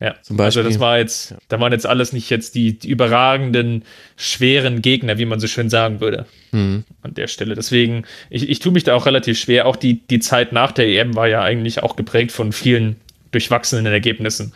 Ja, 0.00 0.16
zum 0.22 0.40
also 0.40 0.64
das 0.64 0.80
war 0.80 0.98
jetzt, 0.98 1.36
da 1.48 1.60
waren 1.60 1.72
jetzt 1.72 1.86
alles 1.86 2.12
nicht 2.12 2.28
jetzt 2.28 2.56
die, 2.56 2.76
die 2.76 2.88
überragenden, 2.88 3.84
schweren 4.16 4.82
Gegner, 4.82 5.18
wie 5.18 5.26
man 5.26 5.38
so 5.38 5.46
schön 5.46 5.70
sagen 5.70 6.00
würde. 6.00 6.26
Mhm. 6.50 6.84
An 7.02 7.14
der 7.14 7.28
Stelle. 7.28 7.54
Deswegen, 7.54 8.04
ich, 8.30 8.48
ich 8.48 8.58
tue 8.58 8.72
mich 8.72 8.82
da 8.82 8.96
auch 8.96 9.06
relativ 9.06 9.38
schwer. 9.38 9.66
Auch 9.66 9.76
die, 9.76 10.00
die 10.08 10.18
Zeit 10.18 10.52
nach 10.52 10.72
der 10.72 10.88
EM 10.88 11.14
war 11.14 11.28
ja 11.28 11.42
eigentlich 11.42 11.84
auch 11.84 11.94
geprägt 11.94 12.32
von 12.32 12.50
vielen 12.50 12.96
durchwachsenen 13.30 13.86
Ergebnissen. 13.86 14.54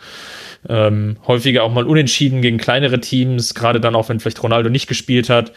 Ähm, 0.67 1.17
häufiger 1.27 1.63
auch 1.63 1.71
mal 1.71 1.85
unentschieden 1.85 2.41
gegen 2.41 2.57
kleinere 2.57 2.99
Teams, 2.99 3.53
gerade 3.53 3.79
dann 3.79 3.95
auch, 3.95 4.09
wenn 4.09 4.19
vielleicht 4.19 4.41
Ronaldo 4.41 4.69
nicht 4.69 4.87
gespielt 4.87 5.29
hat. 5.29 5.51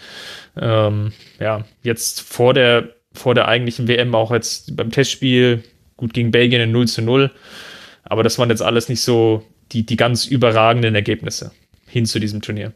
Ähm, 0.60 1.12
ja, 1.40 1.64
jetzt 1.82 2.20
vor 2.20 2.52
der, 2.52 2.90
vor 3.18 3.34
der 3.34 3.48
eigentlichen 3.48 3.88
WM 3.88 4.14
auch 4.14 4.32
jetzt 4.32 4.76
beim 4.76 4.90
Testspiel 4.90 5.62
gut 5.96 6.14
gegen 6.14 6.30
Belgien 6.30 6.60
in 6.60 6.72
0 6.72 6.88
zu 6.88 7.02
0. 7.02 7.30
Aber 8.04 8.22
das 8.22 8.38
waren 8.38 8.48
jetzt 8.48 8.62
alles 8.62 8.88
nicht 8.88 9.02
so 9.02 9.44
die, 9.72 9.84
die 9.84 9.96
ganz 9.96 10.26
überragenden 10.26 10.94
Ergebnisse 10.94 11.52
hin 11.86 12.06
zu 12.06 12.18
diesem 12.18 12.40
Turnier. 12.40 12.72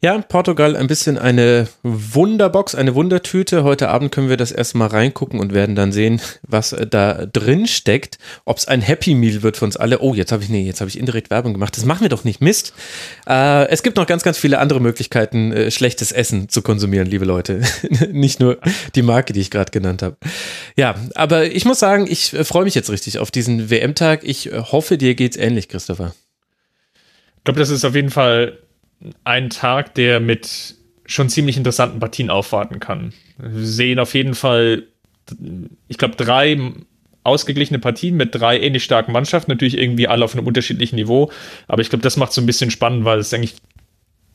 Ja, 0.00 0.18
Portugal 0.18 0.76
ein 0.76 0.86
bisschen 0.86 1.18
eine 1.18 1.66
Wunderbox, 1.82 2.74
eine 2.74 2.94
Wundertüte. 2.94 3.64
Heute 3.64 3.88
Abend 3.88 4.12
können 4.12 4.28
wir 4.28 4.36
das 4.36 4.52
erstmal 4.52 4.88
reingucken 4.88 5.40
und 5.40 5.54
werden 5.54 5.74
dann 5.74 5.90
sehen, 5.90 6.20
was 6.42 6.76
da 6.90 7.26
drin 7.26 7.66
steckt. 7.66 8.18
Ob 8.44 8.58
es 8.58 8.68
ein 8.68 8.82
Happy 8.82 9.14
Meal 9.14 9.42
wird 9.42 9.56
für 9.56 9.64
uns 9.64 9.76
alle. 9.76 10.00
Oh, 10.00 10.14
jetzt 10.14 10.32
habe 10.32 10.42
ich, 10.42 10.50
nee, 10.50 10.64
jetzt 10.64 10.80
habe 10.80 10.90
ich 10.90 10.98
indirekt 10.98 11.30
Werbung 11.30 11.54
gemacht. 11.54 11.76
Das 11.76 11.86
machen 11.86 12.02
wir 12.02 12.08
doch 12.10 12.24
nicht. 12.24 12.40
Mist. 12.40 12.74
Äh, 13.26 13.68
es 13.68 13.82
gibt 13.82 13.96
noch 13.96 14.06
ganz, 14.06 14.22
ganz 14.22 14.36
viele 14.36 14.58
andere 14.58 14.80
Möglichkeiten, 14.80 15.52
äh, 15.52 15.70
schlechtes 15.70 16.12
Essen 16.12 16.48
zu 16.48 16.60
konsumieren, 16.60 17.06
liebe 17.06 17.24
Leute. 17.24 17.62
nicht 18.12 18.40
nur 18.40 18.58
die 18.94 19.02
Marke, 19.02 19.32
die 19.32 19.40
ich 19.40 19.50
gerade 19.50 19.70
genannt 19.70 20.02
habe. 20.02 20.16
Ja, 20.76 20.94
aber 21.14 21.46
ich 21.46 21.64
muss 21.64 21.78
sagen, 21.78 22.06
ich 22.08 22.34
äh, 22.34 22.44
freue 22.44 22.64
mich 22.64 22.74
jetzt 22.74 22.90
richtig 22.90 23.18
auf 23.18 23.30
diesen 23.30 23.70
WM-Tag. 23.70 24.20
Ich 24.24 24.52
äh, 24.52 24.60
hoffe, 24.60 24.98
dir 24.98 25.14
geht's 25.14 25.38
ähnlich, 25.38 25.68
Christopher. 25.68 26.14
Ich 27.38 27.44
glaube, 27.44 27.60
das 27.60 27.70
ist 27.70 27.84
auf 27.84 27.94
jeden 27.94 28.10
Fall 28.10 28.58
ein 29.24 29.50
Tag, 29.50 29.94
der 29.94 30.20
mit 30.20 30.76
schon 31.06 31.28
ziemlich 31.28 31.56
interessanten 31.56 32.00
Partien 32.00 32.30
aufwarten 32.30 32.80
kann. 32.80 33.12
Wir 33.38 33.66
sehen 33.66 33.98
auf 33.98 34.14
jeden 34.14 34.34
Fall, 34.34 34.84
ich 35.88 35.98
glaube, 35.98 36.16
drei 36.16 36.72
ausgeglichene 37.24 37.78
Partien 37.78 38.16
mit 38.16 38.34
drei 38.34 38.60
ähnlich 38.60 38.84
starken 38.84 39.12
Mannschaften, 39.12 39.50
natürlich 39.50 39.78
irgendwie 39.78 40.08
alle 40.08 40.24
auf 40.24 40.34
einem 40.34 40.46
unterschiedlichen 40.46 40.96
Niveau. 40.96 41.30
Aber 41.66 41.82
ich 41.82 41.88
glaube, 41.88 42.02
das 42.02 42.16
macht 42.16 42.30
es 42.30 42.34
so 42.36 42.42
ein 42.42 42.46
bisschen 42.46 42.70
spannend, 42.70 43.04
weil 43.04 43.18
es 43.18 43.32
eigentlich 43.32 43.56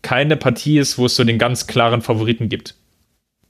keine 0.01 0.37
Partie 0.37 0.79
ist, 0.79 0.97
wo 0.97 1.05
es 1.05 1.15
so 1.15 1.23
den 1.23 1.37
ganz 1.37 1.67
klaren 1.67 2.01
Favoriten 2.01 2.49
gibt. 2.49 2.75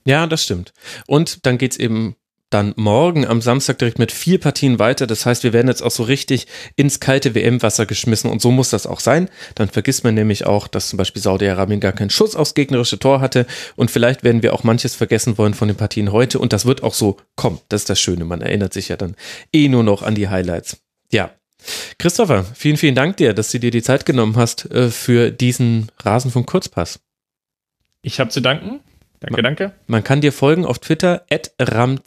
Ja, 0.06 0.28
das 0.28 0.44
stimmt. 0.44 0.74
Und 1.08 1.46
dann 1.46 1.58
geht 1.58 1.74
es 1.74 1.80
eben 1.80 2.16
dann 2.50 2.74
morgen 2.76 3.26
am 3.26 3.42
Samstag 3.42 3.78
direkt 3.78 4.00
mit 4.00 4.12
vier 4.12 4.40
Partien 4.40 4.80
weiter. 4.80 5.06
Das 5.08 5.26
heißt, 5.26 5.44
wir 5.44 5.54
werden 5.54 5.68
jetzt 5.68 5.82
auch 5.82 5.92
so 5.92 6.04
richtig 6.04 6.48
ins 6.76 7.00
kalte 7.00 7.36
WM-Wasser 7.36 7.86
geschmissen 7.86 8.30
und 8.30 8.42
so 8.42 8.52
muss 8.52 8.70
das 8.70 8.88
auch 8.88 9.00
sein. 9.00 9.30
Dann 9.56 9.70
vergisst 9.70 10.04
man 10.04 10.16
nämlich 10.16 10.46
auch, 10.46 10.68
dass 10.68 10.90
zum 10.90 10.98
Beispiel 10.98 11.22
Saudi-Arabien 11.22 11.80
gar 11.80 11.92
keinen 11.92 12.10
Schuss 12.10 12.36
aufs 12.36 12.56
gegnerische 12.56 13.00
Tor 13.00 13.22
hatte 13.22 13.46
und 13.76 13.92
vielleicht 13.92 14.24
werden 14.24 14.42
wir 14.42 14.54
auch 14.54 14.64
manches 14.64 14.96
vergessen 14.96 15.38
wollen 15.38 15.54
von 15.54 15.68
den 15.68 15.78
Partien 15.78 16.12
heute 16.12 16.40
und 16.40 16.54
das 16.54 16.66
wird 16.66 16.84
auch 16.84 16.94
so 16.94 17.18
kommen. 17.36 17.60
Das 17.70 17.82
ist 17.82 17.90
das 17.90 18.00
Schöne. 18.00 18.26
Man 18.26 18.42
erinnert 18.42 18.74
sich 18.74 18.90
ja 18.90 18.98
dann 18.98 19.16
eh 19.54 19.68
nur 19.68 19.84
noch 19.84 20.02
an 20.02 20.16
die 20.16 20.30
Highlights. 20.30 20.78
Ja. 21.12 21.32
Christopher, 21.98 22.46
vielen, 22.56 22.78
vielen 22.78 22.96
Dank 22.96 23.18
dir, 23.18 23.34
dass 23.34 23.52
du 23.52 23.60
dir 23.60 23.72
die 23.72 23.82
Zeit 23.82 24.06
genommen 24.06 24.38
hast 24.38 24.72
äh, 24.72 24.90
für 24.90 25.30
diesen 25.30 25.92
Rasenfunk 26.00 26.48
Kurzpass. 26.48 27.02
Ich 28.02 28.20
habe 28.20 28.30
zu 28.30 28.42
danken. 28.42 28.80
Danke, 29.22 29.42
danke. 29.42 29.72
Man 29.88 30.02
kann 30.02 30.22
dir 30.22 30.32
folgen 30.32 30.64
auf 30.64 30.80
Twitter 30.80 31.24
ramc 31.60 32.00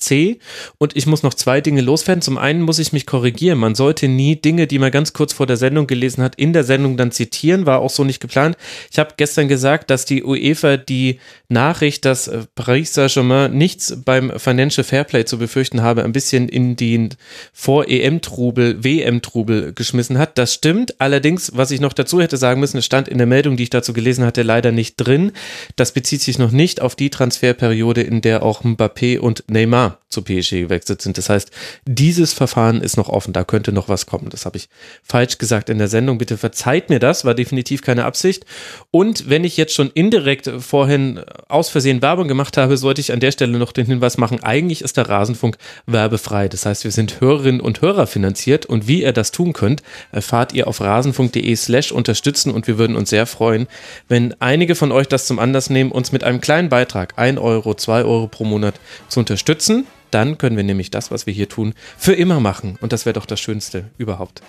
und 0.78 0.96
ich 0.96 1.06
muss 1.06 1.22
noch 1.22 1.34
zwei 1.34 1.60
Dinge 1.60 1.82
loswerden. 1.82 2.22
Zum 2.22 2.38
einen 2.38 2.62
muss 2.62 2.78
ich 2.78 2.94
mich 2.94 3.04
korrigieren. 3.04 3.58
Man 3.58 3.74
sollte 3.74 4.08
nie 4.08 4.36
Dinge, 4.36 4.66
die 4.66 4.78
man 4.78 4.90
ganz 4.90 5.12
kurz 5.12 5.34
vor 5.34 5.46
der 5.46 5.58
Sendung 5.58 5.86
gelesen 5.86 6.22
hat, 6.22 6.36
in 6.36 6.54
der 6.54 6.64
Sendung 6.64 6.96
dann 6.96 7.10
zitieren. 7.10 7.66
War 7.66 7.80
auch 7.80 7.90
so 7.90 8.04
nicht 8.04 8.20
geplant. 8.20 8.56
Ich 8.90 8.98
habe 8.98 9.12
gestern 9.18 9.48
gesagt, 9.48 9.90
dass 9.90 10.06
die 10.06 10.24
UEFA 10.24 10.78
die 10.78 11.20
Nachricht, 11.48 12.06
dass 12.06 12.28
äh, 12.28 12.44
Paris 12.54 12.94
Saint-Germain 12.94 13.52
nichts 13.52 13.94
beim 14.02 14.32
Financial 14.38 14.84
Fairplay 14.84 15.26
zu 15.26 15.36
befürchten 15.36 15.82
habe, 15.82 16.04
ein 16.04 16.12
bisschen 16.12 16.48
in 16.48 16.76
den 16.76 17.10
Vor-EM-Trubel, 17.52 18.82
WM-Trubel 18.84 19.74
geschmissen 19.74 20.16
hat. 20.16 20.38
Das 20.38 20.54
stimmt. 20.54 20.98
Allerdings, 20.98 21.52
was 21.54 21.70
ich 21.72 21.80
noch 21.80 21.92
dazu 21.92 22.22
hätte 22.22 22.38
sagen 22.38 22.60
müssen, 22.60 22.78
es 22.78 22.86
stand 22.86 23.06
in 23.06 23.18
der 23.18 23.26
Meldung, 23.26 23.58
die 23.58 23.64
ich 23.64 23.70
dazu 23.70 23.92
gelesen 23.92 24.24
hatte, 24.24 24.42
leider 24.42 24.72
nicht 24.72 24.96
drin. 24.96 25.32
Das 25.76 25.92
bezieht 25.92 26.22
sich 26.22 26.38
noch 26.38 26.52
nicht 26.52 26.80
auf 26.80 26.96
die 26.96 27.01
die 27.02 27.10
Transferperiode, 27.10 28.00
in 28.02 28.20
der 28.20 28.44
auch 28.44 28.62
Mbappé 28.62 29.18
und 29.18 29.42
Neymar 29.48 29.98
zu 30.08 30.22
PSG 30.22 30.60
gewechselt 30.60 31.02
sind. 31.02 31.18
Das 31.18 31.28
heißt, 31.28 31.50
dieses 31.84 32.32
Verfahren 32.32 32.80
ist 32.80 32.96
noch 32.96 33.08
offen, 33.08 33.32
da 33.32 33.44
könnte 33.44 33.72
noch 33.72 33.88
was 33.88 34.06
kommen. 34.06 34.28
Das 34.28 34.46
habe 34.46 34.58
ich 34.58 34.68
falsch 35.02 35.38
gesagt 35.38 35.68
in 35.68 35.78
der 35.78 35.88
Sendung. 35.88 36.18
Bitte 36.18 36.36
verzeiht 36.36 36.90
mir 36.90 37.00
das, 37.00 37.24
war 37.24 37.34
definitiv 37.34 37.82
keine 37.82 38.04
Absicht. 38.04 38.44
Und 38.90 39.28
wenn 39.28 39.42
ich 39.42 39.56
jetzt 39.56 39.74
schon 39.74 39.90
indirekt 39.90 40.50
vorhin 40.60 41.20
aus 41.48 41.70
Versehen 41.70 42.02
Werbung 42.02 42.28
gemacht 42.28 42.56
habe, 42.56 42.76
sollte 42.76 43.00
ich 43.00 43.12
an 43.12 43.20
der 43.20 43.32
Stelle 43.32 43.58
noch 43.58 43.72
den 43.72 43.86
Hinweis 43.86 44.18
machen, 44.18 44.42
eigentlich 44.42 44.82
ist 44.82 44.96
der 44.96 45.08
Rasenfunk 45.08 45.56
werbefrei. 45.86 46.48
Das 46.48 46.66
heißt, 46.66 46.84
wir 46.84 46.92
sind 46.92 47.20
Hörerinnen 47.20 47.60
und 47.60 47.80
Hörer 47.80 48.06
finanziert 48.06 48.66
und 48.66 48.86
wie 48.86 49.02
ihr 49.02 49.12
das 49.12 49.32
tun 49.32 49.52
könnt, 49.52 49.82
erfahrt 50.12 50.52
ihr 50.52 50.68
auf 50.68 50.80
rasenfunk.de 50.80 51.56
slash 51.56 51.90
unterstützen 51.90 52.52
und 52.52 52.66
wir 52.66 52.78
würden 52.78 52.96
uns 52.96 53.10
sehr 53.10 53.26
freuen, 53.26 53.66
wenn 54.08 54.34
einige 54.40 54.74
von 54.74 54.92
euch 54.92 55.08
das 55.08 55.26
zum 55.26 55.38
Anlass 55.38 55.70
nehmen, 55.70 55.90
uns 55.90 56.12
mit 56.12 56.22
einem 56.22 56.40
kleinen 56.40 56.68
Beitrag 56.68 56.91
Beitrag, 56.92 57.14
1 57.16 57.38
Euro, 57.40 57.74
2 57.74 58.04
Euro 58.04 58.26
pro 58.28 58.44
Monat 58.44 58.74
zu 59.08 59.20
unterstützen. 59.20 59.86
Dann 60.10 60.36
können 60.36 60.58
wir 60.58 60.64
nämlich 60.64 60.90
das, 60.90 61.10
was 61.10 61.26
wir 61.26 61.32
hier 61.32 61.48
tun, 61.48 61.72
für 61.96 62.12
immer 62.12 62.38
machen. 62.38 62.76
Und 62.82 62.92
das 62.92 63.06
wäre 63.06 63.14
doch 63.14 63.24
das 63.24 63.40
Schönste 63.40 63.84
überhaupt. 63.96 64.42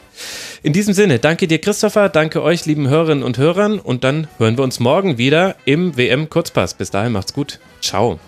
In 0.61 0.73
diesem 0.73 0.93
Sinne, 0.93 1.19
danke 1.19 1.47
dir, 1.47 1.59
Christopher. 1.59 2.09
Danke 2.09 2.43
euch, 2.43 2.65
lieben 2.65 2.89
Hörerinnen 2.89 3.23
und 3.23 3.37
Hörern. 3.37 3.79
Und 3.79 4.03
dann 4.03 4.27
hören 4.39 4.57
wir 4.57 4.63
uns 4.65 4.81
morgen 4.81 5.17
wieder 5.17 5.55
im 5.63 5.95
WM 5.95 6.29
Kurzpass. 6.29 6.73
Bis 6.73 6.91
dahin 6.91 7.13
macht's 7.13 7.33
gut. 7.33 7.59
Ciao. 7.81 8.19